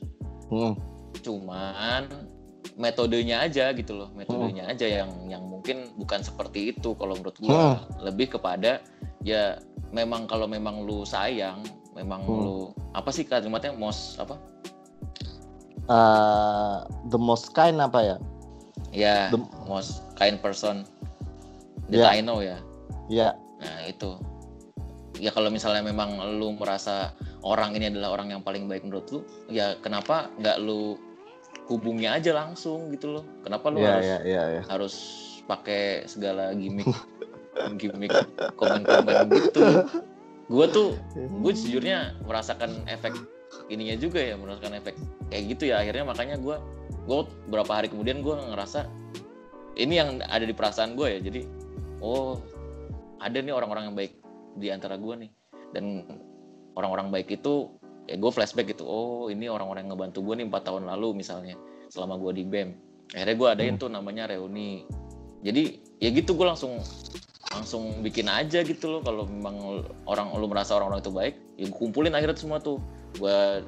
Hmm, 0.49 0.75
cuman 1.21 2.09
metodenya 2.79 3.43
aja 3.43 3.75
gitu 3.75 3.93
loh 3.93 4.09
metodenya 4.15 4.71
aja 4.71 4.87
yang 4.87 5.11
yang 5.27 5.43
mungkin 5.43 5.91
bukan 5.99 6.23
seperti 6.23 6.71
itu 6.73 6.95
kalau 6.95 7.19
menurut 7.19 7.35
gua 7.43 7.83
lebih 7.99 8.39
kepada 8.39 8.79
ya 9.21 9.59
memang 9.91 10.31
kalau 10.31 10.47
memang 10.47 10.87
lu 10.87 11.03
sayang 11.03 11.61
memang 11.99 12.23
Hmm. 12.23 12.39
lu 12.41 12.59
apa 12.95 13.11
sih 13.11 13.27
kalimatnya 13.27 13.75
most 13.75 14.15
apa 14.17 14.39
uh, 15.91 16.87
the 17.11 17.19
most 17.19 17.51
kind 17.51 17.83
apa 17.83 18.01
ya? 18.01 18.17
ya 18.95 19.17
The- 19.35 19.43
most 19.67 20.07
kind 20.15 20.39
person 20.39 20.87
that 21.91 21.99
Ya. 21.99 22.15
I 22.15 22.23
know 22.23 22.41
ya 22.41 22.63
Ya. 23.11 23.35
nah 23.59 23.83
itu 23.85 24.15
ya 25.19 25.35
kalau 25.35 25.51
misalnya 25.51 25.83
memang 25.83 26.15
lu 26.39 26.55
merasa 26.55 27.11
orang 27.43 27.75
ini 27.75 27.91
adalah 27.91 28.15
orang 28.15 28.31
yang 28.31 28.43
paling 28.45 28.71
baik 28.71 28.87
menurut 28.87 29.11
lu 29.11 29.21
ya 29.51 29.75
kenapa 29.83 30.31
nggak 30.39 30.63
lu 30.63 30.95
hubungnya 31.69 32.17
aja 32.17 32.33
langsung 32.33 32.89
gitu 32.91 33.21
loh. 33.21 33.25
Kenapa 33.45 33.69
lu 33.69 33.85
Iya, 33.85 33.93
harus 33.93 34.07
iya, 34.09 34.19
iya, 34.25 34.43
iya. 34.59 34.63
harus 34.67 34.95
pakai 35.45 36.09
segala 36.09 36.53
gimmick 36.57 36.89
gimmick 37.81 38.13
komen-komen 38.57 39.29
gitu? 39.33 39.61
Gue 40.49 40.67
tuh 40.73 40.97
gue 41.15 41.53
sejujurnya 41.53 42.17
merasakan 42.25 42.89
efek 42.89 43.13
ininya 43.69 43.97
juga 44.01 44.21
ya 44.21 44.37
merasakan 44.37 44.81
efek 44.81 44.97
kayak 45.29 45.45
gitu 45.57 45.63
ya. 45.69 45.85
Akhirnya 45.85 46.09
makanya 46.09 46.37
gue 46.41 46.57
gue 47.05 47.21
beberapa 47.49 47.73
hari 47.77 47.93
kemudian 47.93 48.25
gue 48.25 48.33
ngerasa 48.33 48.89
ini 49.79 49.95
yang 50.01 50.25
ada 50.25 50.45
di 50.49 50.57
perasaan 50.57 50.97
gue 50.97 51.21
ya. 51.21 51.21
Jadi 51.21 51.41
oh 52.01 52.41
ada 53.21 53.37
nih 53.37 53.53
orang-orang 53.53 53.93
yang 53.93 53.97
baik 53.97 54.13
di 54.57 54.73
antara 54.73 54.97
gue 54.97 55.29
nih. 55.29 55.31
Dan 55.77 56.01
orang-orang 56.81 57.13
baik 57.13 57.29
itu 57.29 57.69
ya 58.09 58.17
gue 58.17 58.31
flashback 58.33 58.73
gitu 58.73 58.89
oh 58.89 59.29
ini 59.29 59.47
orang-orang 59.53 59.85
yang 59.85 59.93
ngebantu 59.95 60.25
gue 60.25 60.35
nih 60.41 60.47
empat 60.49 60.63
tahun 60.73 60.89
lalu 60.89 61.21
misalnya 61.21 61.55
selama 61.93 62.17
gue 62.17 62.41
di 62.41 62.45
BEM 62.49 62.71
akhirnya 63.13 63.37
gue 63.37 63.49
adain 63.49 63.75
Hmm. 63.77 63.83
tuh 63.85 63.91
namanya 63.93 64.25
reuni 64.33 64.89
jadi 65.45 65.77
ya 66.01 66.09
gitu 66.11 66.33
gue 66.35 66.47
langsung 66.49 66.81
langsung 67.49 68.05
bikin 68.05 68.29
aja 68.29 68.61
gitu 68.61 68.99
loh 68.99 69.01
kalau 69.01 69.25
memang 69.25 69.85
orang 70.05 70.33
lu 70.37 70.49
merasa 70.49 70.77
orang-orang 70.77 71.01
itu 71.01 71.13
baik 71.13 71.35
ya 71.57 71.65
gua 71.73 71.79
kumpulin 71.81 72.13
akhirnya 72.17 72.37
semua 72.37 72.61
tuh 72.61 72.81
gue 73.17 73.65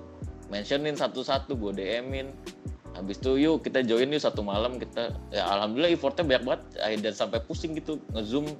mentionin 0.52 0.96
satu-satu 0.96 1.56
gue 1.56 1.72
DM-in 1.80 2.32
habis 2.92 3.22
itu 3.22 3.38
yuk 3.40 3.64
kita 3.64 3.80
join 3.86 4.10
yuk 4.12 4.20
satu 4.20 4.42
malam 4.44 4.76
kita 4.76 5.14
ya 5.32 5.46
alhamdulillah 5.48 5.94
effortnya 5.94 6.26
banyak 6.26 6.44
banget 6.44 6.62
dan 7.00 7.14
sampai 7.14 7.38
pusing 7.44 7.72
gitu 7.78 8.02
ngezoom 8.12 8.50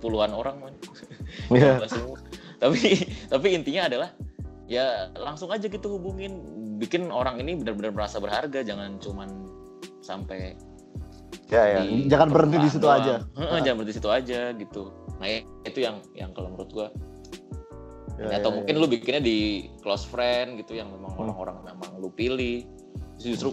puluhan 0.00 0.32
orang 0.32 0.56
man. 0.60 0.74
Iya. 1.52 1.76
Nggak 1.80 1.90
semua. 1.92 2.18
tapi 2.56 3.04
tapi 3.28 3.46
intinya 3.52 3.88
adalah 3.88 4.08
ya 4.66 5.08
langsung 5.14 5.48
aja 5.48 5.66
gitu 5.66 5.86
hubungin 5.88 6.42
bikin 6.76 7.08
orang 7.08 7.38
ini 7.38 7.54
benar-benar 7.56 7.94
merasa 7.94 8.18
berharga 8.18 8.60
jangan 8.60 8.98
cuman 8.98 9.28
sampai 10.02 10.54
Ya, 11.46 11.62
ya. 11.62 11.80
di 11.86 12.10
Jangan 12.10 12.34
berhenti 12.34 12.58
di 12.58 12.66
situ 12.66 12.82
doang. 12.82 12.98
aja. 12.98 13.14
Heeh, 13.38 13.58
jangan 13.62 13.76
berhenti 13.78 13.92
di 13.94 13.98
situ 13.98 14.10
aja 14.10 14.40
gitu 14.52 14.82
nah 15.16 15.24
ya, 15.24 15.40
itu 15.64 15.78
yang 15.80 15.96
yang 16.12 16.30
kalau 16.30 16.52
menurut 16.52 16.70
gua 16.70 16.88
Ya, 18.16 18.40
atau 18.40 18.48
ya, 18.48 18.56
mungkin 18.60 18.74
ya. 18.74 18.80
lu 18.80 18.86
bikinnya 18.88 19.20
di 19.20 19.38
close 19.80 20.04
friend 20.04 20.56
gitu 20.56 20.72
yang 20.74 20.88
memang 20.88 21.12
Hmm. 21.14 21.28
orang-orang 21.28 21.56
memang 21.62 22.00
lu 22.00 22.08
pilih 22.08 22.64
itu 23.16 23.32
justru 23.32 23.52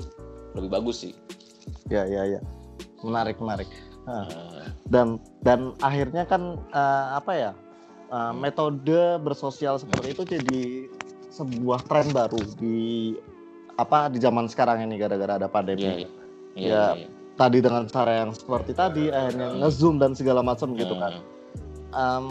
lebih 0.54 0.72
bagus 0.72 1.04
sih 1.04 1.14
Ya, 1.88 2.04
ya, 2.04 2.24
ya. 2.26 2.40
Menarik, 3.04 3.36
menarik. 3.38 3.68
Nah, 4.04 4.28
Eh, 4.28 4.68
dan 4.88 5.20
dan 5.40 5.72
akhirnya 5.80 6.24
kan 6.24 6.56
eh, 6.70 7.08
apa 7.14 7.32
ya 7.32 7.52
eh, 8.14 8.34
metode 8.38 9.18
bersosial 9.20 9.82
seperti 9.82 10.14
itu 10.14 10.24
jadi 10.30 10.62
sebuah 11.34 11.90
tren 11.90 12.14
baru 12.14 12.46
di 12.56 13.18
apa 13.74 14.06
di 14.06 14.22
zaman 14.22 14.46
sekarang 14.46 14.86
ini 14.86 15.02
gara-gara 15.02 15.42
ada 15.42 15.50
pandemi. 15.50 15.82
iya 15.82 15.94
iya, 15.98 16.10
Ya, 16.54 16.86
iya. 16.94 17.08
Tadi 17.34 17.58
dengan 17.66 17.90
cara 17.90 18.22
yang 18.22 18.30
seperti 18.38 18.78
tadi 18.78 19.10
akhirnya 19.10 19.58
ngezoom 19.58 19.98
dan 19.98 20.14
segala 20.14 20.46
macam 20.46 20.78
gitu 20.78 20.94
kan. 20.94 21.18
Hmm, 21.18 21.32
Em, 21.94 22.26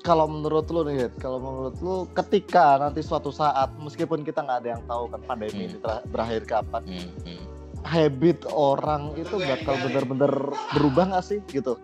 kalau 0.00 0.24
menurut 0.24 0.64
lu 0.72 0.88
nih, 0.88 1.12
kalau 1.20 1.36
menurut 1.36 1.76
lu 1.84 2.08
ketika 2.16 2.80
nanti 2.80 3.04
suatu 3.04 3.28
saat 3.28 3.68
meskipun 3.76 4.24
kita 4.24 4.40
nggak 4.40 4.58
ada 4.64 4.68
yang 4.76 4.82
tahu 4.88 5.04
kan 5.12 5.20
pandemi 5.28 5.68
ini 5.68 5.76
ter- 5.76 6.04
berakhir 6.08 6.48
kapan, 6.48 6.80
hmm, 6.88 7.08
hmm. 7.28 7.44
Habit 7.82 8.46
orang 8.50 9.12
itu 9.18 9.36
bakal 9.42 9.74
bener-bener 9.82 10.32
berubah 10.74 11.04
nggak 11.12 11.24
sih 11.24 11.38
gitu? 11.50 11.78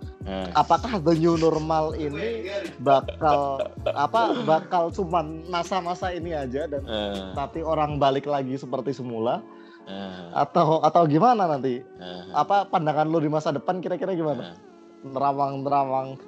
Apakah 0.54 1.00
the 1.02 1.14
new 1.16 1.34
normal 1.40 1.96
ini 1.96 2.48
bakal 2.80 3.62
apa 3.84 4.36
bakal 4.44 4.92
cuman 4.94 5.46
masa-masa 5.50 6.14
ini 6.14 6.36
aja 6.36 6.68
dan 6.68 6.82
eh, 6.84 7.32
nanti 7.34 7.60
orang 7.64 7.98
balik 7.98 8.28
lagi 8.28 8.54
seperti 8.54 8.94
semula? 8.94 9.42
Eh, 9.88 10.24
atau 10.36 10.84
atau 10.84 11.02
gimana 11.08 11.48
nanti? 11.48 11.80
Eh, 11.80 12.22
apa 12.36 12.68
pandangan 12.68 13.08
lu 13.08 13.18
di 13.24 13.30
masa 13.32 13.50
depan 13.50 13.80
kira-kira 13.80 14.14
gimana? 14.14 14.54
Eh. 14.54 14.56
nerawang 14.98 15.62
nerawang 15.62 16.18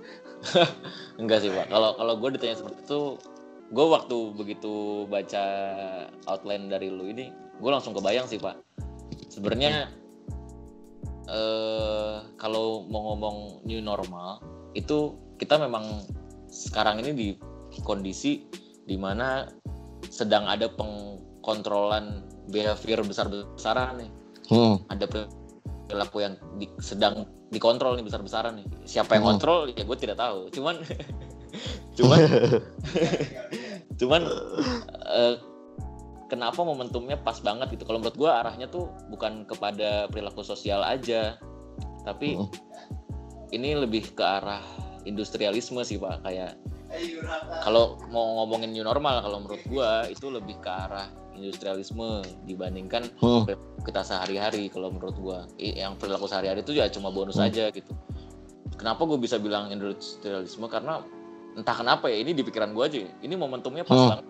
enggak 1.21 1.43
sih 1.43 1.51
pak. 1.51 1.67
Kalau 1.69 1.91
kalau 1.99 2.15
gue 2.23 2.39
ditanya 2.39 2.55
seperti 2.55 2.87
itu 2.87 3.19
gue 3.71 3.87
waktu 3.87 4.17
begitu 4.35 5.07
baca 5.07 5.45
outline 6.27 6.67
dari 6.67 6.91
lu 6.91 7.07
ini 7.07 7.31
gue 7.61 7.71
langsung 7.71 7.95
kebayang 7.95 8.27
sih 8.27 8.41
pak 8.41 8.59
sebenarnya 9.31 9.89
eh 11.31 12.17
kalau 12.37 12.85
mau 12.91 13.15
ngomong 13.15 13.63
new 13.63 13.79
normal 13.79 14.43
itu 14.75 15.15
kita 15.39 15.57
memang 15.57 16.03
sekarang 16.51 16.99
ini 17.01 17.11
di 17.15 17.29
kondisi 17.87 18.45
di 18.83 18.99
mana 18.99 19.47
sedang 20.11 20.51
ada 20.51 20.67
pengkontrolan 20.67 22.27
behavior 22.51 23.07
besar-besaran 23.07 24.03
nih 24.03 24.11
hmm. 24.51 24.91
ada 24.91 25.07
perilaku 25.87 26.19
yang 26.23 26.35
di- 26.59 26.71
sedang 26.83 27.27
dikontrol 27.51 27.99
nih 27.99 28.07
besar-besaran 28.07 28.63
nih. 28.63 28.67
Siapa 28.87 29.19
yang 29.19 29.27
Hmm. 29.27 29.31
kontrol 29.35 29.61
ya 29.75 29.83
gue 29.83 29.99
tidak 29.99 30.23
tahu. 30.23 30.47
Cuman 30.55 30.79
cuman 31.99 32.19
cuman 34.01 34.23
eh, 35.11 35.35
kenapa 36.31 36.63
momentumnya 36.63 37.19
pas 37.19 37.37
banget 37.43 37.75
gitu. 37.75 37.83
Kalau 37.85 37.99
menurut 37.99 38.15
gue 38.17 38.31
arahnya 38.31 38.71
tuh 38.71 38.87
bukan 39.11 39.43
kepada 39.45 40.07
perilaku 40.07 40.47
sosial 40.47 40.81
aja, 40.81 41.35
tapi 42.07 42.39
Hmm. 42.39 42.47
ini 43.51 43.75
lebih 43.75 44.15
ke 44.15 44.23
arah 44.23 44.63
industrialisme 45.03 45.83
sih 45.83 45.99
pak. 45.99 46.23
Kayak 46.23 46.55
kalau 47.63 47.99
mau 48.11 48.43
ngomongin 48.43 48.71
new 48.71 48.83
normal 48.83 49.23
kalau 49.23 49.43
menurut 49.43 49.63
gue 49.67 49.91
itu 50.11 50.27
lebih 50.31 50.59
ke 50.59 50.71
arah 50.71 51.07
industrialisme 51.35 52.21
dibandingkan 52.45 53.07
Hmm. 53.17 53.47
kita 53.81 54.05
sehari-hari 54.05 54.69
kalau 54.69 54.93
menurut 54.93 55.17
gua 55.17 55.39
I- 55.57 55.81
yang 55.81 55.97
perilaku 55.97 56.29
sehari-hari 56.29 56.61
itu 56.61 56.77
ya 56.77 56.91
cuma 56.93 57.09
bonus 57.09 57.41
Hmm. 57.41 57.49
aja 57.49 57.71
gitu 57.73 57.95
kenapa 58.77 59.07
gue 59.09 59.17
bisa 59.17 59.41
bilang 59.41 59.73
industrialisme 59.73 60.67
karena 60.69 61.01
entah 61.57 61.73
kenapa 61.73 62.13
ya 62.13 62.21
ini 62.21 62.37
di 62.37 62.43
pikiran 62.45 62.75
gua 62.77 62.91
aja 62.93 63.07
ya. 63.07 63.11
ini 63.25 63.35
momentumnya 63.39 63.87
pas 63.87 63.97
Hmm. 63.97 64.09
banget 64.13 64.27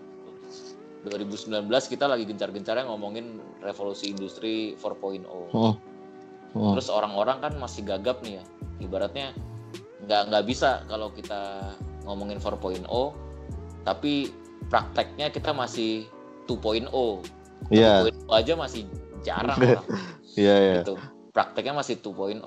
2019 1.01 1.65
kita 1.87 2.05
lagi 2.05 2.23
gencar-gencarnya 2.23 2.85
ngomongin 2.85 3.41
revolusi 3.59 4.13
industri 4.13 4.77
4.0 4.77 5.25
Hmm. 5.49 5.73
Hmm. 6.51 6.73
terus 6.75 6.87
orang-orang 6.87 7.39
kan 7.39 7.53
masih 7.55 7.81
gagap 7.81 8.19
nih 8.21 8.37
ya. 8.37 8.43
Ibaratnya 8.79 9.31
nggak 10.03 10.21
nggak 10.27 10.43
bisa 10.45 10.83
kalau 10.85 11.09
kita 11.09 11.73
ngomongin 12.03 12.37
4.0 12.37 12.85
tapi 13.81 14.29
prakteknya 14.67 15.29
kita 15.29 15.51
masih 15.51 16.05
2.0 16.45 16.89
Iya, 17.69 18.03
2.0 18.03 18.29
aja 18.31 18.53
masih 18.55 18.81
jarang 19.21 19.57
orang. 19.61 19.85
iya, 20.35 20.55
iya. 20.59 20.75
gitu. 20.81 20.97
Prakteknya 21.31 21.71
masih 21.73 21.97
2.0 21.97 22.41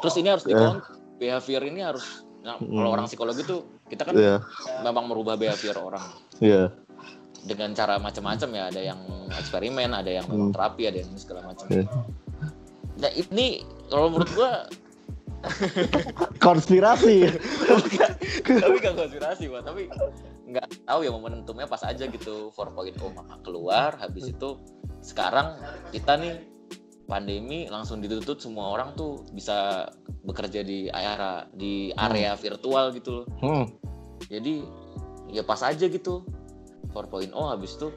terus 0.00 0.14
ini 0.16 0.28
harus 0.28 0.42
dikontrol. 0.42 0.82
Behavior 1.18 1.62
ini 1.64 1.80
harus 1.82 2.04
nah, 2.40 2.56
kalau 2.56 2.88
Hmm. 2.88 2.94
orang 2.94 3.06
psikologi 3.06 3.42
tuh 3.42 3.62
kita 3.86 4.02
kan 4.02 4.14
Iya, 4.14 4.42
memang 4.82 5.06
merubah 5.06 5.34
behavior 5.34 5.76
orang. 5.76 6.02
Iya. 6.38 6.72
Dengan 7.44 7.70
cara 7.72 7.98
macam-macam 7.98 8.48
ya. 8.50 8.62
Ada 8.70 8.80
yang 8.82 9.00
eksperimen 9.34 9.90
ada 9.92 10.10
yang 10.10 10.26
memang 10.26 10.50
Hmm. 10.50 10.56
terapi 10.56 10.82
ada 10.88 10.98
yang 11.02 11.10
segala 11.14 11.46
macam. 11.46 11.66
Nah 12.98 13.10
ini 13.12 13.62
kalau 13.88 14.10
menurut 14.10 14.30
gua 14.34 14.66
Konspirasi. 16.42 17.30
tapi 18.42 18.76
gak 18.80 18.94
konspirasi 18.96 19.44
pak. 19.46 19.62
Tapi 19.62 19.82
nggak 20.48 20.66
tahu 20.82 21.00
ya 21.04 21.12
momentumnya 21.12 21.68
pas 21.68 21.84
aja 21.84 22.08
gitu 22.08 22.48
4.0 22.50 22.72
maka 23.12 23.36
keluar 23.44 24.00
habis 24.00 24.32
itu 24.32 24.56
sekarang 24.98 25.60
kita 25.92 26.16
nih 26.16 26.40
pandemi 27.04 27.68
langsung 27.68 28.00
ditutup 28.00 28.40
semua 28.40 28.72
orang 28.72 28.96
tuh 28.96 29.28
bisa 29.30 29.88
bekerja 30.24 30.64
di 30.64 30.88
area 30.88 31.44
di 31.52 31.92
area 31.94 32.32
virtual 32.34 32.96
gitu 32.96 33.22
loh. 33.22 33.26
Hmm. 33.44 33.64
jadi 34.26 34.64
ya 35.28 35.44
pas 35.44 35.60
aja 35.60 35.84
gitu 35.84 36.24
4.0 36.98 37.30
habis 37.54 37.78
itu 37.78 37.88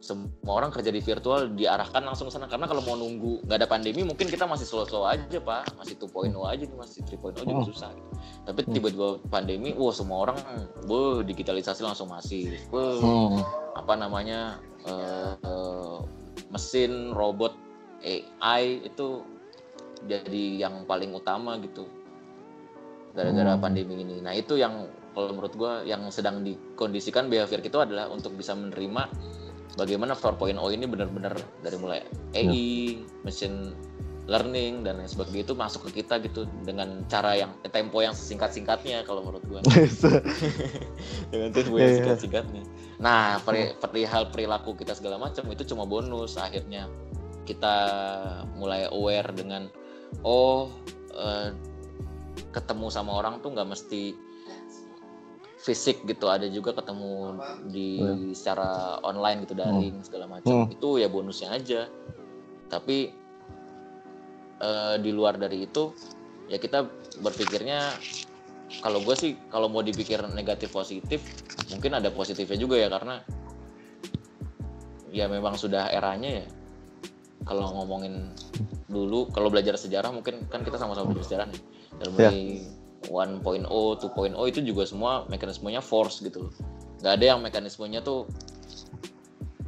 semua 0.00 0.60
orang 0.60 0.72
kerja 0.72 0.88
di 0.92 1.00
virtual 1.00 1.52
diarahkan 1.52 2.04
langsung 2.04 2.28
ke 2.28 2.32
sana 2.32 2.48
karena 2.48 2.64
kalau 2.68 2.80
mau 2.84 2.96
nunggu 2.96 3.44
nggak 3.44 3.56
ada 3.64 3.68
pandemi 3.68 4.00
mungkin 4.04 4.28
kita 4.28 4.44
masih 4.44 4.64
slow-slow 4.68 5.04
aja 5.04 5.40
pak 5.40 5.76
masih 5.80 5.96
2.0 5.96 6.28
aja 6.44 6.64
nih 6.64 6.76
masih 6.76 7.00
3.0 7.04 7.44
juga 7.44 7.60
Oh. 7.64 7.68
susah 7.68 7.92
gitu. 7.92 8.12
tapi 8.48 8.60
Hmm. 8.64 8.72
tiba-tiba 8.76 9.08
pandemi 9.28 9.72
wah 9.76 9.92
semua 9.92 10.28
orang 10.28 10.36
wah 10.88 11.20
digitalisasi 11.24 11.84
langsung 11.84 12.08
masif 12.08 12.52
wah 12.68 13.00
Hmm. 13.00 13.40
apa 13.76 13.92
namanya 13.96 14.60
eh, 14.84 15.32
eh, 15.40 15.98
mesin 16.52 17.12
robot 17.16 17.56
AI 18.04 18.84
itu 18.84 19.24
jadi 20.04 20.68
yang 20.68 20.84
paling 20.84 21.16
utama 21.16 21.56
gitu 21.64 21.88
gara-gara 23.16 23.56
Hmm. 23.56 23.62
pandemi 23.62 24.04
ini. 24.04 24.20
Nah 24.20 24.34
itu 24.36 24.58
yang 24.58 24.90
kalau 25.14 25.30
menurut 25.32 25.54
gue 25.54 25.72
yang 25.88 26.02
sedang 26.10 26.42
dikondisikan 26.42 27.30
behavior 27.30 27.62
kita 27.62 27.86
adalah 27.86 28.10
untuk 28.10 28.34
bisa 28.34 28.52
menerima 28.52 29.08
bagaimana 29.78 30.18
4.0 30.18 30.54
ini 30.74 30.84
benar-benar 30.86 31.34
dari 31.62 31.76
mulai 31.78 32.00
AI, 32.34 33.00
mesin 33.22 33.74
learning 34.24 34.88
dan 34.88 34.96
lain 34.98 35.10
sebagainya 35.10 35.44
itu 35.44 35.52
masuk 35.52 35.88
ke 35.90 36.00
kita 36.00 36.16
gitu 36.24 36.48
dengan 36.64 37.04
cara 37.12 37.36
yang 37.36 37.52
tempo 37.68 38.00
yang 38.00 38.16
singkat-singkatnya 38.16 39.04
kalau 39.04 39.20
menurut 39.20 39.44
gue 39.44 39.60
dengan 41.32 41.52
tempo 41.52 41.76
yang 41.76 41.84
iya, 41.84 41.88
iya. 41.92 41.98
singkat-singkatnya 42.00 42.62
nah 42.98 43.36
peri, 43.44 43.76
perihal 43.76 44.32
perilaku 44.32 44.78
kita 44.78 44.94
segala 44.94 45.18
macam 45.18 45.44
itu 45.50 45.66
cuma 45.66 45.84
bonus. 45.84 46.38
Akhirnya 46.38 46.86
kita 47.44 47.76
mulai 48.56 48.88
aware 48.88 49.28
dengan 49.34 49.68
oh 50.24 50.72
uh, 51.12 51.52
ketemu 52.54 52.86
sama 52.88 53.18
orang 53.20 53.42
tuh 53.42 53.52
nggak 53.52 53.68
mesti 53.68 54.14
fisik 55.64 56.04
gitu 56.04 56.28
ada 56.28 56.44
juga 56.52 56.76
ketemu 56.76 57.40
di 57.72 57.96
hmm. 57.96 58.36
secara 58.36 59.00
online 59.00 59.48
gitu 59.48 59.56
daring 59.56 59.96
hmm. 59.96 60.04
segala 60.04 60.28
macam 60.28 60.68
hmm. 60.68 60.76
itu 60.76 60.88
ya 61.00 61.08
bonusnya 61.08 61.56
aja 61.56 61.88
tapi 62.68 63.16
uh, 64.60 65.00
di 65.00 65.08
luar 65.08 65.40
dari 65.40 65.64
itu 65.64 65.96
ya 66.52 66.60
kita 66.60 66.84
berpikirnya 67.24 67.96
kalau 68.84 69.00
gue 69.00 69.16
sih 69.16 69.32
kalau 69.48 69.72
mau 69.72 69.80
dipikir 69.80 70.20
negatif 70.36 70.68
positif 70.68 71.24
mungkin 71.72 71.96
ada 71.96 72.12
positifnya 72.12 72.60
juga 72.60 72.76
ya 72.76 72.92
karena 72.92 73.24
ya 75.08 75.32
memang 75.32 75.56
sudah 75.56 75.88
eranya 75.96 76.44
ya 76.44 76.46
kalau 77.48 77.72
ngomongin 77.72 78.36
dulu 78.92 79.32
kalau 79.32 79.48
belajar 79.48 79.80
sejarah 79.80 80.12
mungkin 80.12 80.44
kan 80.52 80.60
kita 80.60 80.76
sama-sama 80.76 81.08
belajar 81.08 81.24
sejarah 81.24 81.46
nih 81.48 81.62
dari 81.96 82.10
mulai 82.12 82.28
yeah. 82.28 82.83
1.0, 83.06 83.40
2.0 83.42 84.50
itu 84.50 84.60
juga 84.64 84.82
semua 84.88 85.28
mekanismenya 85.28 85.84
force 85.84 86.24
gitu 86.24 86.48
loh. 86.48 86.52
Gak 87.04 87.20
ada 87.20 87.24
yang 87.36 87.40
mekanismenya 87.44 88.00
tuh 88.00 88.24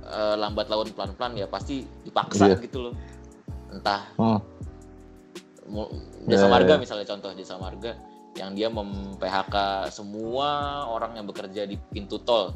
uh, 0.04 0.34
lambat 0.40 0.72
laun 0.72 0.88
pelan-pelan 0.92 1.36
ya 1.36 1.46
pasti 1.46 1.84
dipaksa 2.04 2.52
yeah. 2.52 2.58
gitu 2.60 2.90
loh. 2.90 2.94
Entah 3.70 4.08
oh 4.16 4.40
jasa 6.26 6.46
yeah, 6.46 6.50
marga 6.50 6.72
yeah. 6.76 6.80
misalnya 6.80 7.06
contoh 7.06 7.30
jasa 7.34 7.54
marga 7.58 7.92
yang 8.36 8.52
dia 8.52 8.68
mem-PHK 8.68 9.88
semua 9.88 10.84
orang 10.86 11.16
yang 11.16 11.26
bekerja 11.26 11.64
di 11.64 11.80
pintu 11.90 12.20
tol 12.20 12.52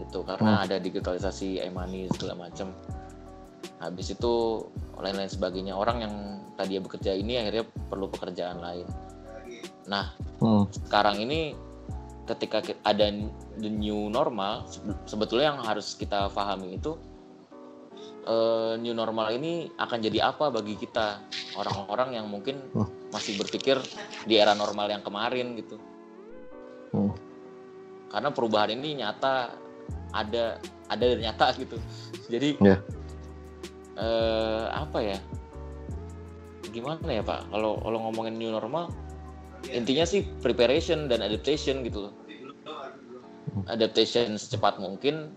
itu 0.00 0.18
karena 0.26 0.58
hmm. 0.58 0.64
ada 0.66 0.76
digitalisasi 0.80 1.62
e-money 1.62 2.10
segala 2.16 2.48
macam 2.48 2.74
habis 3.78 4.10
itu 4.10 4.64
lain-lain 4.96 5.28
sebagainya 5.28 5.74
orang 5.76 5.98
yang 6.02 6.14
tadi 6.56 6.80
bekerja 6.80 7.12
ini 7.12 7.38
akhirnya 7.38 7.64
perlu 7.90 8.08
pekerjaan 8.08 8.58
lain 8.62 8.86
nah 9.84 10.12
hmm. 10.40 10.70
sekarang 10.88 11.20
ini 11.20 11.56
ketika 12.24 12.64
ada 12.88 13.12
the 13.60 13.68
new 13.68 14.08
normal 14.08 14.64
sebetulnya 15.04 15.52
yang 15.52 15.60
harus 15.60 15.92
kita 15.92 16.32
pahami 16.32 16.80
itu 16.80 16.96
uh, 18.24 18.74
new 18.80 18.96
normal 18.96 19.32
ini 19.32 19.68
akan 19.76 19.98
jadi 20.00 20.32
apa 20.32 20.48
bagi 20.48 20.76
kita 20.76 21.20
orang-orang 21.56 22.18
yang 22.18 22.26
mungkin 22.28 22.60
oh. 22.74 22.88
masih 23.12 23.38
berpikir 23.38 23.78
di 24.24 24.40
era 24.40 24.56
normal 24.56 24.90
yang 24.90 25.04
kemarin 25.04 25.54
gitu. 25.60 25.76
Oh. 26.96 27.12
Karena 28.10 28.30
perubahan 28.32 28.74
ini 28.74 29.02
nyata 29.02 29.54
ada 30.14 30.58
ada 30.88 31.04
dan 31.04 31.20
nyata 31.20 31.46
gitu. 31.62 31.76
Jadi 32.30 32.58
yeah. 32.62 32.80
Ya. 32.80 34.00
uh, 34.00 34.66
apa 34.88 34.98
ya? 35.02 35.18
Gimana 36.74 37.06
ya 37.06 37.22
Pak? 37.22 37.54
Kalau 37.54 37.78
kalau 37.78 37.98
ngomongin 38.08 38.34
new 38.34 38.50
normal, 38.50 38.90
intinya 39.72 40.04
sih 40.04 40.26
preparation 40.42 41.06
dan 41.06 41.24
adaptation 41.24 41.80
gitu 41.86 42.10
loh. 42.10 42.14
Adaptation 43.70 44.36
secepat 44.36 44.82
mungkin 44.82 45.30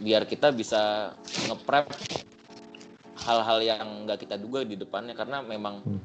biar 0.00 0.24
kita 0.24 0.48
bisa 0.56 1.12
ngeprep 1.44 1.92
hal-hal 3.20 3.58
yang 3.60 4.08
nggak 4.08 4.24
kita 4.24 4.40
duga 4.40 4.64
di 4.64 4.80
depannya 4.80 5.12
karena 5.12 5.44
memang 5.44 5.84
hmm. 5.84 6.00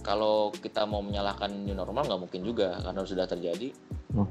kalau 0.00 0.48
kita 0.48 0.88
mau 0.88 1.04
menyalahkan 1.04 1.52
new 1.52 1.76
normal 1.76 2.08
nggak 2.08 2.22
mungkin 2.24 2.40
juga 2.40 2.80
karena 2.80 3.04
sudah 3.04 3.28
terjadi 3.28 3.68
hmm. 4.16 4.28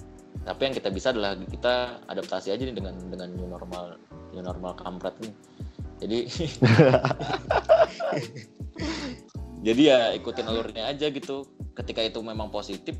tapi 0.50 0.62
yang 0.66 0.74
kita 0.74 0.90
bisa 0.90 1.14
adalah 1.14 1.38
kita 1.38 2.02
adaptasi 2.10 2.58
aja 2.58 2.64
nih 2.66 2.74
dengan 2.74 2.98
dengan 3.06 3.30
new 3.38 3.46
normal 3.46 4.02
new 4.34 4.42
normal 4.42 4.74
kampret 4.82 5.14
nih 5.22 5.34
jadi 6.02 6.20
jadi 9.64 9.82
ya 9.82 10.00
ikutin 10.20 10.46
alurnya 10.46 10.92
aja 10.92 11.08
gitu. 11.08 11.48
Ketika 11.74 12.04
itu 12.04 12.20
memang 12.20 12.52
positif 12.52 13.00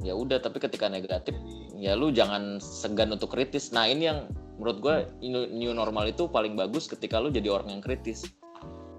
ya 0.00 0.14
udah. 0.14 0.38
Tapi 0.38 0.62
ketika 0.62 0.86
negatif 0.86 1.34
ya 1.74 1.98
lu 1.98 2.14
jangan 2.14 2.62
segan 2.62 3.10
untuk 3.10 3.34
kritis. 3.34 3.74
Nah 3.74 3.90
ini 3.90 4.06
yang 4.06 4.30
menurut 4.56 4.78
gue 4.78 4.96
new 5.26 5.74
normal 5.74 6.06
itu 6.06 6.30
paling 6.30 6.54
bagus 6.54 6.86
ketika 6.86 7.18
lu 7.18 7.34
jadi 7.34 7.50
orang 7.50 7.74
yang 7.74 7.82
kritis. 7.82 8.22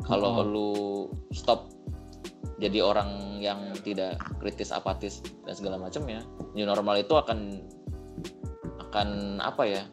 Kalau 0.03 0.43
hmm. 0.43 0.47
lu 0.51 0.71
stop 1.31 1.71
jadi 2.59 2.83
orang 2.83 3.39
yang 3.39 3.71
tidak 3.83 4.19
kritis 4.43 4.75
apatis 4.75 5.23
dan 5.47 5.55
segala 5.55 5.75
macam 5.75 6.07
ya 6.07 6.23
new 6.55 6.63
normal 6.63 6.99
itu 6.99 7.15
akan 7.15 7.63
akan 8.91 9.39
apa 9.43 9.63
ya 9.63 9.83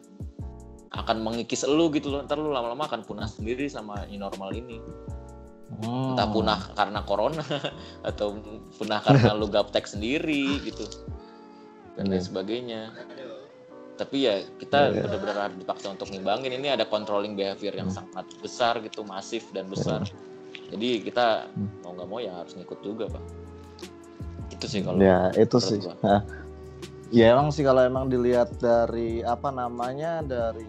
akan 0.93 1.23
mengikis 1.23 1.63
lu 1.63 1.87
gitu 1.95 2.11
loh. 2.11 2.21
Ntar 2.27 2.35
lu 2.35 2.51
lama-lama 2.51 2.83
akan 2.83 3.07
punah 3.07 3.31
sendiri 3.31 3.71
sama 3.71 4.03
new 4.11 4.19
normal 4.19 4.51
ini 4.51 4.83
hmm. 5.81 6.13
entah 6.13 6.27
punah 6.29 6.61
karena 6.77 6.99
corona 7.05 7.45
atau 8.09 8.37
punah 8.77 8.99
karena 9.01 9.31
lu 9.33 9.47
gaptek 9.49 9.87
sendiri 9.87 10.61
gitu 10.65 10.85
dan 11.97 12.09
lain 12.09 12.21
iya. 12.21 12.25
sebagainya 12.25 12.81
tapi 13.93 14.25
ya 14.25 14.41
kita 14.57 14.89
yeah, 14.89 15.05
benar-benar 15.05 15.53
dipaksa 15.53 15.93
untuk 15.93 16.09
ngimbangin 16.09 16.57
ini 16.57 16.73
ada 16.73 16.89
controlling 16.89 17.37
behavior 17.37 17.73
yang 17.77 17.93
hmm. 17.93 17.97
sangat 18.01 18.25
besar 18.41 18.81
gitu 18.81 19.05
masif 19.05 19.45
dan 19.53 19.69
besar 19.69 20.01
yeah. 20.01 20.73
jadi 20.73 20.89
kita 21.05 21.25
hmm. 21.53 21.85
mau 21.85 21.93
nggak 21.93 22.09
mau 22.09 22.19
ya 22.19 22.33
harus 22.33 22.57
ngikut 22.57 22.79
juga 22.81 23.05
pak 23.13 23.23
itu 24.49 24.65
sih 24.65 24.81
kalau 24.81 24.97
ya 24.97 25.29
itu 25.37 25.57
sih 25.61 25.77
nah, 26.01 26.25
ya 27.13 27.37
emang 27.37 27.53
sih 27.53 27.61
kalau 27.61 27.85
emang 27.85 28.09
dilihat 28.09 28.49
dari 28.57 29.21
apa 29.21 29.53
namanya 29.53 30.25
dari 30.25 30.65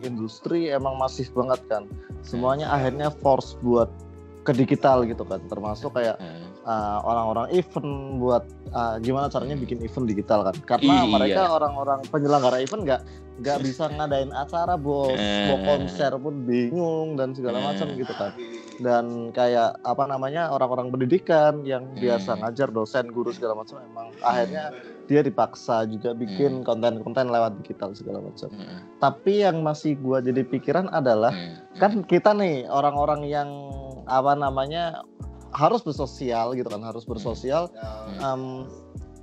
industri 0.00 0.72
emang 0.72 0.96
masif 0.96 1.28
banget 1.36 1.60
kan 1.68 1.84
semuanya 2.24 2.72
hmm. 2.72 2.76
akhirnya 2.80 3.08
force 3.20 3.60
buat 3.60 3.92
ke 4.44 4.52
digital 4.52 5.08
gitu 5.08 5.24
kan. 5.24 5.40
Termasuk 5.48 5.96
kayak 5.96 6.20
hmm. 6.20 6.62
uh, 6.68 7.00
orang-orang 7.02 7.50
event 7.56 8.20
buat 8.20 8.44
uh, 8.76 9.00
gimana 9.00 9.32
caranya 9.32 9.56
bikin 9.56 9.80
event 9.80 10.06
digital 10.06 10.44
kan. 10.44 10.56
Karena 10.68 11.02
iya. 11.02 11.10
mereka 11.10 11.42
orang-orang 11.50 12.00
penyelenggara 12.12 12.60
event 12.60 12.82
nggak 12.84 13.02
nggak 13.34 13.58
bisa 13.66 13.90
ngadain 13.90 14.30
acara 14.30 14.78
bos. 14.78 15.16
Mau 15.18 15.58
hmm. 15.58 15.66
konser 15.66 16.12
pun 16.20 16.44
bingung 16.46 17.16
dan 17.18 17.34
segala 17.34 17.58
hmm. 17.58 17.66
macam 17.66 17.86
gitu 17.96 18.14
kan. 18.14 18.32
Dan 18.74 19.30
kayak 19.30 19.78
apa 19.86 20.04
namanya 20.10 20.50
orang-orang 20.50 20.90
pendidikan 20.90 21.62
yang 21.62 21.94
biasa 21.94 22.38
ngajar 22.42 22.74
dosen 22.74 23.10
guru 23.10 23.30
segala 23.30 23.54
macam 23.54 23.78
emang 23.82 24.10
akhirnya 24.18 24.74
dia 25.04 25.20
dipaksa 25.20 25.84
juga 25.84 26.16
bikin 26.16 26.64
konten-konten 26.64 27.28
lewat 27.28 27.60
digital 27.62 27.94
segala 27.94 28.24
macam. 28.24 28.50
Tapi 28.98 29.46
yang 29.46 29.62
masih 29.62 29.94
gua 30.00 30.18
jadi 30.24 30.42
pikiran 30.42 30.90
adalah 30.90 31.34
kan 31.78 32.02
kita 32.02 32.34
nih 32.34 32.66
orang-orang 32.66 33.22
yang 33.28 33.48
apa 34.06 34.32
namanya 34.36 35.04
harus 35.54 35.80
bersosial 35.86 36.52
gitu 36.58 36.66
kan 36.66 36.82
harus 36.82 37.06
bersosial 37.06 37.70
um, 38.20 38.66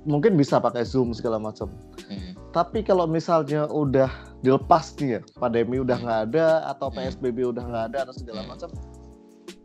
mungkin 0.08 0.34
bisa 0.34 0.58
pakai 0.58 0.82
zoom 0.82 1.14
segala 1.14 1.38
macam 1.38 1.70
hmm. 2.08 2.34
tapi 2.50 2.82
kalau 2.82 3.06
misalnya 3.06 3.68
udah 3.70 4.10
dilepas 4.42 4.96
nih 4.98 5.18
ya 5.18 5.20
pandemi 5.38 5.78
udah 5.78 5.96
nggak 6.00 6.20
ada 6.32 6.46
atau 6.74 6.90
hmm. 6.90 6.98
psbb 6.98 7.38
udah 7.54 7.64
nggak 7.64 7.84
ada 7.92 7.98
atau 8.08 8.14
segala 8.16 8.42
hmm. 8.42 8.50
macam 8.50 8.70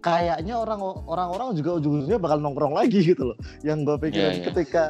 kayaknya 0.04 0.56
orang 0.56 0.82
orang-orang 1.10 1.58
juga 1.58 1.82
ujung-ujungnya 1.82 2.22
bakal 2.22 2.38
nongkrong 2.38 2.76
lagi 2.78 3.02
gitu 3.02 3.34
loh 3.34 3.38
yang 3.66 3.82
gue 3.82 3.98
pikirin 3.98 4.24
yeah, 4.24 4.38
yeah. 4.38 4.48
ketika 4.54 4.84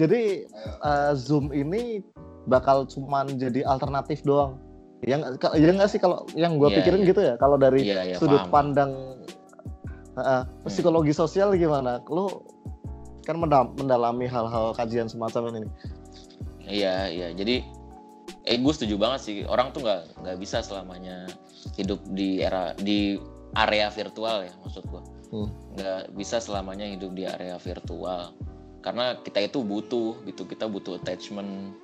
jadi 0.00 0.48
uh, 0.82 1.12
zoom 1.14 1.54
ini 1.54 2.02
bakal 2.50 2.88
cuman 2.88 3.38
jadi 3.38 3.62
alternatif 3.62 4.26
doang 4.26 4.58
yang 5.02 5.22
ya 5.58 5.70
nggak 5.70 5.90
sih 5.90 5.98
kalau 5.98 6.26
yang 6.34 6.58
gue 6.58 6.70
yeah, 6.70 6.78
pikirin 6.82 7.02
yeah. 7.02 7.10
gitu 7.10 7.20
ya 7.22 7.34
kalau 7.38 7.56
dari 7.58 7.86
yeah, 7.86 8.02
yeah, 8.02 8.18
sudut 8.18 8.42
paham. 8.50 8.74
pandang 8.74 8.90
uh, 10.16 10.44
psikologi 10.68 11.12
sosial 11.14 11.54
gimana? 11.56 12.00
Lo 12.08 12.44
kan 13.22 13.38
mendalami 13.38 14.26
hal-hal 14.26 14.74
kajian 14.74 15.06
semacam 15.06 15.54
ini. 15.54 15.70
Iya 16.66 17.10
iya. 17.10 17.28
Jadi 17.34 17.62
eh 18.46 18.58
gue 18.58 18.72
setuju 18.74 18.98
banget 18.98 19.20
sih. 19.22 19.36
Orang 19.46 19.70
tuh 19.70 19.86
nggak 19.86 20.22
nggak 20.22 20.36
bisa 20.42 20.60
selamanya 20.62 21.30
hidup 21.78 22.02
di 22.10 22.42
era 22.42 22.74
di 22.78 23.16
area 23.54 23.88
virtual 23.92 24.46
ya 24.46 24.52
maksud 24.62 24.84
gue. 24.86 25.02
Hmm. 25.32 25.48
Nggak 25.78 26.02
bisa 26.18 26.36
selamanya 26.42 26.86
hidup 26.88 27.14
di 27.14 27.24
area 27.24 27.56
virtual. 27.56 28.34
Karena 28.82 29.14
kita 29.22 29.38
itu 29.46 29.62
butuh 29.62 30.18
gitu. 30.26 30.42
Kita 30.44 30.66
butuh 30.66 30.98
attachment. 30.98 31.78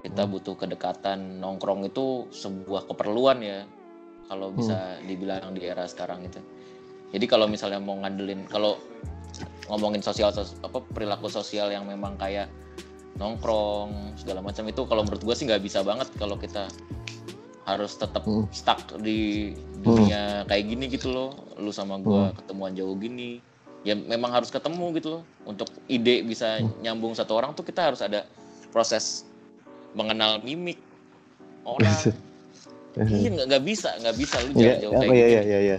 Kita 0.00 0.24
hmm. 0.24 0.32
butuh 0.32 0.54
kedekatan. 0.56 1.38
Nongkrong 1.38 1.84
itu 1.84 2.32
sebuah 2.32 2.88
keperluan 2.88 3.44
ya. 3.44 3.68
Kalau 4.32 4.48
bisa 4.48 4.96
hmm. 4.96 5.04
dibilang 5.04 5.52
di 5.52 5.68
era 5.68 5.84
sekarang 5.84 6.24
itu 6.24 6.40
jadi 7.12 7.24
kalau 7.28 7.46
misalnya 7.46 7.78
mau 7.78 7.96
ngandelin 8.00 8.48
kalau 8.48 8.80
ngomongin 9.68 10.02
sosial 10.04 10.32
sos, 10.34 10.58
apa 10.64 10.82
perilaku 10.92 11.28
sosial 11.30 11.72
yang 11.72 11.86
memang 11.86 12.16
kayak 12.20 12.50
nongkrong 13.20 14.16
segala 14.16 14.40
macam 14.40 14.64
itu 14.68 14.82
kalau 14.88 15.04
menurut 15.04 15.22
gue 15.22 15.34
sih 15.36 15.44
nggak 15.44 15.62
bisa 15.62 15.84
banget 15.84 16.08
kalau 16.16 16.34
kita 16.40 16.66
harus 17.62 17.94
tetap 17.94 18.26
hmm. 18.26 18.50
stuck 18.50 18.82
di 18.98 19.52
dunia 19.84 20.42
hmm. 20.42 20.46
kayak 20.50 20.64
gini 20.66 20.84
gitu 20.90 21.14
loh 21.14 21.30
lu 21.60 21.70
sama 21.70 22.00
gue 22.02 22.32
hmm. 22.32 22.36
ketemuan 22.42 22.74
jauh 22.74 22.96
gini 22.98 23.38
ya 23.86 23.94
memang 23.94 24.34
harus 24.34 24.50
ketemu 24.50 24.90
gitu 24.98 25.08
loh 25.18 25.22
untuk 25.46 25.70
ide 25.86 26.26
bisa 26.26 26.58
hmm. 26.58 26.82
nyambung 26.82 27.14
satu 27.14 27.38
orang 27.38 27.54
tuh 27.54 27.62
kita 27.62 27.92
harus 27.92 28.02
ada 28.02 28.26
proses 28.74 29.26
mengenal 29.94 30.42
mimik 30.42 30.80
orang 31.62 31.94
iya 33.22 33.28
nggak 33.30 33.62
bisa 33.62 33.94
nggak 34.02 34.16
bisa 34.18 34.36
lu 34.42 34.50
jangan 34.58 34.78
jauh 34.82 34.92
kayak 34.98 35.12
iya, 35.14 35.26
gitu 35.26 35.30
iya, 35.30 35.60
iya, 35.60 35.78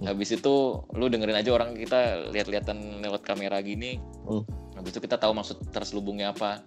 iya. 0.00 0.12
habis 0.12 0.32
itu 0.32 0.84
lu 0.96 1.06
dengerin 1.06 1.36
aja 1.36 1.50
orang 1.52 1.76
kita 1.76 2.32
lihat-lihatan 2.32 3.04
lewat 3.04 3.22
kamera 3.22 3.60
gini 3.60 4.00
hmm. 4.26 4.44
habis 4.80 4.96
itu 4.96 5.00
kita 5.04 5.20
tahu 5.20 5.32
maksud 5.36 5.60
terselubungnya 5.70 6.32
apa 6.32 6.64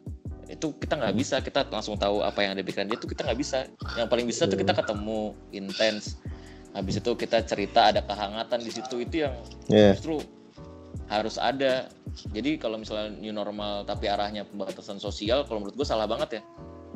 itu 0.48 0.76
kita 0.78 1.00
nggak 1.00 1.15
bisa 1.17 1.39
kita 1.41 1.65
langsung 1.72 1.98
tahu 1.98 2.22
apa 2.22 2.46
yang 2.46 2.54
ada 2.54 2.62
di 2.62 2.67
pikiran 2.67 2.86
dia 2.86 3.00
itu 3.00 3.10
kita 3.10 3.26
nggak 3.26 3.39
bisa 3.39 3.65
yang 3.98 4.08
paling 4.12 4.28
bisa 4.30 4.46
tuh 4.46 4.60
kita 4.60 4.76
ketemu 4.76 5.34
intens 5.56 6.22
habis 6.74 6.98
itu 7.00 7.12
kita 7.13 7.41
cerita 7.46 7.89
ada 7.93 8.02
kehangatan 8.06 8.60
di 8.62 8.72
situ 8.74 9.02
itu 9.02 9.26
yang 9.26 9.34
yeah. 9.69 9.93
justru 9.93 10.22
harus 11.10 11.38
ada 11.41 11.89
jadi 12.34 12.62
kalau 12.62 12.78
misalnya 12.78 13.13
new 13.17 13.34
normal 13.34 13.86
tapi 13.86 14.10
arahnya 14.10 14.46
pembatasan 14.46 15.02
sosial 15.02 15.46
kalau 15.50 15.65
menurut 15.65 15.76
gue 15.78 15.88
salah 15.88 16.06
banget 16.06 16.39
ya 16.39 16.41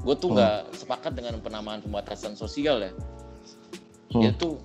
gue 0.02 0.15
tuh 0.17 0.30
nggak 0.34 0.58
hmm. 0.69 0.73
sepakat 0.78 1.12
dengan 1.17 1.38
penamaan 1.41 1.82
pembatasan 1.82 2.38
sosial 2.38 2.82
ya 2.84 2.91
hmm. 4.13 4.32
itu 4.34 4.58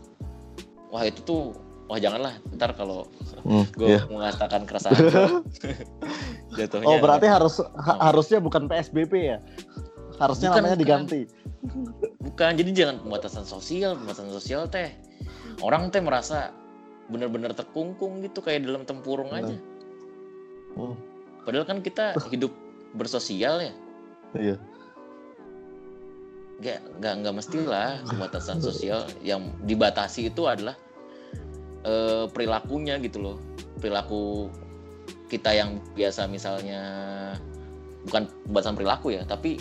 wah 0.93 1.03
itu 1.09 1.25
tuh 1.25 1.57
wah 1.89 1.97
janganlah 1.97 2.37
ntar 2.55 2.77
kalau 2.77 3.09
hmm, 3.43 3.65
gue 3.73 3.97
yeah. 3.97 4.05
mengatakan 4.13 4.69
keresahan 4.69 5.01
jatuhnya 6.61 6.87
oh 6.87 7.01
berarti 7.01 7.27
ya. 7.27 7.41
harus 7.41 7.65
ha 7.65 8.13
harusnya 8.13 8.39
bukan 8.39 8.69
psbb 8.69 9.13
ya 9.17 9.39
harusnya 10.21 10.53
bukan, 10.53 10.61
namanya 10.61 10.77
bukan. 10.77 10.85
diganti 10.85 11.21
bukan 12.21 12.53
jadi 12.61 12.71
jangan 12.77 12.97
pembatasan 13.01 13.45
sosial 13.49 13.97
pembatasan 13.97 14.31
sosial 14.31 14.69
teh 14.69 14.93
orang 15.65 15.89
teh 15.89 16.05
merasa 16.05 16.53
benar-benar 17.09 17.57
terkungkung 17.57 18.21
gitu 18.21 18.45
kayak 18.45 18.69
dalam 18.69 18.85
tempurung 18.85 19.33
aja 19.33 19.57
hmm. 20.77 20.95
padahal 21.49 21.67
kan 21.67 21.81
kita 21.81 22.17
hidup 22.29 22.53
bersosial 22.95 23.65
ya 23.65 23.73
iya 24.37 24.57
Gak, 26.61 26.81
gak, 27.01 27.15
gak 27.25 27.35
mestilah 27.35 28.01
pembatasan 28.09 28.61
sosial. 28.61 29.09
Yang 29.25 29.55
dibatasi 29.65 30.29
itu 30.29 30.45
adalah 30.45 30.77
uh, 31.87 32.27
perilakunya 32.29 32.99
gitu 33.01 33.23
loh. 33.23 33.37
Perilaku 33.79 34.53
kita 35.33 35.57
yang 35.57 35.81
biasa 35.97 36.29
misalnya 36.29 36.83
bukan 38.05 38.29
pembatasan 38.45 38.77
perilaku 38.77 39.17
ya 39.17 39.25
tapi 39.25 39.57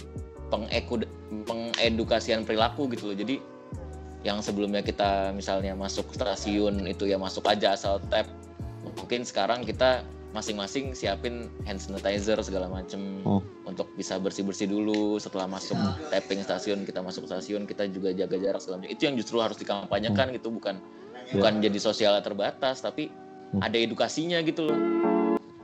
pengeku 0.52 1.08
pengedukasian 1.48 2.44
perilaku 2.44 2.92
gitu 2.92 3.14
loh. 3.14 3.18
Jadi 3.18 3.40
yang 4.22 4.44
sebelumnya 4.44 4.86
kita 4.86 5.34
misalnya 5.34 5.74
masuk 5.74 6.14
stasiun 6.14 6.86
itu 6.86 7.10
ya 7.10 7.18
masuk 7.18 7.42
aja 7.50 7.74
asal 7.74 7.98
tap 8.14 8.30
mungkin 9.00 9.26
sekarang 9.26 9.66
kita 9.66 10.06
masing-masing 10.32 10.96
siapin 10.96 11.52
hand 11.68 11.82
sanitizer 11.82 12.40
segala 12.40 12.72
macem. 12.72 13.20
Oh. 13.28 13.44
Untuk 13.72 13.88
bisa 13.96 14.20
bersih-bersih 14.20 14.68
dulu 14.68 15.16
setelah 15.18 15.48
masuk 15.48 15.80
tapping 16.12 16.44
stasiun 16.44 16.84
kita 16.84 17.00
masuk 17.00 17.26
stasiun 17.26 17.64
kita 17.64 17.88
juga 17.88 18.12
jaga 18.12 18.36
jarak 18.36 18.60
segala 18.60 18.84
macam 18.84 18.92
itu 18.92 19.02
yang 19.08 19.16
justru 19.16 19.40
harus 19.40 19.56
dikampanyekan 19.56 20.30
hmm. 20.30 20.36
gitu 20.38 20.52
bukan 20.52 20.76
yeah. 21.32 21.34
bukan 21.40 21.54
jadi 21.64 21.80
sosial 21.80 22.14
terbatas 22.20 22.84
tapi 22.84 23.08
hmm. 23.56 23.64
ada 23.64 23.78
edukasinya 23.80 24.44
gitu 24.44 24.68
loh 24.68 24.80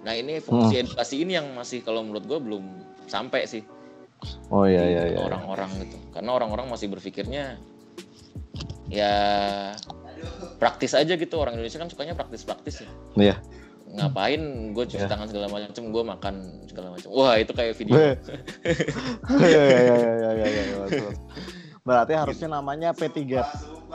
Nah 0.08 0.15
ini 0.15 0.39
fungsi 0.39 0.80
hmm. 0.80 0.84
edukasi 0.88 1.15
ini 1.28 1.36
yang 1.36 1.52
masih 1.52 1.84
kalau 1.84 2.00
menurut 2.00 2.24
gue 2.24 2.39
belum 2.39 2.63
sampai 3.12 3.43
sih. 3.43 3.60
Oh 4.48 4.63
iya 4.63 4.88
iya 4.88 5.04
iya. 5.12 5.20
Orang-orang 5.20 5.67
gitu. 5.84 6.00
Karena 6.15 6.32
orang-orang 6.32 6.72
masih 6.72 6.88
berpikirnya 6.88 7.60
ya 8.88 9.13
praktis 10.63 10.96
aja 10.96 11.20
gitu. 11.20 11.36
Orang 11.36 11.60
Indonesia 11.60 11.84
kan 11.84 11.91
sukanya 11.91 12.15
praktis-praktis 12.15 12.88
ya. 12.88 12.89
Iya. 13.20 13.36
Ngapain 13.98 14.42
gue 14.78 14.86
cuci 14.86 15.02
yeah. 15.02 15.10
tangan 15.10 15.28
segala 15.28 15.48
macam, 15.50 15.84
gue 15.90 16.04
makan 16.06 16.36
segala 16.70 16.88
macam. 16.94 17.10
Wah 17.10 17.36
itu 17.42 17.52
kayak 17.52 17.74
video. 17.82 17.98
Iya 19.42 19.62
iya 19.66 19.80
iya 19.82 19.96
iya 19.98 20.32
iya 20.38 20.64
iya. 20.88 21.10
Berarti 21.82 22.14
harusnya 22.14 22.50
namanya 22.62 22.94
P3 22.94 23.42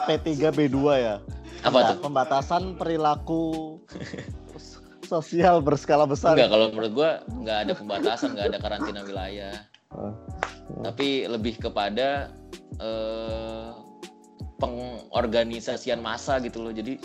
P3B2 0.09 0.79
ya. 0.99 1.17
Apa 1.63 1.79
tuh? 1.95 1.97
Pembatasan 2.03 2.75
perilaku 2.75 3.79
sosial 5.07 5.61
berskala 5.61 6.09
besar. 6.09 6.35
Enggak, 6.35 6.51
kalau 6.51 6.67
menurut 6.73 6.93
gua 6.97 7.11
nggak 7.29 7.59
ada 7.69 7.73
pembatasan, 7.77 8.35
nggak 8.35 8.57
ada 8.57 8.59
karantina 8.59 9.01
wilayah. 9.05 9.55
Uh, 9.93 10.17
Tapi 10.81 11.29
lebih 11.29 11.61
kepada 11.61 12.33
uh, 12.81 13.77
pengorganisasian 14.57 16.01
massa 16.01 16.41
gitu 16.41 16.65
loh. 16.65 16.73
Jadi 16.73 16.97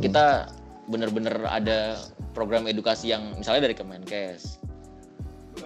kita 0.00 0.48
bener-bener 0.86 1.34
ada 1.46 1.98
program 2.32 2.70
edukasi 2.70 3.10
yang 3.10 3.34
misalnya 3.34 3.70
dari 3.70 3.76
Kemenkes. 3.76 4.62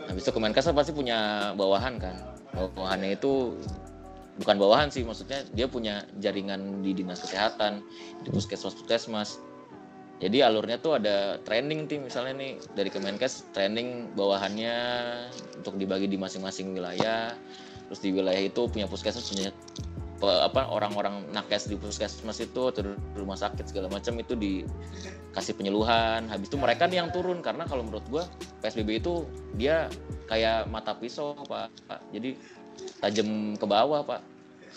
Habis 0.08 0.22
itu 0.22 0.32
Kemenkes 0.32 0.66
kan 0.70 0.76
pasti 0.76 0.92
punya 0.96 1.50
bawahan 1.54 2.00
kan. 2.00 2.16
Bawahannya 2.54 3.14
itu 3.14 3.56
bukan 4.40 4.56
bawahan 4.56 4.88
sih 4.88 5.04
maksudnya 5.04 5.44
dia 5.52 5.68
punya 5.68 6.00
jaringan 6.16 6.80
di 6.80 6.96
dinas 6.96 7.20
kesehatan 7.20 7.84
di 8.24 8.28
puskesmas 8.32 8.72
puskesmas 8.72 9.30
jadi 10.20 10.48
alurnya 10.48 10.80
tuh 10.80 10.96
ada 10.96 11.36
training 11.44 11.84
tim 11.84 12.08
misalnya 12.08 12.40
nih 12.40 12.52
dari 12.72 12.88
Kemenkes 12.88 13.52
training 13.52 14.16
bawahannya 14.16 14.76
untuk 15.60 15.76
dibagi 15.76 16.08
di 16.08 16.16
masing-masing 16.16 16.72
wilayah 16.72 17.36
terus 17.92 18.00
di 18.00 18.16
wilayah 18.16 18.40
itu 18.40 18.64
punya 18.72 18.88
puskesmas 18.88 19.28
punya 19.28 19.52
apa 20.28 20.68
orang-orang 20.68 21.24
nakes 21.32 21.64
di 21.64 21.80
puskesmas 21.80 22.44
itu 22.44 22.68
atau 22.68 22.84
di 22.84 22.92
rumah 23.16 23.40
sakit 23.40 23.72
segala 23.72 23.88
macam 23.88 24.20
itu 24.20 24.36
dikasih 24.36 25.56
penyuluhan 25.56 26.28
habis 26.28 26.52
itu 26.52 26.60
mereka 26.60 26.84
nih 26.84 27.00
yang 27.00 27.08
turun 27.08 27.40
karena 27.40 27.64
kalau 27.64 27.80
menurut 27.80 28.04
gua 28.12 28.24
PSBB 28.60 29.00
itu 29.00 29.24
dia 29.56 29.88
kayak 30.28 30.68
mata 30.68 30.92
pisau 30.92 31.32
pak, 31.48 31.72
pak. 31.88 32.04
jadi 32.12 32.36
tajam 33.00 33.56
ke 33.56 33.66
bawah 33.66 34.04
pak. 34.04 34.20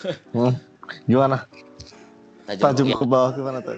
Hmm. 0.33 0.57
gimana? 1.05 1.45
Tajam, 2.49 2.63
tajam 2.73 2.87
ke 2.97 3.05
bawah. 3.05 3.31
gimana 3.37 3.61
tuh 3.61 3.77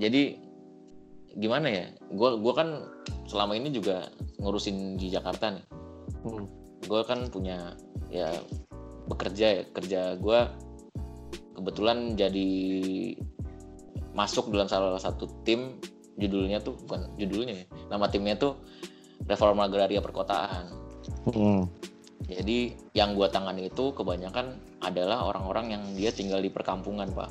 jadi 0.00 0.40
gimana 1.36 1.68
ya? 1.68 1.86
Gue 2.12 2.40
gua 2.40 2.52
kan 2.56 2.68
selama 3.28 3.56
ini 3.56 3.72
juga 3.72 4.08
ngurusin 4.40 4.96
di 4.96 5.12
Jakarta 5.12 5.52
nih. 5.52 5.66
Hmm. 6.22 6.46
gue 6.82 7.02
kan 7.06 7.30
punya 7.30 7.78
ya 8.10 8.34
bekerja 9.12 9.46
ya 9.60 9.62
kerja 9.70 10.00
gue 10.16 10.40
kebetulan 11.52 12.16
jadi 12.16 12.50
masuk 14.12 14.52
dalam 14.52 14.68
salah 14.68 15.00
satu 15.00 15.28
tim 15.44 15.80
judulnya 16.16 16.60
tuh 16.60 16.76
bukan 16.84 17.12
judulnya 17.16 17.64
ya 17.64 17.66
nama 17.88 18.08
timnya 18.08 18.36
tuh 18.36 18.56
reforma 19.24 19.68
agraria 19.68 20.00
perkotaan 20.04 20.72
hmm. 21.32 21.62
jadi 22.28 22.76
yang 22.92 23.16
gue 23.16 23.28
tangani 23.32 23.72
itu 23.72 23.92
kebanyakan 23.96 24.60
adalah 24.84 25.24
orang-orang 25.24 25.78
yang 25.78 25.82
dia 25.96 26.12
tinggal 26.12 26.40
di 26.42 26.52
perkampungan 26.52 27.08
pak 27.12 27.30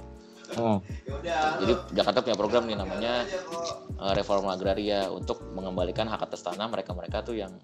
Hmm. 0.52 0.84
Jadi 1.64 1.74
Jakarta 1.96 2.20
punya 2.20 2.36
program 2.36 2.68
nih 2.68 2.76
namanya 2.76 3.24
uh, 3.96 4.12
reforma 4.12 4.60
agraria 4.60 5.08
untuk 5.08 5.40
mengembalikan 5.56 6.12
hak 6.12 6.28
atas 6.28 6.44
tanah 6.44 6.68
mereka-mereka 6.68 7.24
tuh 7.24 7.40
yang 7.40 7.56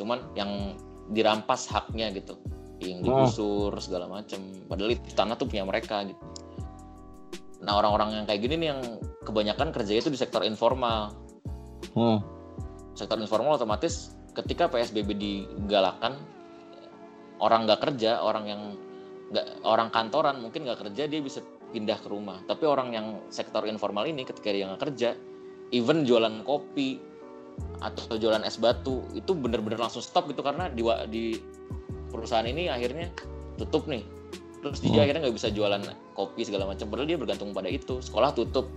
cuman 0.00 0.24
yang 0.32 0.80
dirampas 1.12 1.68
haknya 1.68 2.08
gitu, 2.16 2.40
yang 2.82 3.00
hmm. 3.02 3.08
digusur 3.08 3.72
segala 3.78 4.10
macam. 4.10 4.40
Padahal 4.66 4.90
itu 4.94 5.14
tanah 5.14 5.34
tuh 5.38 5.46
punya 5.46 5.64
mereka 5.66 6.02
gitu. 6.06 6.22
Nah 7.62 7.78
orang-orang 7.78 8.22
yang 8.22 8.24
kayak 8.26 8.40
gini 8.42 8.54
nih 8.58 8.68
yang 8.74 8.80
kebanyakan 9.22 9.70
kerjanya 9.70 10.00
itu 10.02 10.12
di 10.12 10.18
sektor 10.18 10.42
informal. 10.42 11.14
Hmm. 11.94 12.18
Sektor 12.98 13.16
informal 13.22 13.56
otomatis 13.56 14.14
ketika 14.32 14.66
PSBB 14.66 15.14
digalakan 15.14 16.18
orang 17.38 17.66
nggak 17.68 17.80
kerja, 17.82 18.22
orang 18.22 18.44
yang 18.50 18.62
nggak 19.32 19.64
orang 19.64 19.88
kantoran 19.88 20.42
mungkin 20.44 20.68
nggak 20.68 20.88
kerja 20.88 21.08
dia 21.08 21.20
bisa 21.22 21.40
pindah 21.72 21.98
ke 22.02 22.08
rumah. 22.10 22.42
Tapi 22.44 22.64
orang 22.68 22.88
yang 22.92 23.06
sektor 23.32 23.64
informal 23.64 24.04
ini 24.04 24.26
ketika 24.26 24.52
dia 24.52 24.68
nggak 24.68 24.82
kerja, 24.82 25.16
even 25.72 26.04
jualan 26.04 26.44
kopi 26.44 27.12
atau 27.82 28.16
jualan 28.16 28.46
es 28.46 28.56
batu 28.56 29.02
itu 29.12 29.34
bener-bener 29.34 29.76
langsung 29.76 30.00
stop 30.00 30.30
gitu 30.30 30.40
karena 30.40 30.70
di, 30.70 30.80
di 31.10 31.24
perusahaan 32.12 32.44
ini 32.44 32.68
akhirnya 32.68 33.08
tutup 33.56 33.88
nih. 33.88 34.04
Terus 34.62 34.78
dia 34.78 34.94
hmm. 34.94 35.02
akhirnya 35.02 35.20
nggak 35.26 35.36
bisa 35.40 35.48
jualan 35.50 35.82
kopi 36.14 36.42
segala 36.46 36.70
macam. 36.70 36.86
Padahal 36.86 37.08
dia 37.08 37.18
bergantung 37.18 37.50
pada 37.50 37.66
itu. 37.66 37.98
Sekolah 37.98 38.30
tutup. 38.36 38.70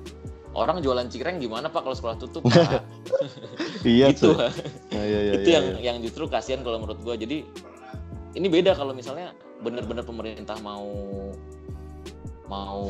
Orang 0.56 0.80
jualan 0.80 1.12
cireng 1.12 1.44
gimana 1.44 1.68
pak 1.68 1.84
kalau 1.84 1.94
sekolah 2.00 2.16
tutup? 2.16 2.48
iya 3.84 4.10
gitu. 4.16 4.40
Ya, 4.90 5.04
ya, 5.04 5.20
ya, 5.20 5.34
itu 5.36 5.50
ya, 5.52 5.56
yang 5.60 5.66
ya. 5.76 5.80
yang 5.92 5.98
justru 6.00 6.32
kasihan 6.32 6.64
kalau 6.64 6.80
menurut 6.80 7.04
gue. 7.04 7.16
Jadi 7.28 7.38
ini 8.40 8.48
beda 8.48 8.72
kalau 8.72 8.96
misalnya 8.96 9.36
bener-bener 9.60 10.08
pemerintah 10.08 10.56
mau 10.64 10.88
mau 12.48 12.88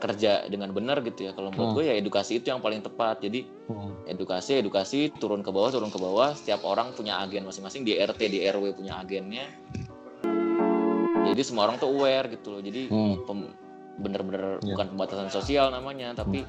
kerja 0.00 0.48
dengan 0.48 0.72
benar 0.72 1.04
gitu 1.04 1.28
ya 1.28 1.32
kalau 1.36 1.52
menurut 1.52 1.70
hmm. 1.70 1.76
gue 1.76 1.84
ya 1.92 1.94
edukasi 2.00 2.40
itu 2.40 2.48
yang 2.48 2.64
paling 2.64 2.80
tepat 2.80 3.20
jadi 3.20 3.44
hmm. 3.44 4.08
edukasi 4.08 4.58
edukasi 4.64 5.12
turun 5.20 5.44
ke 5.44 5.50
bawah 5.52 5.70
turun 5.70 5.92
ke 5.92 5.98
bawah 6.00 6.32
setiap 6.32 6.64
orang 6.64 6.96
punya 6.96 7.20
agen 7.20 7.44
masing-masing 7.44 7.84
di 7.84 7.94
RT 8.00 8.20
di 8.32 8.42
RW 8.48 8.74
punya 8.74 8.96
agennya 8.98 9.44
jadi 11.30 11.42
semua 11.44 11.68
orang 11.68 11.76
tuh 11.78 11.92
aware 11.92 12.26
gitu 12.32 12.58
loh 12.58 12.60
jadi 12.64 12.88
Hmm. 12.90 13.46
bener-bener 14.00 14.56
Ya. 14.64 14.72
bukan 14.72 14.96
pembatasan 14.96 15.28
sosial 15.28 15.68
namanya 15.68 16.16
tapi 16.16 16.48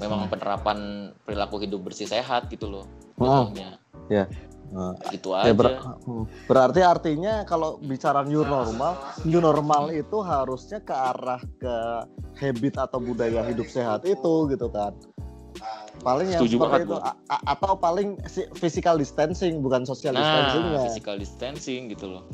memang 0.00 0.32
penerapan 0.32 1.12
perilaku 1.22 1.60
hidup 1.60 1.84
bersih 1.84 2.08
sehat 2.08 2.48
gitu 2.48 2.66
loh 2.72 2.84
Hmm. 3.20 3.52
jatuhnya. 3.52 3.70
Ya. 4.08 4.24
Nah, 4.68 4.92
gitu 5.08 5.32
Ya, 5.32 5.48
aja 5.48 5.52
ber- 5.54 5.80
hmm. 6.04 6.24
berarti 6.44 6.80
artinya 6.80 7.40
kalau 7.42 7.80
bicara 7.80 8.20
new 8.20 8.42
normal, 8.42 8.94
new 9.22 9.38
normal 9.38 9.88
itu 9.90 10.20
harusnya 10.20 10.78
ke 10.78 10.92
arah 10.92 11.40
ke 11.56 11.74
habit 12.36 12.76
atau 12.78 12.98
budaya 12.98 13.42
hidup 13.44 13.64
sehat 13.66 14.04
itu 14.04 14.32
gitu 14.46 14.68
kan. 14.68 14.92
Paling 15.98 16.30
yang 16.30 16.44
Setuju 16.44 16.56
seperti 16.58 16.70
banget 16.70 16.80
itu 16.84 16.96
a- 17.26 17.44
atau 17.48 17.72
paling 17.74 18.08
si- 18.24 18.46
physical 18.54 18.94
distancing 18.94 19.58
bukan 19.58 19.82
social 19.82 20.12
nah 20.12 20.20
distancingnya. 20.20 20.80
physical 20.84 21.16
distancing 21.16 21.88
gitu 21.88 22.06
loh 22.08 22.24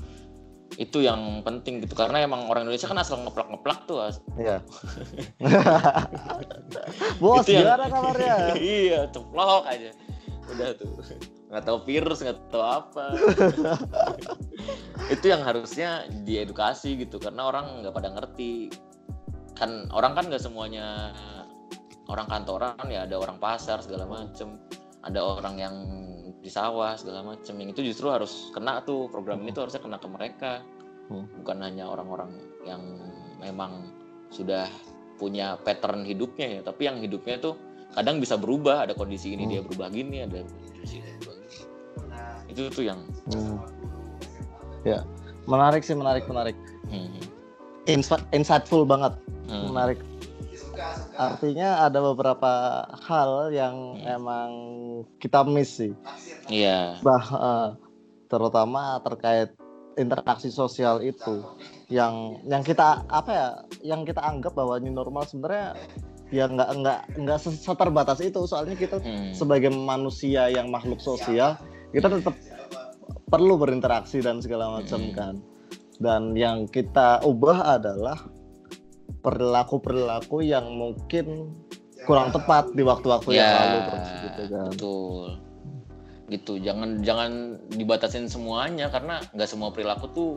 itu 0.74 1.00
yang 1.00 1.38
penting 1.40 1.78
gitu 1.78 1.94
karena 1.94 2.18
emang 2.20 2.44
orang 2.44 2.66
Indonesia 2.66 2.84
kan 2.84 2.98
asal 2.98 3.22
ngeplak-ngeplak 3.22 3.86
tuh 3.86 4.02
as- 4.02 4.18
Iya. 4.34 4.58
Bos, 7.22 7.46
Itu 7.46 7.54
yang- 7.54 7.64
gimana 7.64 7.84
kabarnya? 7.86 8.34
iya 8.60 9.00
ceplok 9.08 9.64
aja 9.64 9.90
udah 10.52 10.68
tuh. 10.76 10.90
Nggak 11.48 11.64
tahu 11.64 11.78
virus 11.86 12.18
nggak 12.20 12.38
tahu 12.50 12.64
apa. 12.64 13.06
Itu 15.14 15.30
yang 15.30 15.46
harusnya 15.46 16.08
diedukasi 16.24 17.00
gitu 17.00 17.16
karena 17.22 17.48
orang 17.48 17.84
nggak 17.84 17.94
pada 17.94 18.10
ngerti. 18.12 18.72
Kan 19.54 19.88
orang 19.94 20.18
kan 20.18 20.24
nggak 20.28 20.42
semuanya 20.42 21.14
orang 22.10 22.28
kantoran 22.28 22.76
ya 22.90 23.08
ada 23.08 23.16
orang 23.16 23.38
pasar 23.38 23.80
segala 23.80 24.04
macem. 24.04 24.60
Ada 25.04 25.20
orang 25.20 25.56
yang 25.60 25.74
di 26.40 26.50
sawah 26.52 26.96
segala 26.96 27.24
macem. 27.24 27.56
Yang 27.60 27.78
itu 27.78 27.94
justru 27.94 28.12
harus 28.12 28.52
kena 28.52 28.84
tuh 28.84 29.08
program 29.08 29.44
ini 29.44 29.52
tuh 29.52 29.68
harusnya 29.68 29.80
kena 29.80 29.96
ke 30.00 30.08
mereka. 30.08 30.52
Hmm. 31.04 31.28
bukan 31.36 31.60
hanya 31.60 31.84
orang-orang 31.84 32.40
yang 32.64 32.80
memang 33.36 33.92
sudah 34.32 34.64
punya 35.20 35.60
pattern 35.60 36.02
hidupnya 36.02 36.58
ya 36.58 36.60
tapi 36.64 36.88
yang 36.88 36.96
hidupnya 36.96 37.36
tuh 37.38 37.54
kadang 37.94 38.18
bisa 38.18 38.34
berubah 38.34 38.84
ada 38.84 38.92
kondisi 38.92 39.32
ini 39.32 39.44
Hmm. 39.44 39.50
dia 39.50 39.60
berubah 39.62 39.88
gini 39.88 40.16
ada 40.20 40.42
kondisi 40.42 40.98
ini 40.98 41.10
berubah 41.16 41.34
gini 41.38 41.62
itu 42.46 42.60
tuh 42.70 42.84
yang 42.84 43.00
Hmm. 43.24 43.56
Ya, 44.84 45.00
menarik 45.46 45.80
sih, 45.80 45.96
menarik, 45.96 46.28
menarik. 46.28 46.52
hmm, 46.84 47.16
Insi- 47.86 48.26
insightful 48.30 48.84
banget, 48.84 49.16
hmm, 49.46 49.72
menarik. 49.72 49.96
Artinya 51.14 51.80
ada 51.80 52.04
beberapa 52.04 52.52
hal 53.00 53.48
yang 53.48 53.96
Hmm. 53.96 54.14
emang 54.20 54.50
kita 55.16 55.40
miss 55.42 55.78
sih. 55.78 55.96
iya 56.46 57.00
bah 57.00 57.24
eh, 57.24 57.68
terutama 58.26 59.00
terkait 59.00 59.56
interaksi 59.94 60.50
sosial 60.50 61.00
itu 61.00 61.40
yang 61.88 62.36
yang 62.44 62.60
kita 62.60 63.00
apa 63.06 63.30
ya 63.30 63.48
yang 63.80 64.04
kita 64.04 64.20
anggap 64.20 64.52
bahwa 64.52 64.76
new 64.76 64.92
normal 64.92 65.24
sebenarnya 65.24 65.72
ya 66.34 66.50
nggak 66.50 66.70
nggak 66.74 66.98
nggak 67.22 67.38
se- 67.38 67.54
seterbatas 67.56 68.18
itu. 68.18 68.42
Soalnya 68.44 68.74
kita 68.74 68.98
hmm, 68.98 69.30
sebagai 69.32 69.70
manusia 69.70 70.50
yang 70.50 70.68
makhluk 70.68 70.98
sosial 70.98 71.54
kita 71.90 72.10
tetap 72.10 72.34
perlu 73.24 73.54
berinteraksi 73.54 74.18
dan 74.18 74.42
segala 74.42 74.82
macam 74.82 74.98
Hmm. 75.00 75.14
kan. 75.14 75.34
Dan 75.94 76.34
yang 76.34 76.66
kita 76.66 77.22
ubah 77.22 77.78
adalah 77.78 78.18
perilaku 79.22 79.78
perilaku 79.78 80.42
yang 80.42 80.74
mungkin 80.74 81.54
kurang 82.04 82.28
tepat 82.28 82.74
di 82.74 82.82
waktu-waktu 82.82 83.30
yang 83.32 83.40
ya 83.40 83.54
lalu 83.56 83.78
terus 83.86 84.08
gitu 84.20 84.42
kan. 84.50 84.68
betul. 84.68 85.26
Gitu. 86.24 86.52
Jangan 86.60 86.90
jangan 87.00 87.30
dibatasin 87.70 88.26
semuanya 88.26 88.90
karena 88.90 89.22
nggak 89.32 89.48
semua 89.48 89.70
perilaku 89.70 90.10
tuh 90.10 90.30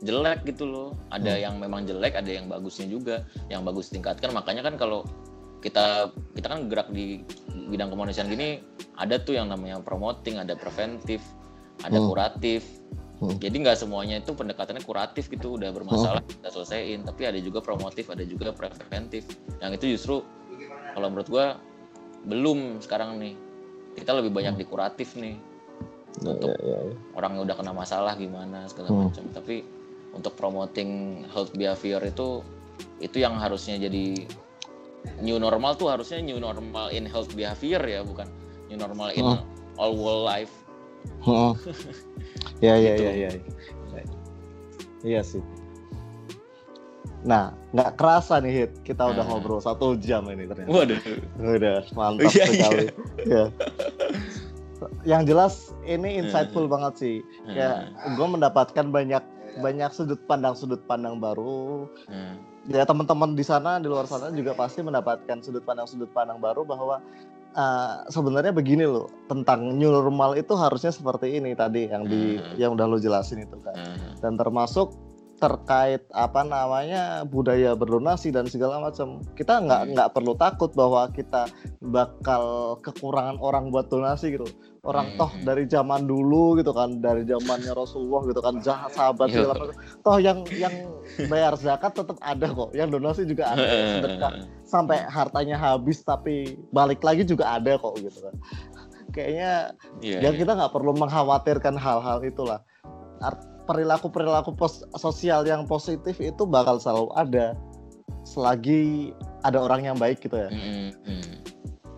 jelek 0.00 0.46
gitu 0.46 0.64
loh. 0.64 0.88
Ada 1.10 1.34
Hmm. 1.34 1.42
yang 1.42 1.54
memang 1.58 1.80
jelek 1.82 2.14
ada 2.14 2.30
yang 2.30 2.46
bagusnya 2.46 2.86
juga. 2.86 3.26
Yang 3.48 3.62
bagus 3.66 3.86
tingkatkan. 3.90 4.30
Makanya 4.30 4.62
kan 4.62 4.74
kalau 4.76 5.04
kita 5.62 6.10
kita 6.34 6.46
kan 6.50 6.66
gerak 6.66 6.90
di 6.90 7.22
bidang 7.70 7.88
kemanusiaan 7.88 8.26
gini 8.26 8.58
ada 8.98 9.16
tuh 9.16 9.38
yang 9.38 9.46
namanya 9.48 9.78
promoting 9.80 10.36
ada 10.36 10.52
preventif 10.52 11.22
ada 11.80 11.96
Hmm. 11.96 12.08
kuratif 12.10 12.62
Hmm. 13.22 13.38
jadi 13.38 13.54
nggak 13.54 13.78
semuanya 13.78 14.18
itu 14.18 14.34
pendekatannya 14.34 14.82
kuratif 14.82 15.30
gitu 15.30 15.54
udah 15.54 15.70
bermasalah 15.70 16.26
kita 16.26 16.50
selesaiin 16.50 17.06
tapi 17.06 17.22
ada 17.22 17.38
juga 17.38 17.62
promotif 17.62 18.10
ada 18.10 18.26
juga 18.26 18.50
preventif 18.50 19.22
yang 19.62 19.70
itu 19.70 19.94
justru 19.94 20.26
kalau 20.92 21.06
menurut 21.06 21.30
gua 21.30 21.46
belum 22.26 22.82
sekarang 22.82 23.22
nih 23.22 23.38
kita 23.94 24.10
lebih 24.18 24.34
banyak 24.34 24.58
di 24.58 24.64
kuratif 24.66 25.14
nih 25.14 25.38
untuk 26.18 26.50
Ya, 26.50 26.58
ya, 26.66 26.78
ya. 26.90 26.94
orang 27.14 27.38
yang 27.38 27.42
udah 27.46 27.56
kena 27.56 27.72
masalah 27.72 28.12
gimana 28.18 28.66
segala 28.66 28.90
Hmm. 28.90 29.06
macam 29.06 29.24
tapi 29.30 29.62
untuk 30.12 30.34
promoting 30.34 31.22
health 31.30 31.54
behavior 31.54 32.02
itu 32.02 32.42
itu 32.98 33.22
yang 33.22 33.38
harusnya 33.38 33.78
jadi 33.78 34.26
new 35.20 35.38
normal 35.38 35.74
tuh 35.74 35.90
harusnya 35.90 36.18
new 36.20 36.38
normal 36.38 36.90
in 36.90 37.06
health 37.06 37.30
behavior 37.32 37.80
ya 37.80 38.02
bukan 38.02 38.26
new 38.66 38.76
normal 38.76 39.10
in 39.12 39.22
Hmm. 39.22 39.42
all 39.76 39.94
world 39.94 40.24
life. 40.24 40.52
Heeh. 41.22 41.52
ya 42.66 42.74
ya 42.76 42.92
Gitu. 42.94 43.02
ya 43.02 43.12
ya. 43.26 43.30
Iya 45.02 45.20
sih. 45.26 45.42
Nah 47.22 47.50
nggak 47.74 47.98
kerasa 47.98 48.38
nih 48.38 48.52
hit. 48.54 48.72
Kita 48.82 49.10
udah 49.10 49.22
Hmm. 49.22 49.38
ngobrol 49.38 49.58
satu 49.58 49.98
jam 49.98 50.26
ini 50.30 50.46
ternyata. 50.46 50.70
Waduh. 50.70 51.00
Udah 51.38 51.82
mantap 51.94 52.30
Iya, 52.30 52.44
sekali. 52.46 52.86
Ya 53.26 53.44
yang 55.06 55.22
jelas 55.22 55.70
ini 55.86 56.18
insightful 56.18 56.66
banget 56.66 56.94
sih. 56.98 57.16
Ya 57.46 57.86
gue 58.14 58.26
mendapatkan 58.26 58.90
banyak 58.90 59.22
banyak 59.62 59.90
sudut 59.94 60.18
pandang 60.26 60.54
sudut 60.54 60.82
pandang 60.86 61.18
baru. 61.18 61.86
Hmm. 62.10 62.38
Ya 62.70 62.86
teman-teman 62.86 63.34
di 63.34 63.42
sana 63.42 63.82
di 63.82 63.90
luar 63.90 64.06
sana 64.06 64.30
juga 64.30 64.54
pasti 64.54 64.86
mendapatkan 64.86 65.42
sudut 65.42 65.66
pandang 65.66 65.88
sudut 65.90 66.10
pandang 66.14 66.38
baru 66.38 66.62
bahwa 66.62 67.02
uh, 67.58 68.06
sebenarnya 68.06 68.54
begini 68.54 68.86
loh 68.86 69.10
tentang 69.26 69.74
new 69.74 69.90
normal 69.90 70.38
itu 70.38 70.54
harusnya 70.54 70.94
seperti 70.94 71.42
ini 71.42 71.58
tadi 71.58 71.90
yang 71.90 72.06
di 72.06 72.38
Hmm. 72.38 72.54
yang 72.58 72.70
udah 72.78 72.86
lo 72.86 72.98
jelasin 73.02 73.42
itu 73.42 73.58
kan 73.66 73.74
Hmm. 73.74 74.14
dan 74.22 74.38
termasuk 74.38 74.94
terkait 75.42 76.06
apa 76.08 76.46
namanya 76.46 77.26
budaya 77.26 77.74
berdonasi 77.74 78.30
dan 78.30 78.46
segala 78.46 78.78
macam. 78.78 79.18
Kita 79.34 79.58
nggak 79.58 79.82
Hmm. 79.82 79.90
nggak 79.90 80.08
perlu 80.14 80.38
takut 80.38 80.70
bahwa 80.70 81.10
kita 81.10 81.50
bakal 81.82 82.42
kekurangan 82.78 83.42
orang 83.42 83.68
buat 83.68 83.90
donasi 83.90 84.38
gitu. 84.38 84.46
Orang 84.82 85.14
Hmm. 85.14 85.18
toh 85.18 85.32
dari 85.42 85.66
zaman 85.66 86.06
dulu 86.06 86.54
gitu 86.56 86.70
kan 86.70 86.98
dari 86.98 87.22
zamannya 87.22 87.70
Rasulullah 87.70 88.22
gitu 88.24 88.38
kan 88.38 88.54
jah- 88.58 88.86
sahabat 88.88 89.30
Iya. 89.30 89.34
segala 89.36 89.52
macam. 89.56 89.76
Toh 89.98 90.18
yang 90.18 90.38
yang 90.54 90.74
bayar 91.26 91.54
zakat 91.54 91.92
tetap 91.92 92.18
ada 92.18 92.46
kok 92.46 92.70
yang 92.72 92.86
donasi 92.86 93.26
juga 93.26 93.50
ada. 93.50 93.66
Sedekah 93.98 94.32
sampai 94.62 95.02
hartanya 95.02 95.54
habis 95.56 96.00
tapi 96.00 96.54
balik 96.70 97.02
lagi 97.02 97.22
juga 97.22 97.50
ada 97.52 97.74
kok 97.74 97.98
gitu 97.98 98.22
kan. 98.22 98.34
Kayaknya 99.10 99.76
Iya, 100.00 100.18
ya 100.18 100.30
iya. 100.30 100.38
kita 100.38 100.54
nggak 100.54 100.72
perlu 100.72 100.94
mengkhawatirkan 100.94 101.74
hal-hal 101.76 102.18
itulah. 102.22 102.62
Art- 103.20 103.51
perilaku-perilaku 103.64 104.52
pos- 104.54 104.84
sosial 104.96 105.42
yang 105.42 105.64
positif 105.64 106.18
itu 106.18 106.42
bakal 106.44 106.78
selalu 106.78 107.10
ada 107.14 107.54
selagi 108.22 109.10
ada 109.42 109.58
orang 109.58 109.86
yang 109.86 109.96
baik 109.98 110.22
gitu 110.22 110.34
ya 110.36 110.50
Hmm, 110.50 110.90
hmm. 111.06 111.30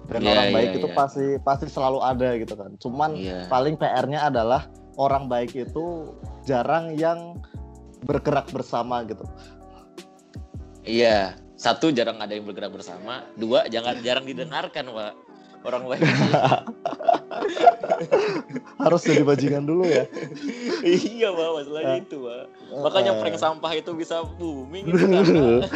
dan 0.09 0.21
Iya, 0.21 0.31
orang 0.33 0.49
baik 0.53 0.69
iya, 0.71 0.79
itu 0.79 0.89
iya. 0.89 0.97
pasti 0.97 1.27
pasti 1.41 1.67
selalu 1.69 1.99
ada 2.01 2.29
gitu 2.37 2.55
kan 2.55 2.71
cuman 2.81 3.11
Iya. 3.17 3.49
paling 3.49 3.77
PR-nya 3.77 4.29
adalah 4.29 4.69
orang 4.97 5.27
baik 5.27 5.53
itu 5.53 6.13
jarang 6.45 6.97
yang 6.97 7.41
bergerak 8.05 8.49
bersama 8.53 9.05
gitu 9.05 9.25
Iya, 10.85 11.41
satu 11.57 11.89
jarang 11.89 12.21
ada 12.21 12.37
yang 12.37 12.45
bergerak 12.45 12.69
bersama, 12.69 13.25
dua 13.41 13.65
jangan 13.73 14.05
jarang 14.05 14.29
didengarkan, 14.29 14.85
Pak. 14.93 15.13
Orang 15.65 15.89
baik. 15.89 16.05
harus 18.81 19.01
jadi 19.05 19.23
bajingan 19.23 19.65
dulu 19.65 19.85
ya. 19.87 20.05
Iya, 20.85 21.29
Pak, 21.33 21.49
masalahnya 21.57 21.97
Ya. 21.97 22.03
itu, 22.03 22.17
Pak. 22.21 22.45
Makanya 22.85 23.13
Eh, 23.15 23.19
prank 23.21 23.37
sampah 23.39 23.73
itu 23.75 23.91
bisa 23.95 24.17
booming 24.37 24.85
itu 24.91 25.05
karena 25.05 25.67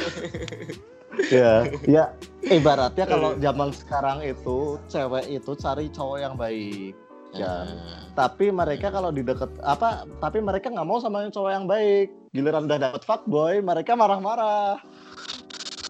ya 1.34 1.66
ya 1.82 2.04
ibaratnya 2.46 3.04
kalau 3.04 3.34
zaman 3.42 3.74
sekarang 3.74 4.22
itu 4.22 4.78
cewek 4.86 5.26
itu 5.26 5.50
cari 5.58 5.90
cowok 5.90 6.18
yang 6.22 6.34
baik 6.38 6.94
Ya. 7.36 7.44
Ah, 7.44 8.08
tapi 8.16 8.48
mereka 8.48 8.88
kalau 8.88 9.12
di 9.12 9.20
deket 9.20 9.52
apa 9.60 10.08
tapi 10.16 10.40
mereka 10.40 10.72
nggak 10.72 10.88
mau 10.88 10.96
sama 10.96 11.28
yang 11.28 11.28
cowok 11.28 11.52
yang 11.52 11.66
baik. 11.68 12.08
Giliran 12.32 12.64
udah 12.64 12.80
dapet 12.80 13.04
fuckboy 13.04 13.60
mereka 13.60 13.92
marah-marah. 13.92 14.80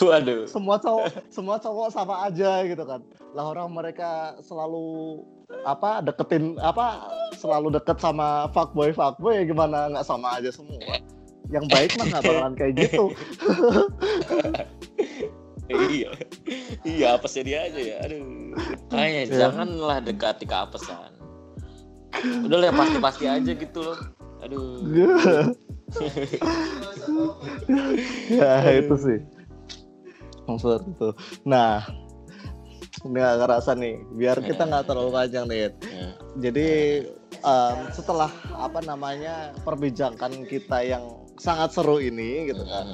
Waduh. 0.03 0.51
semua 0.51 0.83
cowok 0.83 1.11
semua 1.31 1.63
cowok 1.63 1.95
sama 1.95 2.27
aja 2.27 2.67
gitu 2.67 2.83
kan. 2.83 3.07
Lah 3.39 3.55
orang 3.55 3.71
mereka 3.71 4.35
selalu 4.43 5.23
apa 5.65 6.05
deketin 6.05 6.57
apa 6.61 7.09
selalu 7.37 7.73
deket 7.81 7.97
sama 8.01 8.49
fuckboy 8.53 8.93
fuckboy 8.93 9.41
ya 9.41 9.45
gimana 9.49 9.89
nggak 9.93 10.05
sama 10.05 10.37
aja 10.37 10.53
semua 10.53 10.77
yang 11.49 11.65
baik 11.73 11.97
mah 11.97 12.07
nggak 12.13 12.23
bakalan 12.25 12.53
kayak 12.57 12.75
gitu 12.77 13.05
iya. 15.69 16.11
Iya, 16.81 17.21
apesnya 17.21 17.45
dia 17.45 17.59
aja 17.69 17.77
ya. 17.77 17.97
Aduh. 18.09 18.57
Makanya 18.89 19.21
Ya. 19.29 19.37
janganlah 19.37 20.01
dekati 20.01 20.49
keapesan. 20.49 21.13
Udah 22.49 22.57
lah 22.57 22.73
pasti-pasti 22.73 23.29
aja 23.29 23.53
gitu 23.53 23.85
loh. 23.85 24.01
Aduh. 24.41 24.81
ya 28.29 28.53
itu 28.77 28.95
sih 29.01 29.19
maksud 30.49 30.81
itu 30.85 31.09
nah 31.45 31.85
nggak 33.01 33.33
ngerasa 33.39 33.71
nih 33.73 33.95
biar 34.13 34.37
kita 34.41 34.63
nggak 34.65 34.85
terlalu 34.85 35.11
panjang 35.13 35.47
nih 35.47 35.59
Ya. 35.59 35.71
jadi 36.41 36.69
um, 37.41 37.79
setelah 37.91 38.27
apa 38.53 38.81
namanya 38.81 39.55
perbincangan 39.63 40.19
kita 40.45 40.83
yang 40.83 41.05
sangat 41.37 41.71
seru 41.71 41.99
ini 41.99 42.51
gitu 42.51 42.65
kan 42.65 42.87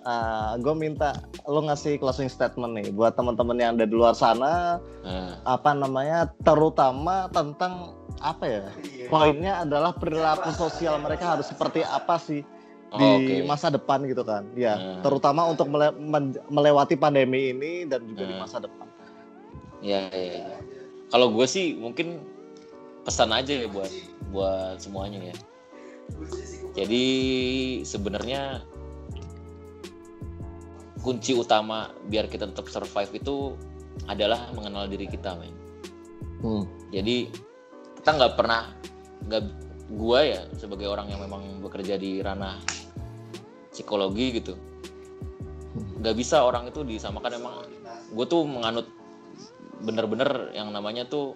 Hmm. 0.00 0.56
gue 0.56 0.74
minta 0.74 1.18
lo 1.44 1.60
ngasih 1.60 1.98
closing 1.98 2.26
statement 2.26 2.72
nih 2.72 2.88
buat 2.90 3.12
teman-teman 3.12 3.56
yang 3.56 3.70
ada 3.74 3.84
di 3.84 3.92
luar 3.92 4.14
sana 4.14 4.78
Hmm. 5.02 5.34
apa 5.42 5.70
namanya 5.72 6.30
terutama 6.40 7.26
tentang 7.28 7.94
apa 8.20 8.44
ya 8.44 8.62
poinnya 9.08 9.60
adalah 9.60 9.90
perilaku 9.90 10.52
sosial 10.52 11.00
mereka 11.00 11.34
harus 11.34 11.48
seperti 11.48 11.82
apa 11.82 12.16
sih 12.16 12.44
di 12.90 13.06
Oh, 13.06 13.16
oke. 13.16 13.34
masa 13.44 13.66
depan 13.68 14.02
gitu 14.02 14.22
kan 14.22 14.46
ya 14.54 14.74
Hmm. 14.74 15.00
terutama 15.00 15.44
untuk 15.44 15.66
mele- 15.66 15.94
melewati 16.46 16.94
pandemi 16.94 17.50
ini 17.50 17.84
dan 17.84 18.02
juga 18.04 18.22
di 18.24 18.34
Hmm. 18.34 18.40
masa 18.40 18.58
depan 18.58 18.86
Ya, 19.80 20.08
ya, 20.12 20.44
ya. 20.44 20.56
Kalau 21.10 21.32
gue 21.34 21.46
sih 21.48 21.74
mungkin 21.74 22.20
pesan 23.02 23.32
aja 23.32 23.64
ya 23.64 23.66
buat 23.66 23.90
buat 24.30 24.76
semuanya 24.78 25.32
ya. 25.32 25.36
Jadi 26.76 27.04
sebenarnya 27.82 28.62
kunci 31.00 31.32
utama 31.32 31.90
biar 32.12 32.28
kita 32.28 32.52
tetap 32.52 32.68
survive 32.68 33.10
itu 33.16 33.36
adalah 34.06 34.52
mengenal 34.52 34.86
diri 34.86 35.08
kita, 35.08 35.34
men. 35.34 35.56
Hmm. 36.44 36.64
Jadi 36.92 37.32
kita 38.00 38.10
nggak 38.16 38.34
pernah 38.36 38.70
nggak 39.26 39.44
gua 39.96 40.22
ya 40.22 40.40
sebagai 40.54 40.86
orang 40.86 41.10
yang 41.10 41.20
memang 41.24 41.58
bekerja 41.64 41.98
di 41.98 42.22
ranah 42.22 42.60
psikologi 43.74 44.38
gitu 44.38 44.54
nggak 46.00 46.16
bisa 46.16 46.42
orang 46.42 46.66
itu 46.66 46.82
disamakan 46.82 47.38
emang 47.38 47.54
gue 48.10 48.26
tuh 48.26 48.42
menganut 48.42 48.88
bener-bener 49.80 50.52
yang 50.52 50.70
namanya 50.70 51.08
tuh 51.08 51.34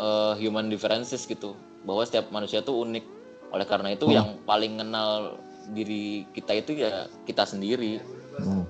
eh, 0.00 0.34
human 0.40 0.70
differences 0.70 1.26
gitu 1.26 1.52
bahwa 1.84 2.06
setiap 2.06 2.30
manusia 2.32 2.62
tuh 2.64 2.86
unik 2.86 3.04
oleh 3.50 3.66
karena 3.66 3.92
itu 3.92 4.06
Hmm. 4.06 4.16
yang 4.16 4.28
paling 4.46 4.78
kenal 4.78 5.36
diri 5.74 6.24
kita 6.32 6.52
itu 6.56 6.80
ya 6.80 7.10
kita 7.26 7.44
sendiri 7.44 8.00
Hmm. 8.40 8.64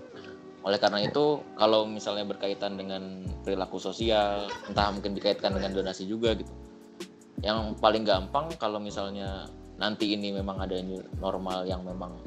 oleh 0.64 0.78
karena 0.80 1.04
itu 1.04 1.40
kalau 1.56 1.84
misalnya 1.88 2.24
berkaitan 2.28 2.76
dengan 2.76 3.24
perilaku 3.44 3.80
sosial 3.80 4.48
entah 4.68 4.92
mungkin 4.92 5.16
dikaitkan 5.16 5.56
dengan 5.56 5.72
donasi 5.72 6.04
juga 6.04 6.36
gitu 6.36 6.52
yang 7.40 7.72
paling 7.80 8.04
gampang 8.04 8.52
kalau 8.60 8.76
misalnya 8.76 9.48
nanti 9.80 10.12
ini 10.12 10.36
memang 10.36 10.60
ada 10.60 10.76
normal 11.16 11.64
yang 11.64 11.80
memang 11.80 12.20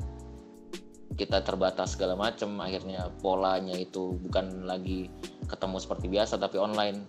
kita 1.13 1.45
terbatas 1.45 1.93
segala 1.93 2.17
macam 2.17 2.57
akhirnya 2.61 3.09
polanya 3.21 3.77
itu 3.77 4.17
bukan 4.27 4.65
lagi 4.65 5.09
ketemu 5.45 5.77
seperti 5.77 6.05
biasa 6.09 6.41
tapi 6.41 6.57
online. 6.57 7.05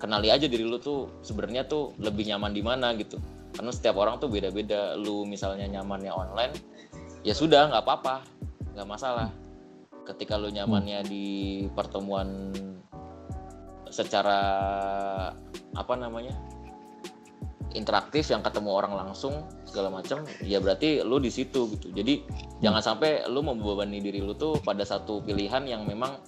Kenali 0.00 0.28
aja 0.28 0.44
diri 0.48 0.64
lu 0.66 0.76
tuh 0.80 1.08
sebenarnya 1.24 1.64
tuh 1.64 1.96
lebih 2.00 2.28
nyaman 2.28 2.52
di 2.52 2.62
mana 2.64 2.92
gitu. 2.96 3.16
Karena 3.54 3.70
setiap 3.70 4.00
orang 4.00 4.18
tuh 4.18 4.28
beda-beda. 4.28 4.98
Lu 4.98 5.24
misalnya 5.24 5.64
nyamannya 5.68 6.12
online 6.12 6.52
ya 7.24 7.32
sudah 7.32 7.72
nggak 7.72 7.84
apa-apa. 7.84 8.14
Nggak 8.76 8.88
masalah. 8.88 9.28
Ketika 10.04 10.36
lu 10.36 10.52
nyamannya 10.52 11.04
di 11.08 11.26
pertemuan 11.72 12.52
secara 13.88 14.40
apa 15.74 15.94
namanya 15.94 16.34
interaktif 17.72 18.28
yang 18.30 18.44
ketemu 18.44 18.70
orang 18.70 18.92
langsung 18.94 19.48
segala 19.64 19.90
macam 19.90 20.22
ya 20.44 20.60
berarti 20.60 21.00
lu 21.02 21.18
di 21.18 21.32
situ 21.32 21.72
gitu. 21.74 21.90
Jadi 21.90 22.22
jangan 22.60 22.84
sampai 22.84 23.26
lu 23.26 23.40
membebani 23.40 23.98
diri 23.98 24.20
lu 24.20 24.36
tuh 24.36 24.60
pada 24.60 24.84
satu 24.84 25.24
pilihan 25.24 25.64
yang 25.64 25.88
memang 25.88 26.20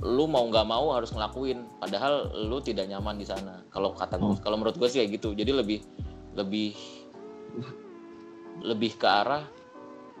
lu 0.00 0.30
mau 0.30 0.46
nggak 0.46 0.66
mau 0.68 0.94
harus 0.94 1.10
ngelakuin. 1.12 1.66
Padahal 1.82 2.32
lu 2.48 2.62
tidak 2.62 2.88
nyaman 2.88 3.20
di 3.20 3.26
sana. 3.28 3.66
Kalau 3.74 3.92
kata 3.92 4.16
Hmm. 4.16 4.38
kalau 4.40 4.56
menurut 4.56 4.78
gue 4.78 4.88
sih 4.88 5.04
kayak 5.04 5.20
gitu. 5.20 5.34
Jadi 5.36 5.50
lebih 5.52 5.78
lebih 6.36 6.72
lebih 8.64 8.96
ke 8.96 9.04
arah 9.08 9.44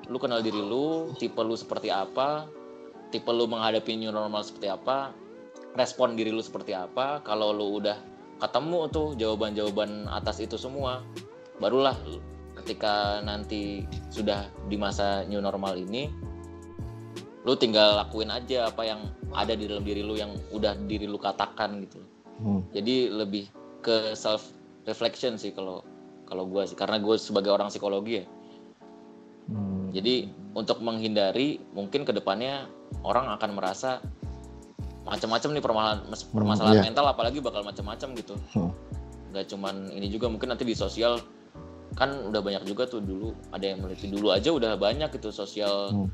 lu 0.06 0.20
kenal 0.20 0.44
diri 0.44 0.60
lu 0.60 1.10
tipe 1.16 1.40
lu 1.40 1.56
seperti 1.56 1.88
apa 1.90 2.46
tipe 3.10 3.26
lu 3.32 3.48
menghadapi 3.48 3.96
new 3.96 4.12
normal 4.12 4.44
seperti 4.44 4.68
apa 4.70 5.10
respon 5.76 6.16
diri 6.16 6.32
lu 6.32 6.40
seperti 6.40 6.72
apa. 6.72 7.20
Kalau 7.24 7.52
lu 7.52 7.80
udah 7.80 7.96
ketemu 8.36 8.80
tuh 8.92 9.16
jawaban-jawaban 9.16 10.08
atas 10.12 10.44
itu 10.44 10.60
semua 10.60 11.00
barulah 11.56 11.96
ketika 12.62 13.24
nanti 13.24 13.84
sudah 14.12 14.48
di 14.68 14.76
masa 14.76 15.24
new 15.24 15.40
normal 15.40 15.76
ini 15.76 16.12
lu 17.46 17.54
tinggal 17.54 18.02
lakuin 18.02 18.28
aja 18.28 18.68
apa 18.68 18.82
yang 18.82 19.00
ada 19.30 19.54
di 19.54 19.70
dalam 19.70 19.86
diri 19.86 20.02
lu 20.02 20.18
yang 20.18 20.34
udah 20.50 20.74
diri 20.84 21.06
lu 21.06 21.16
katakan 21.16 21.80
gitu 21.86 22.02
Hmm. 22.36 22.60
jadi 22.68 23.08
lebih 23.08 23.48
ke 23.80 24.12
self 24.12 24.52
reflection 24.84 25.40
sih 25.40 25.56
kalau 25.56 25.80
kalau 26.28 26.44
gue 26.44 26.68
sih 26.68 26.76
karena 26.76 27.00
gue 27.00 27.16
sebagai 27.16 27.48
orang 27.48 27.72
psikologi 27.72 28.20
ya 28.20 28.24
Hmm. 29.48 29.88
jadi 29.94 30.28
untuk 30.52 30.82
menghindari 30.84 31.62
mungkin 31.72 32.04
ke 32.04 32.12
depannya 32.12 32.68
orang 33.06 33.30
akan 33.40 33.56
merasa 33.56 34.04
macam-macam 35.06 35.48
nih 35.54 35.62
permasalahan 35.62 35.98
permasalahan 36.28 36.76
iya. 36.76 36.84
mental 36.84 37.06
apalagi 37.06 37.38
bakal 37.38 37.62
macam-macam 37.62 38.08
gitu 38.18 38.34
Hmm. 38.52 38.70
nggak 39.30 39.46
cuman 39.48 39.74
ini 39.90 40.10
juga 40.10 40.26
mungkin 40.26 40.50
nanti 40.50 40.66
di 40.66 40.74
sosial 40.74 41.22
kan 41.94 42.10
udah 42.28 42.42
banyak 42.42 42.66
juga 42.66 42.84
tuh 42.84 43.00
dulu 43.00 43.30
ada 43.50 43.64
yang 43.64 43.80
meneliti 43.80 44.10
dulu 44.10 44.34
aja 44.34 44.50
udah 44.50 44.74
banyak 44.74 45.08
gitu 45.14 45.30
sosial 45.30 45.94
Hmm. 45.94 46.08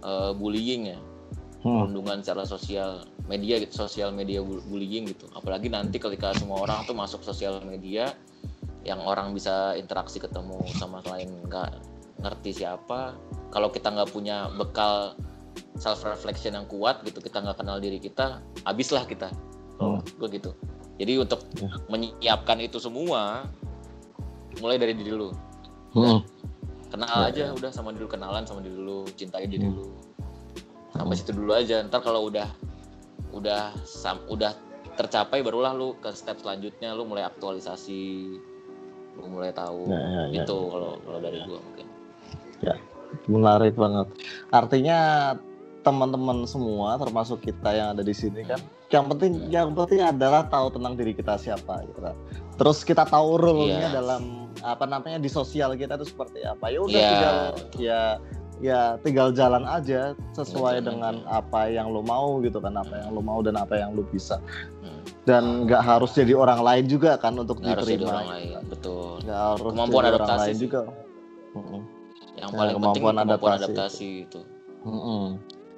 eh, 0.00 0.32
bullying 0.32 0.94
ya 0.94 0.98
Hmm. 1.60 1.90
perundungan 1.90 2.22
secara 2.22 2.46
sosial 2.46 2.90
media 3.26 3.58
gitu 3.58 3.74
sosial 3.76 4.14
media 4.14 4.38
bu- 4.38 4.62
bullying 4.64 5.10
gitu 5.10 5.26
apalagi 5.34 5.66
nanti 5.66 5.98
ketika 5.98 6.30
semua 6.32 6.62
orang 6.62 6.86
tuh 6.86 6.94
masuk 6.94 7.20
sosial 7.20 7.58
media 7.60 8.14
yang 8.86 9.02
orang 9.02 9.34
bisa 9.34 9.74
interaksi 9.74 10.22
ketemu 10.22 10.62
sama 10.78 11.02
lain 11.10 11.26
nggak 11.42 11.74
ngerti 12.22 12.62
siapa 12.62 13.18
kalau 13.50 13.68
kita 13.68 13.90
nggak 13.90 14.14
punya 14.14 14.46
bekal 14.54 15.18
self 15.76 16.02
reflection 16.04 16.56
yang 16.56 16.66
kuat 16.68 17.00
gitu 17.04 17.20
kita 17.20 17.40
nggak 17.44 17.56
kenal 17.60 17.76
diri 17.80 18.00
kita 18.00 18.40
habislah 18.64 19.04
kita 19.04 19.28
Hmm. 19.76 20.00
gue 20.16 20.28
gitu 20.40 20.56
jadi 20.96 21.20
untuk 21.20 21.44
Ya. 21.60 21.68
menyiapkan 21.92 22.56
itu 22.64 22.80
semua 22.80 23.44
mulai 24.64 24.80
dari 24.80 24.96
diri 24.96 25.12
lu 25.12 25.36
Hmm. 25.92 26.24
kenal 26.88 27.28
Ya, 27.28 27.28
aja 27.28 27.44
ya. 27.48 27.52
udah 27.52 27.70
sama 27.72 27.92
diri 27.92 28.08
lu 28.08 28.10
kenalan 28.10 28.48
sama 28.48 28.64
diri 28.64 28.76
lu 28.76 29.04
cintai 29.12 29.44
diri 29.44 29.68
Hmm. 29.68 29.76
lu 29.76 29.86
sampai 30.96 31.16
situ 31.20 31.36
dulu 31.36 31.52
aja 31.52 31.84
ntar 31.84 32.00
kalau 32.00 32.24
udah 32.32 32.48
udah 33.36 33.76
sam, 33.84 34.16
udah 34.32 34.56
tercapai 34.96 35.44
barulah 35.44 35.76
lu 35.76 35.92
ke 36.00 36.08
step 36.16 36.40
selanjutnya 36.40 36.96
lu 36.96 37.04
mulai 37.04 37.28
aktualisasi 37.28 38.32
lu 39.20 39.24
mulai 39.28 39.52
tahu 39.52 39.92
Ya, 39.92 40.00
ya, 40.00 40.22
ya. 40.32 40.40
itu 40.40 40.56
kalau 40.72 40.96
kalau 41.04 41.18
dari 41.20 41.44
gua 41.44 41.60
mungkin 41.60 41.86
Menarik 43.26 43.74
banget. 43.74 44.06
Artinya 44.50 44.98
teman-teman 45.86 46.42
semua 46.44 46.98
termasuk 46.98 47.38
kita 47.40 47.70
yang 47.70 47.94
ada 47.94 48.02
di 48.02 48.10
sini 48.10 48.42
kan 48.42 48.58
yang 48.88 49.06
penting 49.06 49.38
Hmm. 49.38 49.48
yang 49.48 49.68
penting 49.70 50.02
adalah 50.02 50.42
tahu 50.44 50.66
tentang 50.68 50.94
diri 50.94 51.10
kita 51.10 51.34
siapa 51.36 51.82
gitu 51.84 52.00
kan. 52.00 52.14
Terus 52.56 52.82
kita 52.82 53.02
tahu 53.02 53.34
role-nya 53.36 53.86
Iya. 53.86 53.94
dalam 53.94 54.22
apa 54.60 54.82
namanya 54.84 55.16
di 55.16 55.26
sosial 55.28 55.74
kita 55.74 55.94
itu 55.94 56.06
seperti 56.06 56.42
apa. 56.42 56.66
Ya 56.66 56.78
udah 56.80 56.90
Iya. 56.92 57.08
tinggal 57.08 57.36
ya 57.76 58.00
ya 58.56 58.80
tinggal 58.98 59.28
jalan 59.30 59.62
aja 59.62 60.14
sesuai 60.32 60.80
Jalan 60.80 60.86
dengan 60.88 61.14
aja. 61.20 61.38
apa 61.40 61.60
yang 61.68 61.86
lo 61.88 62.00
mau 62.00 62.40
gitu 62.40 62.56
kan, 62.56 62.72
apa 62.72 62.94
yang 62.96 63.12
lo 63.12 63.20
mau 63.20 63.38
dan 63.40 63.54
apa 63.54 63.74
yang 63.76 63.92
lo 63.92 64.02
bisa. 64.02 64.40
Hmm. 64.80 65.02
Dan 65.22 65.42
nggak 65.64 65.82
harus 65.82 66.10
jadi 66.10 66.32
orang 66.32 66.60
lain 66.60 66.84
juga 66.86 67.14
kan 67.14 67.34
untuk 67.34 67.58
nggak 67.58 67.74
harus 67.76 67.86
jadi 67.86 67.94
diterima. 68.00 68.14
orang 68.16 68.28
lain 68.32 68.48
betul 68.66 69.10
Nggak 69.20 69.38
harus 69.44 69.62
Kemampuan 69.68 69.86
jadi 69.86 70.08
orang 70.08 70.14
adaptasi 70.16 70.40
lain 70.40 70.50
sih. 70.52 70.62
juga. 70.62 70.80
Yang 72.36 72.50
Ya, 72.52 72.52
paling 72.52 72.74
penting 72.74 72.74
kemampuan 72.76 73.14
kemampuan 73.16 73.16
adaptasi 73.18 73.64
adaptasi, 73.66 74.08
itu 74.24 74.40
Mm-mm. 74.86 75.24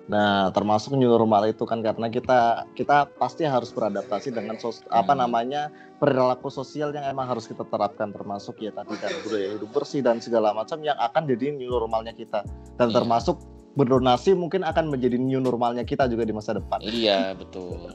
Nah, 0.08 0.48
termasuk 0.50 0.96
new 0.96 1.04
normal 1.04 1.52
itu 1.52 1.68
kan 1.68 1.84
karena 1.84 2.08
kita 2.08 2.64
kita 2.72 3.12
pasti 3.20 3.44
harus 3.44 3.68
beradaptasi 3.70 4.32
dengan 4.32 4.56
sos, 4.56 4.80
apa 4.88 5.12
Hmm. 5.12 5.20
namanya 5.20 5.68
perilaku 6.00 6.48
sosial 6.48 6.96
yang 6.96 7.04
emang 7.04 7.28
harus 7.28 7.44
kita 7.44 7.60
terapkan 7.68 8.08
termasuk 8.08 8.56
ya 8.56 8.72
tadi 8.72 8.96
kan 8.96 9.12
budaya 9.20 9.52
hidup 9.52 9.68
bersih 9.68 10.00
dan 10.00 10.16
segala 10.16 10.56
macam 10.56 10.80
yang 10.80 10.96
akan 10.96 11.28
jadi 11.28 11.52
new 11.52 11.68
normalnya 11.68 12.16
kita 12.16 12.40
dan 12.80 12.88
Iya. 12.88 12.96
termasuk 13.04 13.36
berdonasi 13.76 14.32
mungkin 14.32 14.64
akan 14.64 14.88
menjadi 14.88 15.20
new 15.20 15.38
normalnya 15.38 15.84
kita 15.84 16.08
juga 16.08 16.24
di 16.24 16.32
masa 16.32 16.56
depan. 16.56 16.80
iya 16.80 17.36
betul 17.36 17.92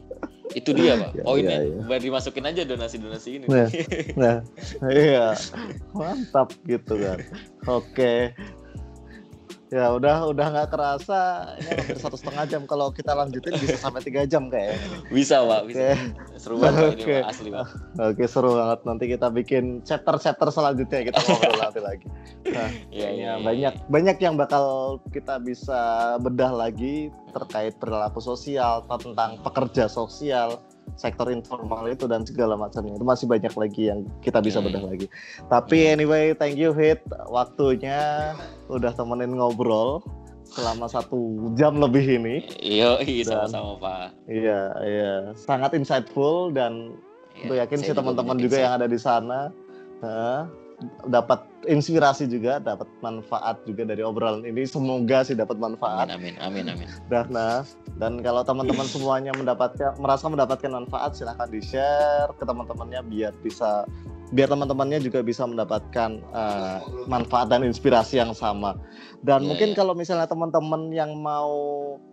itu 0.53 0.69
dia 0.69 0.93
pak 0.95 1.17
Iya, 1.17 1.23
poinnya 1.25 1.57
iya, 1.59 1.65
iya. 1.65 1.81
biar 1.81 1.97
dimasukin 1.99 2.45
aja 2.45 2.61
donasi 2.61 2.95
donasi 3.01 3.29
ini 3.41 3.45
Nah, 3.49 3.67
nah, 4.13 4.37
iya, 4.85 5.33
mantap 5.91 6.53
gitu 6.63 6.93
kan. 6.93 7.19
Oke, 7.65 8.37
ya 9.73 9.89
udah 9.97 10.29
udah 10.29 10.45
nggak 10.53 10.69
kerasa. 10.69 11.49
Ini 11.57 11.69
hampir 11.73 11.97
satu 11.97 12.13
setengah 12.13 12.45
jam. 12.45 12.61
Kalau 12.69 12.93
kita 12.93 13.17
lanjutin 13.17 13.57
bisa 13.57 13.81
sampai 13.81 14.05
tiga 14.05 14.21
jam 14.29 14.53
kayak. 14.53 14.77
Bisa 15.09 15.41
pak 15.41 15.61
bisa. 15.65 15.97
Oke. 15.97 16.37
seru 16.37 16.55
banget 16.61 16.93
ini 16.93 17.01
Oke. 17.01 17.15
pak 17.17 17.29
asli 17.33 17.49
pak. 17.49 17.67
Oke 17.97 18.23
seru 18.29 18.51
banget. 18.53 18.79
Nanti 18.85 19.05
kita 19.09 19.27
bikin 19.33 19.81
chapter 19.81 20.15
chapter 20.21 20.47
selanjutnya. 20.53 21.09
Kita 21.09 21.17
ngobrol 21.25 21.57
nanti 21.57 21.81
lagi. 21.81 22.07
Nah 22.53 22.69
Iya, 22.93 23.09
kayaknya 23.09 23.31
iya, 23.33 23.33
banyak 23.41 23.73
banyak 23.89 24.17
yang 24.21 24.35
bakal 24.37 24.65
kita 25.09 25.41
bisa 25.41 25.81
bedah 26.21 26.53
lagi 26.53 27.09
terkait 27.33 27.73
perilaku 27.81 28.21
sosial 28.21 28.85
tentang 28.85 29.41
pekerja 29.41 29.89
sosial 29.89 30.61
sektor 30.95 31.27
informal 31.27 31.85
itu 31.85 32.05
dan 32.05 32.21
segala 32.21 32.53
macamnya 32.53 32.93
itu 32.93 33.03
masih 33.03 33.25
banyak 33.25 33.51
lagi 33.51 33.83
yang 33.87 34.05
kita 34.19 34.39
bisa 34.39 34.57
Hmm. 34.57 34.67
bedah 34.67 34.83
lagi 34.83 35.07
tapi 35.47 35.85
anyway 35.85 36.31
thank 36.31 36.53
you 36.53 36.71
Hit 36.71 37.01
waktunya 37.27 38.31
udah 38.67 38.91
temenin 38.91 39.33
ngobrol 39.33 40.01
selama 40.45 40.85
satu 40.85 41.17
jam 41.51 41.75
lebih 41.75 42.05
ini 42.15 42.45
Iya, 42.59 43.01
iya 43.01 43.25
sama-sama 43.25 43.73
Pak. 43.75 44.07
iya 44.27 44.59
iya 44.79 45.13
sangat 45.33 45.73
insightful 45.73 46.49
dan 46.49 46.93
Iya, 47.33 47.43
Gue 47.43 47.57
yakin 47.57 47.77
sih 47.81 47.91
teman-teman 47.91 48.37
juga 48.37 48.53
insight. 48.53 48.63
yang 48.63 48.73
ada 48.77 48.85
di 48.85 48.99
sana 48.99 49.39
eh, 49.99 50.41
dapat 51.07 51.43
inspirasi 51.63 52.27
juga, 52.27 52.59
dapat 52.59 52.87
manfaat 52.99 53.63
juga 53.63 53.87
dari 53.87 54.03
obrolan 54.03 54.43
ini. 54.43 54.67
Semoga 54.67 55.23
sih 55.23 55.35
dapat 55.35 55.55
manfaat. 55.59 56.11
Amin, 56.11 56.35
amin, 56.43 56.67
amin, 56.67 56.85
amin. 56.85 56.87
Dan, 57.07 57.31
nah, 57.31 57.63
dan 57.99 58.19
kalau 58.19 58.43
teman-teman 58.43 58.87
semuanya 58.87 59.31
mendapatkan 59.35 59.95
merasa 59.99 60.27
mendapatkan 60.27 60.71
manfaat, 60.71 61.15
silahkan 61.15 61.47
di 61.47 61.63
share 61.63 62.31
ke 62.35 62.43
teman-temannya 62.43 63.01
biar 63.07 63.33
bisa 63.39 63.87
biar 64.33 64.49
teman-temannya 64.49 64.97
juga 64.97 65.21
bisa 65.21 65.45
mendapatkan 65.45 66.17
eh, 66.17 66.77
manfaat 67.05 67.53
dan 67.53 67.61
inspirasi 67.61 68.17
yang 68.17 68.33
sama. 68.33 68.73
Dan 69.21 69.45
Iya, 69.45 69.47
mungkin 69.53 69.69
iya. 69.71 69.77
kalau 69.77 69.93
misalnya 69.93 70.25
teman-teman 70.25 70.89
yang 70.89 71.13
mau 71.21 71.53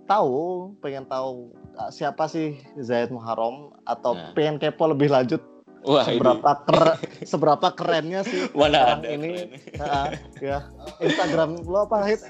tahu, 0.04 0.68
pengen 0.84 1.08
tahu 1.08 1.48
eh, 1.80 1.90
siapa 1.90 2.28
sih 2.28 2.60
Zaid 2.76 3.08
Muharram 3.08 3.72
atau 3.88 4.12
Nah. 4.14 4.36
pengen 4.36 4.60
kepo 4.60 4.84
lebih 4.92 5.08
lanjut 5.08 5.40
Wah, 5.80 6.04
ini 6.04 6.12
seberapa 6.14 6.50
ker- 6.62 6.98
seberapa 7.24 7.68
kerennya 7.72 8.20
sih 8.22 8.52
mana 8.58 8.94
ada 8.94 9.08
ini. 9.08 9.48
Ah, 9.76 10.12
ya 10.36 10.68
Instagram 10.98 11.64
lo 11.64 11.84
apa 11.84 12.04
hit 12.04 12.20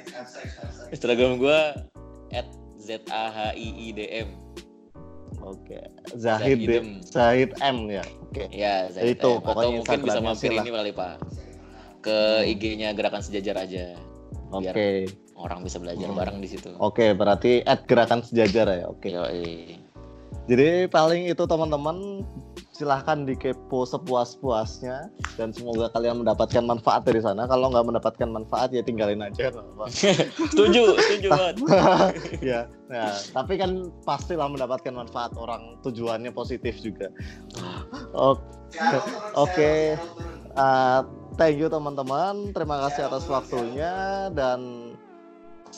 Instagram 0.89 1.37
gua 1.37 1.75
@zahiidm. 2.81 4.29
oke 5.41 5.79
Zahid 6.15 6.59
Zahidem. 6.61 6.87
Zahid 7.03 7.51
M 7.59 7.89
ya 7.89 8.05
oke 8.23 8.45
Ya, 8.51 8.87
Zahid 8.87 9.17
Itu, 9.17 9.31
M. 9.33 9.43
pokoknya 9.43 9.67
Atau 9.67 9.79
mungkin 9.79 9.99
bisa 10.05 10.21
mampir 10.21 10.51
ini 10.53 10.71
kali 10.71 10.93
Pak. 10.93 11.15
Ke 12.01 12.19
IG-nya 12.47 12.93
Gerakan 12.93 13.21
Sejajar 13.21 13.57
aja. 13.59 13.97
oke 14.49 14.65
Biar 14.65 14.77
orang 15.37 15.63
bisa 15.63 15.77
belajar 15.77 16.07
Hmm. 16.07 16.19
bareng 16.19 16.39
di 16.39 16.49
situ. 16.49 16.71
oke 16.77 17.15
berarti 17.15 17.63
at 17.63 17.83
gerakan 17.85 18.21
sejajar 18.21 18.69
ya 18.69 18.87
oke 18.87 19.07
Yoi. 19.07 19.79
jadi 20.45 20.85
paling 20.87 21.25
itu 21.25 21.41
teman-teman 21.41 22.27
silahkan 22.81 23.29
dikepo 23.29 23.85
sepuas-puasnya 23.85 25.13
dan 25.37 25.53
semoga 25.53 25.93
kalian 25.93 26.25
mendapatkan 26.25 26.65
manfaat 26.65 27.05
dari 27.05 27.21
sana 27.21 27.45
kalau 27.45 27.69
nggak 27.69 27.85
mendapatkan 27.85 28.25
manfaat 28.25 28.73
ya 28.73 28.81
tinggalin 28.81 29.21
aja. 29.21 29.53
Setuju, 30.51 30.97
setuju 30.97 31.29
banget. 31.29 31.55
ya, 32.53 32.61
nah, 32.89 33.13
tapi 33.37 33.61
kan 33.61 33.93
pastilah 34.09 34.49
mendapatkan 34.49 34.97
manfaat 34.97 35.37
orang 35.37 35.77
tujuannya 35.85 36.33
positif 36.33 36.81
juga. 36.81 37.13
Oke, 38.17 38.41
oke. 39.37 39.73
Uh, 40.57 41.05
thank 41.37 41.61
you 41.61 41.69
teman-teman. 41.69 42.57
Terima 42.57 42.81
kasih 42.89 43.13
atas 43.13 43.29
waktunya 43.29 44.29
dan 44.33 44.90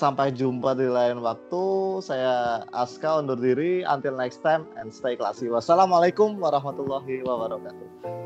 sampai 0.02 0.34
jumpa 0.34 0.74
di 0.74 0.90
lain 0.90 1.22
waktu. 1.22 1.64
Saya 2.02 2.66
Aska 2.74 3.22
undur 3.22 3.38
diri. 3.38 3.86
Until 3.86 4.18
next 4.18 4.42
time 4.42 4.66
and 4.74 4.90
stay 4.90 5.14
classy. 5.14 5.46
Wassalamualaikum 5.46 6.42
warahmatullahi 6.42 7.22
wabarakatuh. 7.22 8.21